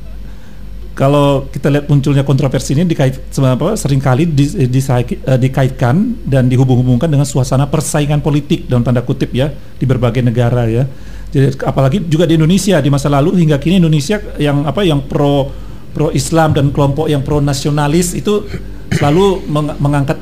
kalau 0.96 1.52
kita 1.52 1.68
lihat 1.68 1.92
munculnya 1.92 2.24
kontroversi 2.24 2.72
ini 2.72 2.88
dikait 2.88 3.20
apa, 3.44 3.76
sering 3.76 4.00
kali 4.00 4.24
di, 4.32 4.48
di, 4.48 4.80
uh, 4.80 5.36
dikaitkan 5.36 6.24
dan 6.24 6.48
dihubung-hubungkan 6.48 7.12
dengan 7.12 7.28
suasana 7.28 7.68
persaingan 7.68 8.24
politik 8.24 8.72
dalam 8.72 8.80
tanda 8.80 9.04
kutip 9.04 9.36
ya 9.36 9.52
di 9.52 9.84
berbagai 9.84 10.24
negara 10.24 10.64
ya. 10.72 10.88
Jadi 11.36 11.60
apalagi 11.68 12.00
juga 12.08 12.24
di 12.24 12.40
Indonesia 12.40 12.80
di 12.80 12.88
masa 12.88 13.12
lalu 13.12 13.36
hingga 13.44 13.60
kini 13.60 13.84
Indonesia 13.84 14.24
yang 14.40 14.64
apa 14.64 14.88
yang 14.88 15.04
pro 15.04 15.52
pro 15.92 16.16
Islam 16.16 16.56
dan 16.56 16.72
kelompok 16.72 17.12
yang 17.12 17.28
pro 17.28 17.44
nasionalis 17.44 18.16
itu 18.16 18.48
selalu 18.96 19.44
meng, 19.52 19.76
mengangkat 19.76 20.16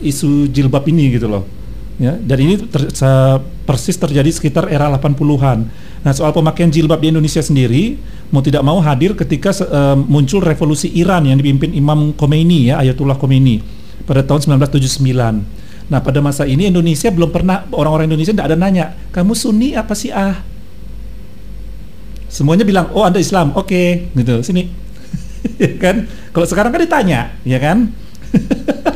isu 0.00 0.48
jilbab 0.56 0.88
ini 0.88 1.20
gitu 1.20 1.28
loh. 1.28 1.44
Ya, 2.00 2.16
dan 2.16 2.38
ini 2.40 2.60
ter, 2.64 2.92
persis 3.64 3.96
terjadi 3.96 4.28
sekitar 4.32 4.72
era 4.72 4.88
80-an. 4.88 5.68
Nah, 6.06 6.14
soal 6.14 6.30
pemakaian 6.30 6.70
jilbab 6.70 7.02
di 7.02 7.10
Indonesia 7.10 7.42
sendiri 7.42 7.98
mau 8.30 8.38
tidak 8.38 8.62
mau 8.62 8.78
hadir 8.78 9.18
ketika 9.18 9.50
uh, 9.66 9.98
muncul 9.98 10.38
revolusi 10.38 10.86
Iran 10.94 11.26
yang 11.26 11.34
dipimpin 11.42 11.74
Imam 11.74 12.14
Khomeini 12.14 12.70
ya, 12.70 12.78
Ayatullah 12.78 13.18
Khomeini 13.18 13.58
pada 14.06 14.22
tahun 14.22 14.62
1979. 14.62 15.02
Nah, 15.90 15.98
pada 15.98 16.22
masa 16.22 16.46
ini 16.46 16.70
Indonesia 16.70 17.10
belum 17.10 17.34
pernah 17.34 17.66
orang-orang 17.74 18.06
Indonesia 18.06 18.30
tidak 18.30 18.54
ada 18.54 18.58
nanya, 18.58 18.94
"Kamu 19.10 19.34
Sunni 19.34 19.74
apa 19.74 19.98
sih 19.98 20.14
ah?" 20.14 20.46
Semuanya 22.30 22.62
bilang, 22.62 22.86
"Oh, 22.94 23.02
Anda 23.02 23.18
Islam." 23.18 23.50
Oke, 23.58 23.66
okay. 23.66 23.88
gitu. 24.14 24.46
Sini. 24.46 24.70
ya 25.62 25.74
kan? 25.74 26.06
Kalau 26.30 26.46
sekarang 26.46 26.70
kan 26.70 26.86
ditanya, 26.86 27.34
ya 27.42 27.58
kan? 27.58 27.90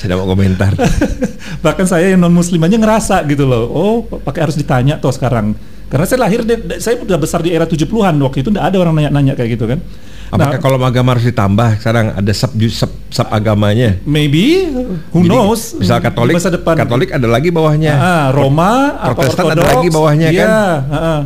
Saya 0.00 0.16
mau 0.16 0.24
komentar. 0.24 0.72
Bahkan 1.64 1.84
saya 1.84 2.16
yang 2.16 2.24
non 2.24 2.32
muslim 2.32 2.56
aja 2.64 2.80
ngerasa 2.80 3.20
gitu 3.28 3.44
loh. 3.44 3.68
Oh, 3.68 3.96
pakai 4.08 4.48
harus 4.48 4.56
ditanya 4.56 4.96
toh 4.96 5.12
sekarang. 5.12 5.52
Karena 5.92 6.06
saya 6.08 6.24
lahir 6.24 6.40
saya 6.80 6.96
udah 7.04 7.18
besar 7.20 7.44
di 7.44 7.52
era 7.52 7.68
70-an 7.68 8.16
waktu 8.24 8.40
itu 8.40 8.48
tidak 8.48 8.64
ada 8.72 8.76
orang 8.80 8.96
nanya-nanya 8.96 9.36
kayak 9.36 9.60
gitu 9.60 9.68
kan. 9.68 9.84
Apakah 10.30 10.56
Nah- 10.56 10.62
kalau 10.62 10.78
agama 10.80 11.18
harus 11.18 11.26
ditambah? 11.26 11.82
Sekarang 11.82 12.14
ada 12.14 12.32
sub 12.32 12.54
sub, 12.70 12.90
sub 13.10 13.28
agamanya. 13.28 13.98
Maybe 14.06 14.70
who 15.10 15.26
Jadi, 15.26 15.34
knows? 15.34 15.74
Misal 15.76 15.98
Katolik, 15.98 16.38
masa 16.38 16.54
depan. 16.54 16.78
Katolik 16.78 17.10
ada 17.10 17.26
lagi 17.26 17.50
bawahnya. 17.50 17.92
Ah, 17.98 18.26
Roma, 18.30 18.94
apa 18.96 19.18
Protestan 19.18 19.44
ada 19.50 19.58
Ortodoks, 19.58 19.74
lagi 19.74 19.88
bawahnya 19.90 20.28
iya, 20.30 20.46
kan? 20.46 20.48
ah. 20.94 21.20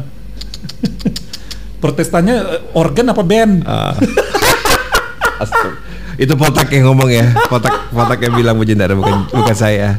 Protestannya 1.84 2.36
eh, 2.40 2.60
organ 2.72 3.06
apa 3.12 3.22
band? 3.22 3.54
Ah. 3.68 3.92
Itu 6.14 6.38
Potak 6.38 6.70
yang 6.70 6.90
ngomong 6.92 7.10
ya. 7.10 7.26
Potak 7.50 7.90
Potak 7.90 8.22
yang 8.22 8.34
bilang 8.38 8.54
Bu 8.54 8.64
Jendara 8.66 8.94
bukan 8.94 9.26
bukan 9.30 9.56
saya. 9.56 9.98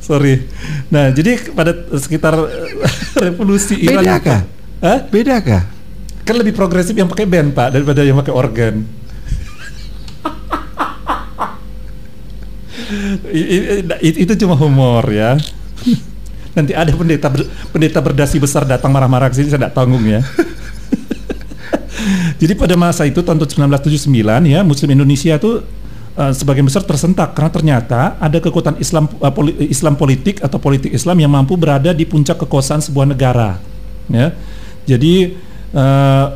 Sorry. 0.00 0.44
Nah, 0.92 1.08
jadi 1.10 1.40
pada 1.52 1.72
sekitar 1.96 2.36
eh, 2.36 2.84
revolusi 3.20 3.80
Iran 3.80 4.04
Beda 4.04 4.16
kah? 4.20 4.40
Hah? 4.84 4.98
Beda 5.08 5.36
kah? 5.40 5.62
Kan 6.24 6.40
lebih 6.40 6.56
progresif 6.56 6.96
yang 6.96 7.08
pakai 7.08 7.28
band, 7.28 7.52
Pak, 7.52 7.76
daripada 7.76 8.00
yang 8.00 8.16
pakai 8.16 8.32
organ. 8.32 8.84
Itu 14.00 14.32
cuma 14.44 14.56
humor 14.56 15.04
ya. 15.12 15.36
Nanti 16.54 16.70
ada 16.70 16.94
pendeta 16.94 17.28
ber- 17.28 17.50
pendeta 17.74 17.98
berdasi 17.98 18.38
besar 18.38 18.62
datang 18.62 18.94
marah-marah 18.94 19.26
ke 19.26 19.42
sini 19.42 19.50
saya 19.50 19.66
tidak 19.66 19.74
tanggung 19.74 20.04
ya. 20.06 20.22
Jadi 22.40 22.52
pada 22.58 22.74
masa 22.74 23.06
itu 23.06 23.22
tahun 23.22 23.40
1979 23.40 24.10
ya 24.50 24.60
Muslim 24.66 24.88
Indonesia 24.92 25.34
itu 25.38 25.62
uh, 26.18 26.32
sebagian 26.32 26.66
besar 26.66 26.82
tersentak 26.86 27.34
karena 27.34 27.50
ternyata 27.50 28.00
ada 28.18 28.38
kekuatan 28.38 28.78
Islam 28.78 29.10
uh, 29.20 29.32
poli- 29.34 29.56
Islam 29.70 29.94
politik 29.98 30.42
atau 30.42 30.58
politik 30.58 30.94
Islam 30.94 31.20
yang 31.20 31.32
mampu 31.32 31.54
berada 31.58 31.90
di 31.94 32.06
puncak 32.06 32.40
kekuasaan 32.42 32.82
sebuah 32.82 33.06
negara. 33.14 33.58
Ya, 34.04 34.36
jadi 34.84 35.32
uh, 35.72 36.26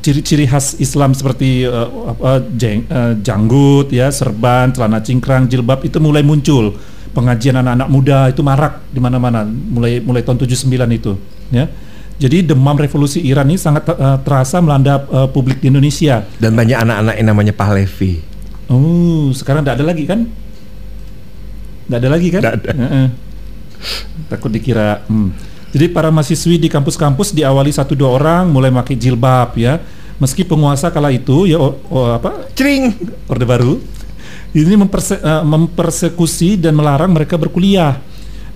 ciri-ciri 0.00 0.48
khas 0.48 0.76
Islam 0.80 1.12
seperti 1.12 1.68
uh, 1.68 2.12
apa, 2.12 2.44
jeng, 2.56 2.84
uh, 2.88 3.12
janggut, 3.20 3.92
ya, 3.92 4.08
serban, 4.08 4.72
celana 4.72 5.00
cingkrang, 5.04 5.48
jilbab 5.48 5.84
itu 5.84 6.00
mulai 6.00 6.24
muncul. 6.24 6.76
Pengajian 7.16 7.56
anak-anak 7.56 7.88
muda 7.88 8.18
itu 8.28 8.44
marak 8.44 8.84
di 8.92 9.00
mana-mana 9.00 9.44
mulai 9.48 10.04
mulai 10.04 10.20
tahun 10.20 10.36
79 10.36 10.68
itu, 11.00 11.16
ya. 11.48 11.64
Jadi 12.16 12.48
demam 12.48 12.72
revolusi 12.72 13.20
Iran 13.20 13.44
ini 13.46 13.60
sangat 13.60 13.92
uh, 13.92 14.16
terasa 14.24 14.56
melanda 14.64 15.04
uh, 15.06 15.28
publik 15.28 15.60
di 15.60 15.68
Indonesia. 15.68 16.24
Dan 16.40 16.56
banyak 16.56 16.78
anak-anak 16.80 17.14
yang 17.20 17.28
namanya 17.28 17.52
Pahlevi. 17.52 18.24
Oh, 18.66 19.28
sekarang 19.30 19.60
tidak 19.62 19.76
ada 19.78 19.84
lagi 19.84 20.04
kan? 20.08 20.24
Tidak 21.86 21.98
ada 22.00 22.08
lagi 22.08 22.28
kan? 22.32 22.40
Nggak 22.40 22.56
ada. 22.56 22.70
Heeh. 22.72 23.06
Takut 24.26 24.50
dikira. 24.50 25.04
hmm. 25.06 25.30
Jadi 25.76 25.92
para 25.92 26.08
mahasiswi 26.08 26.56
di 26.56 26.68
kampus-kampus 26.72 27.36
diawali 27.36 27.68
satu 27.68 27.92
dua 27.92 28.16
orang 28.16 28.48
mulai 28.48 28.72
pakai 28.72 28.96
jilbab 28.96 29.52
ya. 29.60 29.76
Meski 30.16 30.40
penguasa 30.40 30.88
kala 30.88 31.12
itu 31.12 31.44
ya 31.44 31.60
o- 31.60 31.76
o- 31.92 32.16
apa 32.16 32.48
Cering. 32.56 32.96
Orde 33.28 33.44
Baru 33.44 33.76
ini 34.56 34.72
memperse- 34.72 35.20
eh, 35.20 35.42
mempersekusi 35.44 36.56
dan 36.56 36.72
melarang 36.72 37.12
mereka 37.12 37.36
berkuliah. 37.36 38.00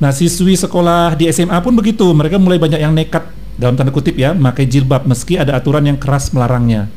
Nah, 0.00 0.16
siswi 0.16 0.56
sekolah 0.56 1.12
di 1.12 1.28
SMA 1.28 1.60
pun 1.60 1.76
begitu. 1.76 2.08
Mereka 2.08 2.40
mulai 2.40 2.56
banyak 2.56 2.80
yang 2.80 2.96
nekat 2.96 3.20
dalam 3.60 3.76
tanda 3.76 3.92
kutip 3.92 4.16
ya, 4.16 4.32
memakai 4.32 4.64
jilbab 4.64 5.04
meski 5.04 5.36
ada 5.36 5.52
aturan 5.52 5.84
yang 5.84 6.00
keras 6.00 6.32
melarangnya. 6.32 6.88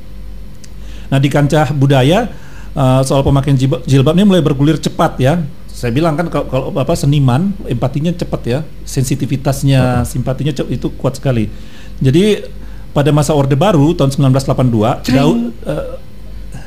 Nah, 1.11 1.19
di 1.19 1.27
kancah 1.27 1.75
budaya 1.75 2.31
eh, 2.71 3.01
soal 3.03 3.21
pemakaian 3.21 3.59
jilbab, 3.59 3.83
jilbab 3.83 4.15
ini 4.15 4.23
mulai 4.23 4.39
bergulir 4.39 4.79
cepat 4.79 5.19
ya. 5.19 5.43
Saya 5.67 5.91
bilang 5.91 6.15
kan 6.15 6.31
kalau, 6.31 6.45
kalau 6.47 6.65
apa 6.71 6.95
seniman 6.95 7.51
empatinya 7.67 8.15
cepat 8.15 8.41
ya, 8.47 8.59
sensitivitasnya, 8.87 10.07
simpatinya 10.07 10.55
itu 10.71 10.87
kuat 10.95 11.19
sekali. 11.19 11.51
Jadi 11.99 12.47
pada 12.95 13.09
masa 13.11 13.35
Orde 13.35 13.59
Baru 13.59 13.91
tahun 13.91 14.15
1982, 14.15 15.03
Cering. 15.03 15.19
Daud 15.19 15.37
eh, 15.67 15.87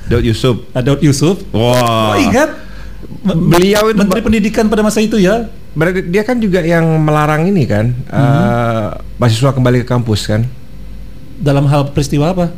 Daud 0.06 0.24
Yusuf. 0.26 0.56
Daud 0.70 1.00
Yusuf. 1.02 1.36
Wah. 1.50 2.14
Oh, 2.14 2.14
ingat? 2.20 2.50
Beliau 3.26 3.90
itu 3.90 3.98
Menteri 3.98 4.20
Pendidikan 4.22 4.70
pada 4.70 4.82
masa 4.86 5.02
itu 5.02 5.18
ya. 5.18 5.50
Berarti 5.76 6.00
dia 6.04 6.22
kan 6.22 6.36
juga 6.36 6.60
yang 6.60 6.82
melarang 6.98 7.44
ini 7.44 7.62
kan 7.64 7.92
eh, 7.92 8.86
mahasiswa 9.14 9.52
kembali 9.52 9.84
ke 9.84 9.86
kampus 9.86 10.24
kan 10.26 10.48
Dalam 11.36 11.64
hal 11.66 11.92
peristiwa 11.92 12.32
apa? 12.32 12.48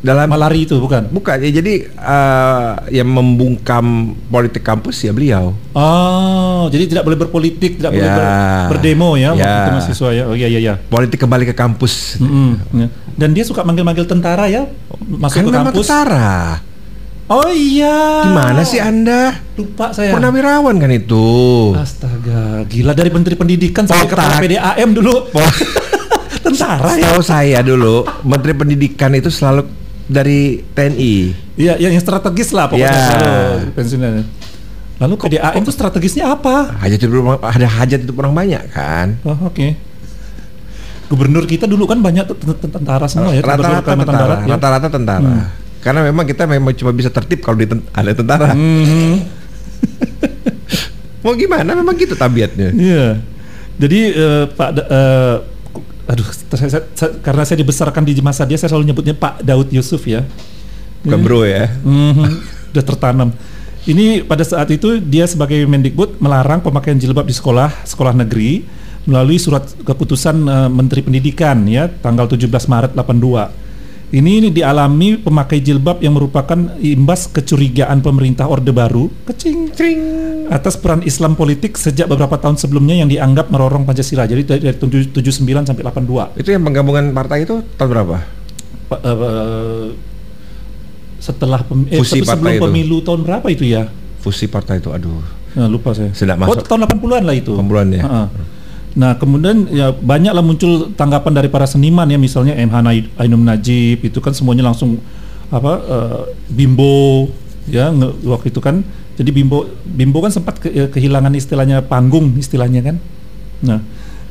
dalam 0.00 0.32
Malari 0.32 0.64
itu 0.64 0.80
bukan? 0.80 1.12
bukan 1.12 1.36
ya 1.38 1.52
jadi 1.52 1.84
eh, 1.84 2.70
yang 2.90 3.04
membungkam 3.04 3.84
politik 4.24 4.62
kampus 4.62 5.04
ya 5.04 5.12
beliau 5.12 5.52
Oh, 5.76 6.64
jadi 6.68 6.88
tidak 6.88 7.04
boleh 7.04 7.18
berpolitik, 7.18 7.76
tidak 7.76 7.92
boleh 7.92 8.00
Ya. 8.02 8.16
ber- 8.16 8.32
berdemo 8.70 9.16
ya, 9.16 9.36
waktu 9.36 9.44
Ya. 9.44 9.56
itu 9.58 9.70
mahasiswa 9.70 10.08
ya. 10.10 10.24
Oh 10.24 10.32
iya 10.32 10.48
iya 10.48 10.60
iya. 10.62 10.74
politik 10.80 11.18
kembali 11.18 11.44
ke 11.44 11.52
kampus 11.52 12.16
Mm-mm, 12.16 12.50
ya. 12.74 12.88
Dan 13.12 13.36
dia 13.36 13.44
suka 13.44 13.60
manggil-manggil 13.60 14.06
tentara 14.06 14.48
ya, 14.48 14.64
masuk 15.06 15.36
kan 15.36 15.44
ke 15.44 15.52
kampus. 15.52 15.84
tentara 15.84 16.64
Oh 17.30 17.46
iya. 17.48 18.26
gimana 18.26 18.66
sih 18.66 18.76
anda 18.76 19.38
Lupa 19.54 19.94
saya. 19.94 20.10
purnawirawan 20.10 20.74
kan 20.76 20.90
itu 20.90 21.70
Astaga, 21.72 22.66
gila 22.66 22.90
dari 22.90 23.06
Menteri 23.08 23.38
Pendidikan 23.38 23.86
sampai 23.86 24.10
kepala 24.10 24.34
PDAM 24.36 24.90
dulu. 24.90 25.30
tentara 26.44 26.98
ya. 26.98 27.06
Tahu 27.06 27.22
saya 27.22 27.62
dulu 27.62 28.02
Menteri 28.20 28.50
Pendidikan 28.50 29.14
itu 29.14 29.30
selalu 29.30 29.62
dari 30.04 30.58
TNI 30.68 31.14
Iya, 31.54 31.78
yang, 31.78 31.94
yang 31.94 32.02
strategis 32.02 32.50
lah 32.50 32.66
pokoknya 32.66 32.90
Ya. 32.90 32.98
selalu 33.06 33.30
pensiunnya. 33.72 34.10
Lalu 34.98 35.14
PDAM 35.16 35.52
itu 35.56 35.70
strategisnya 35.70 36.24
apa? 36.28 36.74
hajat 36.76 36.98
orang- 37.06 37.38
ada 37.40 37.68
hajat 37.70 38.00
itu 38.00 38.12
orang 38.12 38.34
banyak 38.34 38.62
kan 38.68 39.22
Oh, 39.22 39.38
oke. 39.44 39.78
Gubernur 41.06 41.42
kita 41.42 41.66
dulu 41.66 41.86
kan 41.86 41.98
banyak 41.98 42.26
tentara 42.60 43.06
semua 43.06 43.30
ya, 43.30 43.38
rata-rata 43.40 43.86
tentara 43.94 44.34
ya. 44.36 44.46
rata-rata 44.48 44.88
tentara 44.88 45.30
karena 45.80 46.00
memang 46.02 46.24
kita 46.24 46.44
memang 46.44 46.72
cuma 46.72 46.90
bisa 46.90 47.08
tertib 47.08 47.40
kalau 47.40 47.56
di 47.56 47.66
ten- 47.66 47.84
ada 47.90 48.12
tentara 48.12 48.52
Mhm. 48.52 49.12
mau 51.24 51.34
gimana 51.34 51.72
memang 51.72 51.94
gitu 51.94 52.14
tabiatnya 52.14 52.72
Iya. 52.72 53.06
Jadi 53.76 54.00
eh, 54.12 54.44
Pak 54.46 54.70
ku- 55.66 55.80
aduh 56.04 56.26
saya- 56.52 56.68
saya- 56.70 56.88
saya- 56.92 57.16
karena 57.18 57.42
saya 57.42 57.58
dibesarkan 57.58 58.04
di 58.04 58.12
masa 58.20 58.44
dia 58.44 58.56
saya 58.56 58.68
selalu 58.68 58.92
nyebutnya 58.92 59.14
Pak 59.14 59.40
Daud 59.40 59.68
Yusuf 59.70 60.04
ya. 60.04 60.24
bukan 61.00 61.16
Iya. 61.16 61.24
bro 61.24 61.40
ya 61.42 61.64
Mhm, 61.80 62.28
udah 62.70 62.84
tertanam. 62.84 63.28
Ini 63.80 64.20
pada 64.22 64.44
saat 64.44 64.68
itu 64.68 65.00
dia 65.00 65.24
sebagai 65.24 65.64
Mendikbud 65.64 66.20
melarang 66.20 66.60
pemakaian 66.60 66.94
jilbab 66.94 67.24
di 67.24 67.32
sekolah 67.32 67.72
sekolah 67.82 68.12
negeri 68.12 68.68
melalui 69.02 69.40
surat 69.40 69.64
keputusan 69.80 70.36
eh, 70.36 70.68
Menteri 70.68 71.00
Pendidikan 71.00 71.64
ya 71.64 71.88
tanggal 71.88 72.28
17 72.28 72.44
Maret 72.68 72.92
82. 72.92 73.48
Ini, 74.10 74.42
ini 74.42 74.48
dialami 74.50 75.14
pemakai 75.16 75.58
jilbab 75.58 76.02
yang 76.02 76.12
merupakan 76.12 76.58
imbas 76.76 77.30
kecurigaan 77.30 78.02
pemerintah 78.02 78.44
Orde 78.44 78.70
Baru 78.70 79.06
kecing 79.22 79.70
Cring. 79.70 80.00
atas 80.50 80.74
peran 80.74 80.98
Islam 81.00 81.32
politik 81.32 81.78
sejak 81.78 82.04
beberapa 82.04 82.34
tahun 82.34 82.58
sebelumnya 82.58 82.96
yang 82.96 83.06
dianggap 83.06 83.48
merorong 83.48 83.86
Pancasila. 83.86 84.26
Jadi 84.26 84.42
dari, 84.42 84.60
dari 84.64 84.74
tahun 84.74 84.90
79 85.14 85.30
sampai 85.62 85.82
82. 85.84 86.34
itu 86.36 86.50
yang 86.50 86.58
penggabungan 86.60 87.14
partai 87.14 87.46
itu 87.46 87.62
tahun 87.72 87.86
berapa 87.88 88.16
Pa- 88.88 88.98
eh, 89.00 89.86
setelah 91.16 91.62
pem, 91.62 91.86
eh, 91.86 92.02
Fusi 92.02 92.18
sebelum 92.20 92.50
itu. 92.50 92.62
pemilu 92.62 92.96
tahun 93.00 93.20
berapa 93.22 93.46
itu 93.46 93.62
ya? 93.64 93.86
fusi 94.18 94.44
partai 94.44 94.76
itu 94.76 94.90
aduh 94.90 95.22
Nah, 95.50 95.66
lupa 95.66 95.90
saya. 95.90 96.10
Sudah 96.12 96.34
Oh, 96.36 96.46
masuk. 96.46 96.62
tahun 96.64 96.82
80-an 96.84 97.22
lah 97.24 97.34
itu. 97.34 97.50
80-an 97.52 97.88
ya? 97.90 98.02
Heeh. 98.02 98.26
Nah, 98.90 99.14
kemudian 99.14 99.70
ya 99.70 99.94
banyaklah 99.94 100.42
muncul 100.42 100.90
tanggapan 100.98 101.32
dari 101.38 101.46
para 101.46 101.62
seniman 101.62 102.10
ya, 102.10 102.18
misalnya 102.18 102.58
MH 102.58 102.76
Ainun 103.22 103.46
Najib 103.46 104.02
itu 104.02 104.18
kan 104.18 104.34
semuanya 104.34 104.66
langsung 104.66 104.98
apa 105.50 105.72
eh, 105.78 106.20
bimbo 106.50 107.30
ya 107.70 107.94
waktu 108.26 108.50
itu 108.50 108.58
kan. 108.58 108.82
Jadi 109.14 109.30
bimbo 109.30 109.68
bimbo 109.86 110.18
kan 110.24 110.32
sempat 110.34 110.58
ke- 110.58 110.74
eh, 110.74 110.88
kehilangan 110.90 111.30
istilahnya 111.38 111.86
panggung 111.86 112.34
istilahnya 112.34 112.82
kan. 112.82 112.96
Nah, 113.62 113.78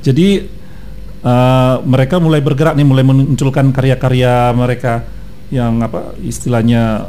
jadi 0.03 0.43
eh, 1.23 1.75
mereka 1.87 2.19
mulai 2.19 2.43
bergerak 2.43 2.75
nih, 2.75 2.83
mulai 2.83 3.07
munculkan 3.07 3.71
karya-karya 3.71 4.51
mereka 4.51 5.07
yang 5.49 5.79
apa 5.79 6.19
istilahnya 6.19 7.07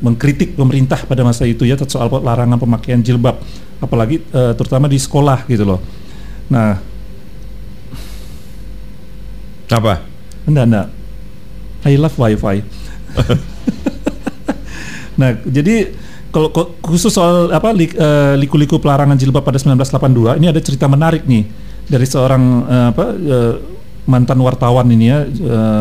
mengkritik 0.00 0.56
pemerintah 0.56 1.00
pada 1.08 1.24
masa 1.24 1.48
itu 1.48 1.64
ya 1.64 1.76
soal 1.88 2.08
larangan 2.24 2.56
pemakaian 2.56 3.04
jilbab, 3.04 3.36
apalagi 3.84 4.24
eh, 4.32 4.52
terutama 4.56 4.88
di 4.88 4.96
sekolah 4.96 5.44
gitu 5.44 5.64
loh. 5.76 5.80
Nah, 6.46 6.78
apa 9.66 10.06
enggak 10.46 10.64
enggak. 10.70 10.88
I 11.86 11.94
love 11.98 12.16
wifi. 12.18 12.62
nah, 15.20 15.30
jadi 15.46 15.94
kalau 16.30 16.50
khusus 16.82 17.10
soal 17.10 17.50
apa 17.50 17.74
eh, 17.74 18.34
liku-liku 18.38 18.78
pelarangan 18.78 19.18
jilbab 19.18 19.42
pada 19.42 19.58
1982 19.58 20.38
ini 20.42 20.46
ada 20.50 20.60
cerita 20.60 20.86
menarik 20.90 21.24
nih 21.24 21.46
dari 21.86 22.06
seorang 22.06 22.42
eh, 22.66 22.86
apa 22.94 23.04
eh, 23.14 23.54
mantan 24.06 24.38
wartawan 24.38 24.86
ini 24.86 25.06
ya 25.10 25.26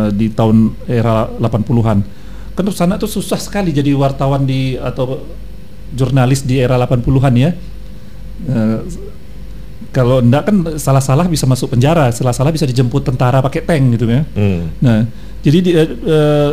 di 0.09 0.33
tahun 0.33 0.73
era 0.89 1.29
80-an. 1.37 1.99
Kan 2.57 2.65
sana 2.73 2.97
tuh 2.97 3.05
susah 3.05 3.37
sekali 3.37 3.69
jadi 3.69 3.93
wartawan 3.93 4.49
di 4.49 4.73
atau 4.81 5.21
jurnalis 5.93 6.41
di 6.41 6.57
era 6.57 6.73
80-an 6.81 7.33
ya. 7.37 7.53
Kalau 9.95 10.19
enggak 10.19 10.51
kan 10.51 10.75
salah-salah 10.75 11.23
bisa 11.31 11.47
masuk 11.47 11.71
penjara, 11.71 12.11
salah-salah 12.11 12.51
bisa 12.51 12.67
dijemput 12.67 13.07
tentara 13.07 13.39
pakai 13.39 13.63
tank 13.63 13.95
gitu 13.95 14.11
ya. 14.11 14.27
hmm. 14.27 14.83
Nah, 14.83 15.07
jadi 15.39 15.57
di, 15.63 15.71
eh, 15.71 16.51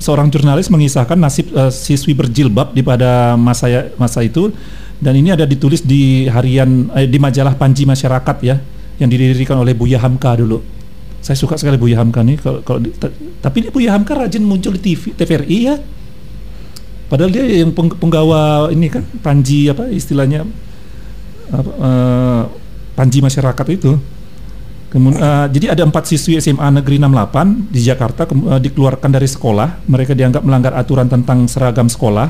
seorang 0.00 0.32
jurnalis 0.32 0.72
mengisahkan 0.72 1.14
nasib 1.14 1.52
uh, 1.52 1.68
siswi 1.68 2.16
berjilbab 2.16 2.72
di 2.72 2.80
pada 2.80 3.36
masa 3.36 3.92
masa 4.00 4.24
itu 4.24 4.48
dan 4.96 5.12
ini 5.12 5.30
ada 5.36 5.44
ditulis 5.44 5.84
di 5.84 6.24
harian 6.26 6.88
eh, 6.96 7.04
di 7.04 7.20
majalah 7.20 7.54
Panji 7.54 7.84
Masyarakat 7.84 8.36
ya 8.40 8.56
yang 8.96 9.08
didirikan 9.12 9.60
oleh 9.60 9.76
Buya 9.76 10.00
Hamka 10.00 10.40
dulu. 10.40 10.60
Saya 11.20 11.36
suka 11.36 11.60
sekali 11.60 11.76
Buya 11.76 12.00
Hamka 12.00 12.24
nih 12.24 12.40
kalau 12.40 12.60
kalau 12.64 12.80
tapi 13.44 13.68
Buya 13.68 13.92
Hamka 13.92 14.16
rajin 14.16 14.44
muncul 14.44 14.76
di 14.76 14.80
TV 14.80 15.12
TVRI 15.12 15.58
ya. 15.68 15.76
Padahal 17.12 17.30
dia 17.34 17.44
yang 17.44 17.74
penggawa 17.74 18.70
ini 18.72 18.86
kan 18.86 19.02
Panji 19.20 19.66
apa 19.66 19.90
istilahnya 19.90 20.46
apa, 21.50 21.70
uh, 21.76 22.42
Panji 23.00 23.24
Masyarakat 23.24 23.66
itu. 23.72 23.96
Kemudian, 24.92 25.22
uh, 25.24 25.46
jadi 25.48 25.72
ada 25.72 25.88
empat 25.88 26.04
siswi 26.04 26.36
SMA 26.36 26.82
Negeri 26.82 27.00
68 27.00 27.72
di 27.72 27.80
Jakarta 27.80 28.28
uh, 28.28 28.60
dikeluarkan 28.60 29.08
dari 29.08 29.24
sekolah. 29.24 29.88
Mereka 29.88 30.12
dianggap 30.12 30.44
melanggar 30.44 30.76
aturan 30.76 31.08
tentang 31.08 31.48
seragam 31.48 31.88
sekolah. 31.88 32.28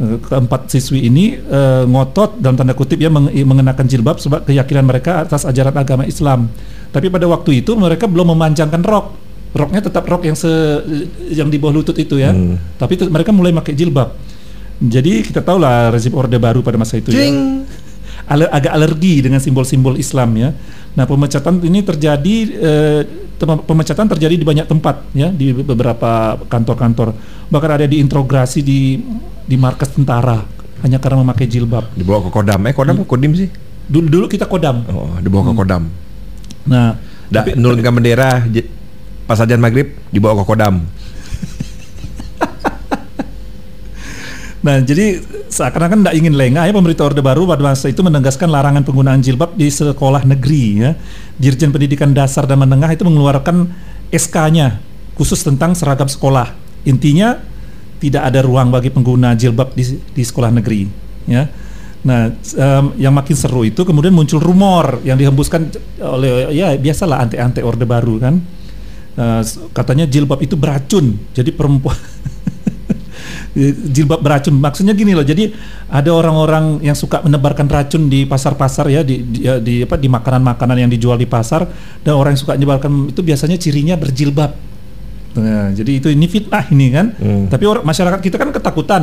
Uh, 0.00 0.16
keempat 0.24 0.72
siswi 0.72 1.04
ini 1.04 1.36
uh, 1.36 1.84
ngotot 1.84 2.40
dalam 2.40 2.56
tanda 2.56 2.72
kutip 2.72 2.96
ya 2.96 3.12
meng 3.12 3.28
mengenakan 3.28 3.84
jilbab 3.84 4.16
sebab 4.16 4.48
keyakinan 4.48 4.88
mereka 4.88 5.20
atas 5.20 5.44
ajaran 5.44 5.76
agama 5.76 6.08
Islam. 6.08 6.48
Tapi 6.94 7.12
pada 7.12 7.28
waktu 7.28 7.60
itu 7.60 7.76
mereka 7.76 8.08
belum 8.08 8.32
memanjangkan 8.32 8.80
rok. 8.86 9.06
Roknya 9.50 9.82
tetap 9.82 10.06
rok 10.06 10.24
yang 10.24 10.38
se 10.38 10.48
yang 11.28 11.50
di 11.50 11.58
bawah 11.58 11.82
lutut 11.82 11.98
itu 11.98 12.16
ya. 12.22 12.30
Hmm. 12.30 12.56
Tapi 12.78 12.96
mereka 13.10 13.34
mulai 13.34 13.52
pakai 13.52 13.74
jilbab. 13.74 14.14
Jadi 14.80 15.20
kita 15.20 15.44
tahu 15.44 15.60
lah 15.60 15.92
rezim 15.92 16.16
Orde 16.16 16.40
Baru 16.40 16.64
pada 16.64 16.80
masa 16.80 16.96
itu. 16.96 17.12
Jing. 17.12 17.68
ya 17.68 17.79
ale 18.30 18.46
agak 18.46 18.70
alergi 18.70 19.26
dengan 19.26 19.42
simbol-simbol 19.42 19.98
Islam 19.98 20.30
ya. 20.38 20.54
Nah 20.94 21.04
pemecatan 21.04 21.58
ini 21.66 21.82
terjadi 21.82 22.36
eh, 22.46 23.02
pemecatan 23.42 24.06
terjadi 24.06 24.38
di 24.38 24.46
banyak 24.46 24.70
tempat 24.70 25.10
ya 25.10 25.34
di 25.34 25.50
beberapa 25.50 26.38
kantor-kantor 26.46 27.16
bahkan 27.50 27.82
ada 27.82 27.86
di 27.90 27.98
integrasi 27.98 28.62
di 28.62 29.02
di 29.42 29.56
markas 29.58 29.90
tentara 29.90 30.46
hanya 30.86 31.02
karena 31.02 31.26
memakai 31.26 31.50
jilbab. 31.50 31.90
Dibawa 31.98 32.22
ke 32.22 32.30
Kodam 32.30 32.60
eh 32.70 32.72
Kodam 32.72 33.02
hmm. 33.02 33.10
Kodim 33.10 33.34
sih? 33.34 33.50
Dulu 33.90 34.06
dulu 34.06 34.26
kita 34.30 34.46
Kodam. 34.46 34.86
Oh 34.94 35.18
dibawa 35.18 35.50
ke 35.50 35.52
hmm. 35.52 35.60
Kodam. 35.60 35.82
Nah, 36.70 36.94
da, 37.26 37.42
menurunkan 37.50 37.92
bendera 37.98 38.46
pas 39.26 39.42
ajan 39.42 39.58
maghrib 39.58 39.90
dibawa 40.14 40.38
ke 40.38 40.44
Kodam. 40.46 40.86
Nah, 44.60 44.76
jadi 44.84 45.16
seakan-akan 45.48 46.04
tidak 46.04 46.14
ingin 46.20 46.36
lengah 46.36 46.68
ya 46.68 46.72
pemerintah 46.76 47.08
Orde 47.08 47.24
Baru 47.24 47.48
pada 47.48 47.64
masa 47.64 47.88
itu 47.88 48.04
menegaskan 48.04 48.52
larangan 48.52 48.84
penggunaan 48.84 49.24
jilbab 49.24 49.56
di 49.56 49.72
sekolah 49.72 50.28
negeri 50.28 50.64
ya. 50.84 50.90
Dirjen 51.40 51.72
Pendidikan 51.72 52.12
Dasar 52.12 52.44
dan 52.44 52.60
Menengah 52.60 52.92
itu 52.92 53.00
mengeluarkan 53.08 53.72
SK-nya 54.12 54.84
khusus 55.16 55.40
tentang 55.40 55.72
seragam 55.72 56.12
sekolah. 56.12 56.52
Intinya 56.84 57.40
tidak 58.00 58.28
ada 58.28 58.44
ruang 58.44 58.68
bagi 58.68 58.92
pengguna 58.92 59.32
jilbab 59.32 59.72
di, 59.72 59.96
di 59.96 60.22
sekolah 60.24 60.52
negeri 60.52 60.84
ya. 61.24 61.48
Nah, 62.00 62.32
um, 62.32 62.96
yang 62.96 63.12
makin 63.12 63.36
seru 63.36 63.60
itu 63.68 63.84
kemudian 63.84 64.16
muncul 64.16 64.40
rumor 64.40 65.04
yang 65.04 65.20
dihembuskan 65.20 65.68
oleh 66.00 66.48
ya 66.52 66.72
biasalah 66.76 67.28
ante-ante 67.28 67.60
Orde 67.60 67.84
Baru 67.84 68.16
kan. 68.16 68.40
Uh, 69.20 69.44
katanya 69.76 70.08
jilbab 70.08 70.40
itu 70.40 70.56
beracun. 70.56 71.16
Jadi 71.36 71.52
perempuan 71.52 71.96
jilbab 73.90 74.22
beracun. 74.22 74.54
Maksudnya 74.54 74.94
gini 74.94 75.10
loh. 75.14 75.26
Jadi 75.26 75.50
ada 75.90 76.10
orang-orang 76.14 76.78
yang 76.86 76.94
suka 76.94 77.22
menebarkan 77.22 77.66
racun 77.66 78.06
di 78.06 78.22
pasar-pasar 78.22 78.86
ya 78.90 79.02
di, 79.02 79.26
di, 79.26 79.38
ya, 79.46 79.58
di 79.58 79.82
apa 79.82 79.98
di 79.98 80.06
makanan-makanan 80.06 80.86
yang 80.86 80.90
dijual 80.90 81.18
di 81.18 81.26
pasar 81.26 81.66
dan 82.06 82.14
orang 82.14 82.38
yang 82.38 82.42
suka 82.42 82.54
menyebarkan 82.54 83.10
itu 83.10 83.20
biasanya 83.22 83.56
cirinya 83.58 83.98
berjilbab. 83.98 84.54
Nah, 85.30 85.70
jadi 85.70 86.02
itu 86.02 86.08
ini 86.10 86.26
fitnah 86.26 86.66
ini 86.70 86.86
kan. 86.90 87.06
Hmm. 87.18 87.46
Tapi 87.50 87.64
orang 87.66 87.82
masyarakat 87.86 88.20
kita 88.22 88.36
kan 88.38 88.50
ketakutan. 88.54 89.02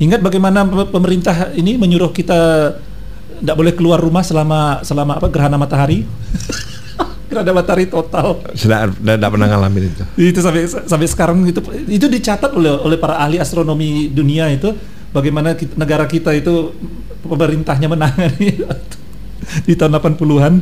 Ingat 0.00 0.20
bagaimana 0.24 0.66
pemerintah 0.90 1.54
ini 1.54 1.78
menyuruh 1.78 2.10
kita 2.10 2.74
tidak 3.40 3.56
boleh 3.56 3.72
keluar 3.76 4.00
rumah 4.00 4.24
selama 4.24 4.80
selama 4.82 5.20
apa 5.20 5.28
gerhana 5.28 5.60
matahari. 5.60 6.04
ada 7.32 7.52
matahari 7.56 7.88
total. 7.88 8.44
Sudah 8.52 8.92
tidak 8.92 9.30
pernah 9.32 9.48
ngalamin 9.48 9.88
itu. 9.88 10.02
Itu 10.20 10.40
sampai 10.44 10.68
sampai 10.68 11.08
sekarang 11.08 11.40
itu 11.48 11.60
itu 11.88 12.06
dicatat 12.06 12.52
oleh 12.52 12.70
oleh 12.84 12.98
para 13.00 13.16
ahli 13.16 13.40
astronomi 13.40 14.12
dunia 14.12 14.52
itu 14.52 14.74
bagaimana 15.14 15.56
kita, 15.56 15.78
negara 15.78 16.04
kita 16.04 16.34
itu 16.36 16.74
pemerintahnya 17.24 17.88
menangani 17.88 18.60
di 19.66 19.74
tahun 19.78 19.96
80-an. 19.96 20.54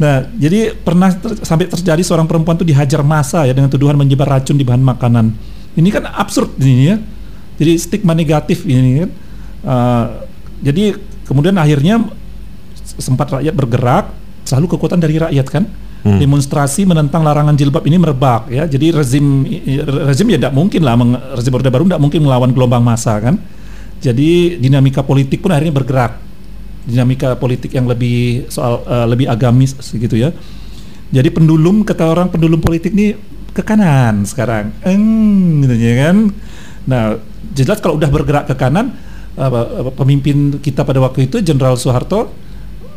Nah, 0.00 0.24
jadi 0.32 0.72
pernah 0.72 1.12
ter, 1.12 1.36
sampai 1.44 1.68
terjadi 1.68 2.00
seorang 2.00 2.24
perempuan 2.24 2.56
itu 2.56 2.64
dihajar 2.64 3.04
massa 3.04 3.44
ya 3.44 3.52
dengan 3.52 3.68
tuduhan 3.68 4.00
menyebar 4.00 4.40
racun 4.40 4.56
di 4.56 4.64
bahan 4.64 4.80
makanan. 4.80 5.32
Ini 5.76 5.88
kan 5.92 6.08
absurd 6.08 6.56
ini 6.56 6.84
ya. 6.88 6.96
Jadi 7.60 7.72
stigma 7.76 8.16
negatif 8.16 8.64
ini 8.64 9.04
kan. 9.04 9.10
Uh, 9.60 10.06
jadi 10.64 10.96
kemudian 11.28 11.52
akhirnya 11.60 12.00
sempat 12.96 13.28
rakyat 13.28 13.52
bergerak 13.52 14.04
selalu 14.50 14.74
kekuatan 14.74 14.98
dari 14.98 15.14
rakyat 15.22 15.46
kan. 15.46 15.64
Hmm. 16.00 16.16
Demonstrasi 16.16 16.88
menentang 16.88 17.22
larangan 17.22 17.54
jilbab 17.54 17.84
ini 17.86 18.00
merebak 18.00 18.50
ya. 18.50 18.66
Jadi 18.66 18.90
rezim 18.90 19.46
rezim 20.10 20.26
ya 20.32 20.38
tidak 20.40 20.54
mungkin 20.56 20.82
lah 20.82 20.96
rezim 21.38 21.52
Orde 21.54 21.70
Baru 21.70 21.86
tidak 21.86 22.02
mungkin 22.02 22.20
melawan 22.26 22.50
gelombang 22.50 22.82
massa 22.82 23.14
kan. 23.22 23.38
Jadi 24.00 24.56
dinamika 24.58 25.04
politik 25.04 25.44
pun 25.44 25.52
akhirnya 25.54 25.76
bergerak. 25.76 26.18
Dinamika 26.88 27.36
politik 27.36 27.76
yang 27.76 27.84
lebih 27.84 28.48
soal 28.48 28.80
uh, 28.88 29.06
lebih 29.06 29.28
agamis 29.28 29.76
gitu 29.92 30.16
ya. 30.16 30.32
Jadi 31.12 31.28
pendulum 31.30 31.84
kata 31.84 32.08
orang 32.08 32.32
pendulum 32.32 32.58
politik 32.64 32.96
ini 32.96 33.12
ke 33.52 33.60
kanan 33.60 34.24
sekarang. 34.24 34.72
Eng 34.88 35.04
gitu 35.68 35.76
ya 35.76 35.94
kan. 36.08 36.16
Nah, 36.88 37.20
jelas 37.52 37.76
kalau 37.84 38.00
udah 38.00 38.08
bergerak 38.08 38.48
ke 38.48 38.56
kanan 38.56 38.96
uh, 39.36 39.92
pemimpin 40.00 40.56
kita 40.64 40.80
pada 40.80 40.96
waktu 41.04 41.28
itu 41.28 41.44
Jenderal 41.44 41.76
Soeharto 41.76 42.32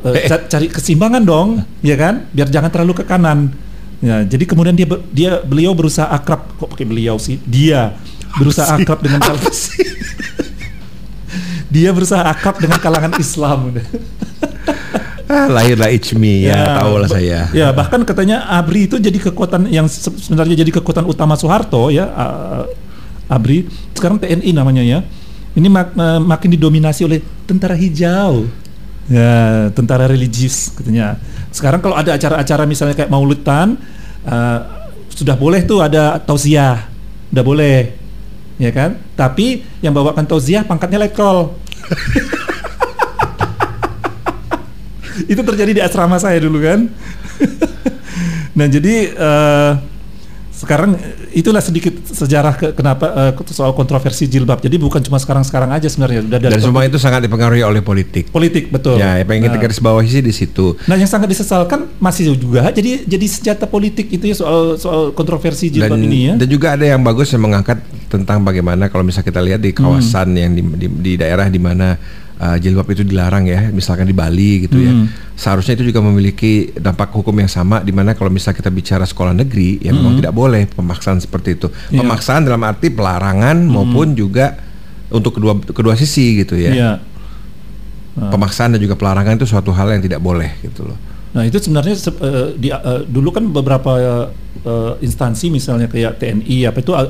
uh, 0.03 0.43
cari 0.51 0.67
keseimbangan 0.67 1.23
dong, 1.23 1.63
ya 1.79 1.95
kan? 1.95 2.27
Biar 2.35 2.51
jangan 2.51 2.69
terlalu 2.69 3.01
ke 3.01 3.03
kanan. 3.07 3.55
Ya, 4.03 4.19
jadi 4.27 4.43
kemudian 4.43 4.75
dia 4.75 4.87
dia 5.15 5.31
beliau 5.39 5.71
berusaha 5.71 6.11
akrab 6.11 6.43
kok 6.59 6.75
pakai 6.75 6.83
beliau 6.83 7.15
sih? 7.15 7.39
Dia 7.47 7.95
berusaha 8.35 8.75
akrab 8.75 8.99
dengan 8.99 9.23
kalangan 9.23 9.47
Dia 11.73 11.89
berusaha 11.95 12.23
akrab 12.27 12.59
dengan 12.59 12.77
kalangan 12.83 13.15
Islam. 13.15 13.71
ah, 15.31 15.47
lahirlah 15.47 15.89
Ichmi 15.89 16.45
ya, 16.45 16.51
ya 16.51 16.63
tahu 16.83 16.93
lah 16.99 17.09
saya. 17.09 17.39
Ya 17.55 17.67
bahkan 17.71 18.03
katanya 18.03 18.43
ABRI 18.59 18.91
itu 18.91 18.99
jadi 18.99 19.17
kekuatan 19.17 19.71
yang 19.71 19.87
sebenarnya 19.87 20.61
jadi 20.61 20.83
kekuatan 20.83 21.07
utama 21.07 21.39
Soeharto 21.39 21.89
ya 21.89 22.11
uh, 22.11 22.67
ABRI 23.31 23.71
sekarang 23.95 24.19
TNI 24.19 24.51
namanya 24.51 24.83
ya. 24.83 24.99
Ini 25.53 25.69
mak, 25.69 25.93
makin 26.25 26.49
didominasi 26.57 27.05
oleh 27.05 27.21
tentara 27.45 27.77
hijau 27.77 28.49
ya 29.11 29.67
tentara 29.75 30.07
religius 30.07 30.71
katanya. 30.71 31.19
Sekarang 31.51 31.83
kalau 31.83 31.97
ada 31.97 32.15
acara-acara 32.15 32.63
misalnya 32.63 32.95
kayak 32.95 33.11
mauludan 33.11 33.75
uh, 34.27 34.59
sudah 35.11 35.35
boleh 35.37 35.63
tuh 35.67 35.81
ada 35.83 36.19
tausiah 36.19 36.87
udah 37.33 37.43
boleh 37.43 37.91
ya 38.61 38.71
kan? 38.71 38.95
Tapi 39.17 39.63
yang 39.83 39.93
bawakan 39.95 40.25
tausiah 40.27 40.63
pangkatnya 40.63 40.99
letkol. 41.09 41.53
Itu 45.31 45.45
terjadi 45.45 45.71
di 45.77 45.81
asrama 45.83 46.17
saya 46.17 46.39
dulu 46.41 46.59
kan. 46.61 46.87
Nah 48.53 48.69
jadi 48.69 49.09
uh, 49.17 49.81
sekarang 50.53 50.95
itulah 51.33 51.59
sedikit 51.59 51.97
sejarah 52.05 52.53
ke, 52.53 52.67
kenapa 52.77 53.33
uh, 53.33 53.51
soal 53.51 53.73
kontroversi 53.73 54.29
jilbab. 54.29 54.61
Jadi 54.61 54.77
bukan 54.77 55.01
cuma 55.01 55.17
sekarang-sekarang 55.17 55.73
aja 55.73 55.89
sebenarnya. 55.89 56.21
Udah 56.23 56.39
Dan 56.39 56.61
semua 56.61 56.85
itu 56.85 57.01
sangat 57.01 57.25
dipengaruhi 57.25 57.65
oleh 57.65 57.81
politik. 57.81 58.29
Politik 58.29 58.69
betul. 58.69 59.01
Ya, 59.01 59.17
yang 59.17 59.27
pengen 59.27 59.49
nah. 59.49 59.57
kita 59.57 59.57
garis 59.59 59.81
bawahi 59.81 60.09
sih 60.09 60.23
di 60.23 60.31
situ. 60.31 60.77
Nah, 60.85 60.95
yang 60.95 61.09
sangat 61.09 61.27
disesalkan 61.33 61.89
masih 61.97 62.37
juga 62.37 62.69
jadi 62.69 63.03
jadi 63.03 63.25
senjata 63.25 63.65
politik 63.65 64.13
itu 64.13 64.29
ya 64.29 64.35
soal 64.37 64.77
soal 64.77 65.11
kontroversi 65.11 65.73
jilbab 65.73 65.97
dan, 65.97 66.05
ini 66.05 66.19
ya. 66.29 66.33
Dan 66.37 66.47
juga 66.47 66.77
ada 66.77 66.85
yang 66.85 67.01
bagus 67.01 67.33
yang 67.33 67.43
mengangkat 67.43 67.81
tentang 68.07 68.45
bagaimana 68.45 68.93
kalau 68.93 69.01
misalnya 69.01 69.27
kita 69.33 69.41
lihat 69.41 69.59
di 69.59 69.73
kawasan 69.73 70.37
hmm. 70.37 70.39
yang 70.39 70.51
di, 70.53 70.61
di, 70.61 70.87
di 70.87 71.13
daerah 71.17 71.49
di 71.49 71.57
mana 71.57 71.97
uh, 72.39 72.57
jilbab 72.57 72.87
itu 72.89 73.03
dilarang 73.05 73.45
ya, 73.45 73.69
misalkan 73.69 74.09
di 74.09 74.15
Bali 74.15 74.65
gitu 74.65 74.79
ya. 74.79 74.89
hmm. 74.89 75.05
ya. 75.05 75.33
Seharusnya 75.33 75.77
itu 75.77 75.89
juga 75.89 75.99
memiliki 76.01 76.73
dampak 76.77 77.09
hukum 77.13 77.33
yang 77.37 77.49
sama 77.49 77.81
di 77.81 77.89
mana 77.89 78.13
kalau 78.13 78.29
misalnya 78.29 78.61
kita 78.61 78.71
bicara 78.73 79.05
sekolah 79.05 79.33
negeri 79.33 79.81
ya 79.81 79.91
hmm. 79.91 79.97
memang 79.97 80.13
tidak 80.21 80.33
boleh 80.33 80.63
pemaksaan 80.69 81.19
seperti 81.21 81.57
itu. 81.57 81.67
Yeah. 81.89 82.05
Pemaksaan 82.05 82.45
dalam 82.45 82.61
arti 82.63 82.93
pelarangan 82.93 83.57
hmm. 83.57 83.69
maupun 83.69 84.13
juga 84.17 84.57
untuk 85.13 85.37
kedua 85.37 85.57
kedua 85.61 85.93
sisi 85.97 86.41
gitu 86.41 86.57
ya. 86.57 86.71
Yeah. 86.73 86.95
Uh. 88.13 88.29
Pemaksaan 88.29 88.77
dan 88.77 88.79
juga 88.81 88.93
pelarangan 88.97 89.37
itu 89.37 89.49
suatu 89.49 89.73
hal 89.73 89.89
yang 89.93 90.01
tidak 90.01 90.21
boleh 90.21 90.53
gitu 90.61 90.85
loh. 90.85 90.97
Nah 91.33 91.49
itu 91.49 91.57
sebenarnya 91.57 91.97
uh, 91.97 92.53
di, 92.53 92.69
uh, 92.69 93.01
dulu 93.09 93.33
kan 93.33 93.49
beberapa 93.49 93.91
uh, 94.61 94.93
instansi 95.01 95.49
misalnya 95.49 95.89
kayak 95.89 96.21
TNI 96.21 96.69
apa 96.69 96.77
itu 96.77 96.93
uh, 96.93 97.09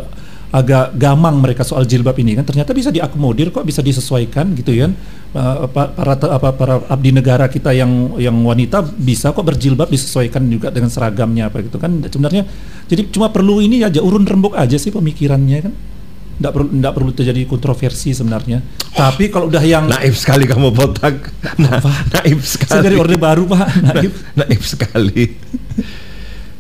agak 0.53 0.93
gamang 0.93 1.41
mereka 1.41 1.65
soal 1.65 1.81
jilbab 1.89 2.13
ini 2.21 2.37
kan 2.37 2.45
ternyata 2.45 2.77
bisa 2.77 2.93
diakomodir 2.93 3.49
kok 3.49 3.65
bisa 3.65 3.81
disesuaikan 3.81 4.53
gitu 4.53 4.77
kan 4.77 4.93
uh, 5.33 5.65
para 5.65 6.13
apa 6.13 6.49
para 6.53 6.75
abdi 6.93 7.09
negara 7.09 7.49
kita 7.49 7.73
yang 7.73 8.13
yang 8.21 8.37
wanita 8.45 8.85
bisa 8.85 9.33
kok 9.33 9.41
berjilbab 9.41 9.89
disesuaikan 9.89 10.45
juga 10.45 10.69
dengan 10.69 10.93
seragamnya 10.93 11.49
apa 11.49 11.65
gitu 11.65 11.81
kan 11.81 12.05
sebenarnya 12.05 12.45
jadi 12.85 13.09
cuma 13.09 13.33
perlu 13.33 13.65
ini 13.65 13.81
aja 13.81 13.97
urun 14.05 14.29
rembuk 14.29 14.53
aja 14.53 14.77
sih 14.77 14.93
pemikirannya 14.93 15.59
kan 15.65 15.73
tidak 16.33 16.51
perlu 16.53 16.69
tidak 16.69 16.93
perlu 16.97 17.11
terjadi 17.13 17.41
kontroversi 17.45 18.09
sebenarnya. 18.09 18.57
Oh, 18.57 18.97
Tapi 18.97 19.29
kalau 19.29 19.53
udah 19.53 19.61
yang 19.61 19.85
naif 19.85 20.17
sekali 20.17 20.49
kamu 20.49 20.73
botak. 20.73 21.29
Nah, 21.61 21.77
naif 22.09 22.41
sekali. 22.41 22.73
Saya 22.73 22.81
dari 22.89 22.97
orde 22.97 23.21
baru 23.21 23.45
pak. 23.45 23.63
Naif. 23.85 24.13
naif 24.41 24.61
sekali. 24.65 25.37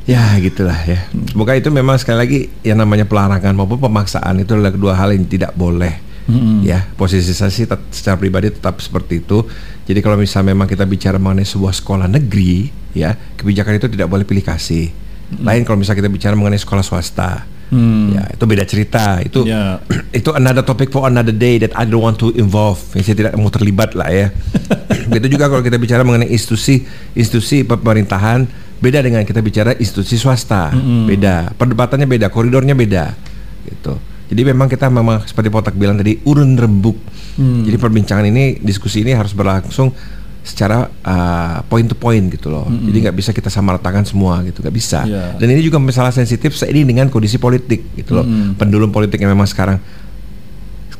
Ya 0.03 0.35
gitulah 0.39 0.77
ya. 0.85 1.07
Semoga 1.31 1.55
itu 1.55 1.69
memang 1.69 1.95
sekali 1.99 2.17
lagi 2.17 2.39
yang 2.65 2.79
namanya 2.79 3.07
pelarangan 3.07 3.53
maupun 3.55 3.79
pemaksaan 3.79 4.43
itu 4.43 4.53
adalah 4.55 4.73
kedua 4.73 4.93
hal 4.95 5.15
yang 5.15 5.25
tidak 5.27 5.55
boleh. 5.55 5.99
Mm-hmm. 6.23 6.57
Ya 6.63 6.87
posisi 6.95 7.35
saya 7.35 7.51
sih 7.51 7.67
secara 7.67 8.15
pribadi 8.15 8.51
tetap 8.51 8.79
seperti 8.79 9.19
itu. 9.19 9.43
Jadi 9.83 9.99
kalau 9.99 10.15
misalnya 10.15 10.55
memang 10.55 10.71
kita 10.71 10.87
bicara 10.87 11.19
mengenai 11.19 11.43
sebuah 11.43 11.75
sekolah 11.75 12.07
negeri, 12.07 12.71
ya 12.95 13.15
kebijakan 13.35 13.79
itu 13.79 13.87
tidak 13.91 14.07
boleh 14.07 14.23
pilih 14.23 14.43
kasih. 14.43 14.87
Mm-hmm. 14.87 15.43
Lain 15.43 15.61
kalau 15.67 15.77
misalnya 15.79 15.99
kita 16.07 16.11
bicara 16.11 16.33
mengenai 16.39 16.59
sekolah 16.59 16.83
swasta 16.83 17.53
Hmm. 17.73 18.13
Ya, 18.13 18.23
itu 18.29 18.43
beda 18.45 18.63
cerita. 18.69 19.17
Itu 19.25 19.49
yeah. 19.49 19.81
itu 20.19 20.29
another 20.37 20.61
topic 20.61 20.93
for 20.93 21.09
another 21.09 21.33
day 21.33 21.57
that 21.57 21.73
I 21.73 21.89
don't 21.89 22.05
want 22.05 22.21
to 22.21 22.29
involve. 22.37 22.77
Saya 22.93 23.17
tidak 23.17 23.33
mau 23.33 23.49
terlibat 23.49 23.97
lah 23.97 24.13
ya. 24.13 24.27
Begitu 25.09 25.35
juga 25.35 25.49
kalau 25.49 25.65
kita 25.65 25.81
bicara 25.81 26.05
mengenai 26.05 26.29
institusi 26.29 26.85
institusi 27.17 27.65
pemerintahan 27.65 28.45
beda 28.83 28.99
dengan 28.99 29.23
kita 29.23 29.39
bicara 29.39 29.71
institusi 29.79 30.19
swasta. 30.19 30.75
-hmm. 30.75 31.07
Beda. 31.07 31.35
Perdebatannya 31.55 32.03
beda, 32.03 32.27
koridornya 32.27 32.75
beda. 32.75 33.15
Gitu. 33.63 33.93
Jadi 34.27 34.41
memang 34.43 34.67
kita 34.67 34.91
memang 34.91 35.23
seperti 35.23 35.47
Potak 35.47 35.79
bilang 35.79 35.95
tadi 35.95 36.19
urun 36.27 36.59
rembuk. 36.59 36.99
Hmm. 37.39 37.63
Jadi 37.63 37.79
perbincangan 37.79 38.27
ini, 38.27 38.59
diskusi 38.59 39.07
ini 39.07 39.15
harus 39.15 39.31
berlangsung 39.31 39.95
secara 40.43 40.91
uh, 41.07 41.63
point 41.71 41.87
to 41.87 41.95
point 41.95 42.27
gitu 42.27 42.51
loh. 42.51 42.67
Mm 42.67 42.75
-hmm. 42.75 42.85
Jadi 42.91 42.97
nggak 43.07 43.15
bisa 43.15 43.31
kita 43.31 43.47
samaratakan 43.47 44.03
semua 44.03 44.43
gitu, 44.43 44.59
nggak 44.59 44.75
bisa. 44.75 45.07
Yeah. 45.07 45.39
Dan 45.39 45.55
ini 45.55 45.63
juga 45.63 45.79
masalah 45.79 46.11
sensitif 46.11 46.51
seiring 46.59 46.83
dengan 46.83 47.07
kondisi 47.07 47.39
politik 47.39 47.95
gitu 47.95 48.19
loh. 48.19 48.27
Mm 48.27 48.35
-hmm. 48.35 48.59
Pendulum 48.59 48.91
politik 48.91 49.23
yang 49.23 49.31
memang 49.31 49.47
sekarang 49.47 49.79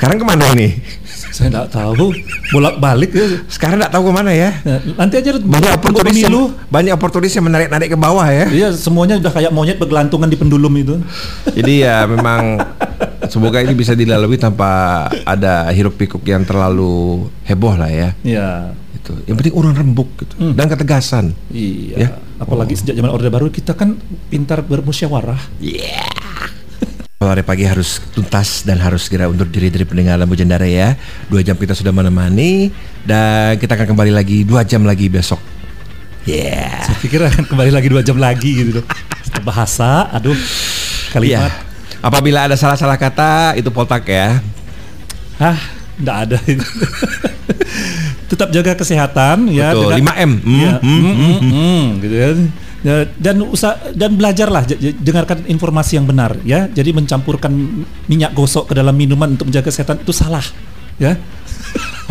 sekarang 0.04 0.20
ke 0.20 0.28
mana 0.28 0.46
ini? 0.52 0.68
Saya 1.32 1.48
nggak 1.48 1.72
tahu, 1.72 2.12
bolak 2.52 2.76
balik 2.84 3.16
ya. 3.16 3.40
Sekarang 3.48 3.80
nggak 3.80 3.96
tahu 3.96 4.12
ke 4.12 4.14
mana 4.20 4.36
ya. 4.36 4.52
Nah, 4.68 4.84
nanti 5.00 5.16
aja 5.24 5.32
banyak 5.40 5.72
oportunis 5.80 6.20
yang, 6.20 6.52
banyak 6.68 6.92
oportunis 6.92 7.32
yang 7.32 7.48
menarik 7.48 7.72
narik 7.72 7.96
ke 7.96 7.98
bawah 7.98 8.28
ya. 8.28 8.52
Iya, 8.52 8.76
semuanya 8.76 9.16
udah 9.24 9.32
kayak 9.32 9.56
monyet 9.56 9.80
bergelantungan 9.80 10.28
di 10.28 10.36
pendulum 10.36 10.76
itu. 10.76 11.00
Jadi 11.56 11.88
ya 11.88 12.04
memang 12.04 12.60
semoga 13.32 13.64
ini 13.64 13.72
bisa 13.72 13.96
dilalui 13.96 14.36
tanpa 14.36 15.08
ada 15.24 15.72
hiruk 15.72 15.96
pikuk 15.96 16.28
yang 16.28 16.44
terlalu 16.44 17.32
heboh 17.48 17.80
lah 17.80 17.88
ya. 17.88 18.10
Iya 18.28 18.76
gitu. 19.04 19.20
Yang 19.28 19.36
penting 19.44 19.56
urun 19.56 19.76
rembuk 19.76 20.10
gitu 20.20 20.36
hmm. 20.40 20.54
dan 20.56 20.72
ketegasan. 20.72 21.26
Iya. 21.52 21.96
Ya? 21.96 22.10
Apalagi 22.40 22.76
oh. 22.76 22.80
sejak 22.80 22.96
zaman 22.96 23.12
Orde 23.12 23.28
Baru 23.28 23.52
kita 23.52 23.76
kan 23.76 24.00
pintar 24.32 24.64
bermusyawarah. 24.64 25.60
Iya. 25.60 25.96
Yeah. 25.96 26.23
Hari 27.30 27.44
pagi 27.46 27.64
harus 27.64 28.04
tuntas 28.12 28.68
dan 28.68 28.82
harus 28.82 29.08
segera 29.08 29.32
undur 29.32 29.48
diri 29.48 29.72
dari 29.72 29.88
pendengar 29.88 30.20
Lampu 30.20 30.36
Jendara 30.36 30.68
ya. 30.68 30.98
Dua 31.32 31.40
jam 31.40 31.56
kita 31.56 31.72
sudah 31.72 31.94
menemani 31.96 32.74
dan 33.08 33.56
kita 33.60 33.80
akan 33.80 33.88
kembali 33.96 34.12
lagi 34.12 34.44
dua 34.44 34.68
jam 34.68 34.84
lagi 34.84 35.08
besok. 35.08 35.40
Yeah. 36.24 36.88
Saya 36.88 36.98
pikir 37.04 37.20
akan 37.24 37.44
kembali 37.48 37.72
lagi 37.72 37.88
dua 37.92 38.02
jam 38.04 38.16
lagi 38.20 38.52
gitu. 38.68 38.82
Bahasa, 39.44 40.08
aduh, 40.12 40.36
kalimat. 41.12 41.52
Yeah. 41.52 42.04
Apabila 42.04 42.48
ada 42.48 42.56
salah-salah 42.56 42.96
kata 42.96 43.60
itu 43.60 43.68
poltak 43.72 44.08
ya. 44.08 44.40
Hah, 45.40 45.60
enggak 46.00 46.18
ada 46.28 46.38
itu. 46.48 46.64
tetap 48.34 48.50
jaga 48.50 48.74
kesehatan 48.74 49.46
ya 49.54 49.78
Betul, 49.78 50.02
dengan, 50.02 50.16
5M. 50.18 50.32
Mm, 50.42 50.58
ya, 50.58 50.74
mm, 50.82 50.90
mm, 50.90 51.14
mm, 51.14 51.38
mm, 51.38 51.84
gitu 52.02 52.16
kan. 52.18 52.38
Ya, 52.42 52.73
dan 53.16 53.40
usah 53.48 53.96
dan 53.96 54.20
belajarlah 54.20 54.68
dengarkan 55.00 55.48
informasi 55.48 55.96
yang 55.96 56.04
benar 56.04 56.36
ya. 56.44 56.68
Jadi 56.68 56.92
mencampurkan 56.92 57.52
minyak 58.12 58.36
gosok 58.36 58.72
ke 58.72 58.74
dalam 58.76 58.92
minuman 58.92 59.40
untuk 59.40 59.48
menjaga 59.48 59.72
kesehatan 59.72 60.04
itu 60.04 60.12
salah 60.12 60.44
ya. 61.00 61.16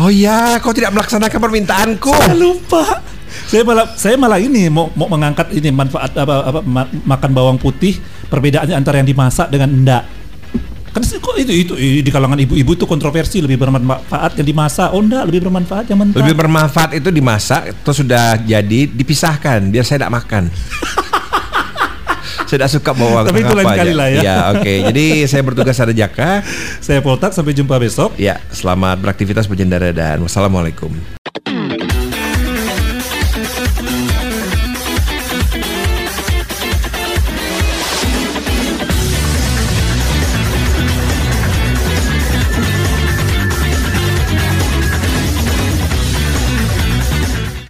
Oh 0.01 0.09
iya, 0.09 0.57
kau 0.57 0.73
tidak 0.73 0.89
melaksanakan 0.89 1.37
permintaanku. 1.37 2.09
Saya 2.09 2.33
lupa. 2.33 2.97
Saya 3.45 3.61
malah 3.61 3.85
saya 3.93 4.15
malah 4.17 4.41
ini 4.41 4.65
mau 4.65 4.89
mau 4.97 5.05
mengangkat 5.05 5.53
ini 5.53 5.69
manfaat 5.69 6.17
apa 6.17 6.49
apa 6.49 6.59
makan 7.05 7.31
bawang 7.33 7.57
putih 7.61 8.01
perbedaannya 8.25 8.73
antara 8.73 8.97
yang 8.97 9.09
dimasak 9.09 9.53
dengan 9.53 9.69
enggak 9.69 10.03
Kan 10.93 11.01
kok 11.01 11.35
itu 11.41 11.53
itu 11.65 11.73
di 12.05 12.11
kalangan 12.13 12.37
ibu-ibu 12.37 12.77
itu 12.77 12.85
kontroversi 12.85 13.41
lebih 13.41 13.57
bermanfaat 13.57 14.37
yang 14.37 14.45
dimasak. 14.45 14.93
Oh 14.93 15.01
enggak, 15.01 15.25
lebih 15.25 15.49
bermanfaat 15.49 15.89
yang 15.89 15.97
mentah. 15.97 16.21
Lebih 16.21 16.37
bermanfaat 16.37 16.93
itu 16.93 17.09
dimasak 17.09 17.81
terus 17.81 17.97
sudah 17.97 18.37
jadi 18.37 18.85
dipisahkan 18.85 19.73
biar 19.73 19.81
saya 19.81 20.05
tidak 20.05 20.13
makan. 20.21 20.53
saya 22.47 22.57
tidak 22.61 22.71
suka 22.77 22.91
bawa 22.93 23.25
Tapi 23.25 23.41
itu 23.41 23.55
lain 23.57 23.73
kali 23.73 23.93
lah 23.97 24.07
ya. 24.13 24.21
Ya, 24.21 24.37
oke. 24.53 24.61
Okay. 24.61 24.77
Jadi 24.93 25.05
saya 25.33 25.41
bertugas 25.41 25.77
ada 25.81 25.93
Jaka. 25.97 26.45
saya 26.77 27.01
Poltak 27.01 27.33
sampai 27.33 27.57
jumpa 27.57 27.73
besok. 27.81 28.13
Ya, 28.21 28.37
selamat 28.53 29.01
beraktivitas 29.01 29.49
berjendara 29.49 29.89
dan 29.89 30.21
wassalamualaikum. 30.21 31.22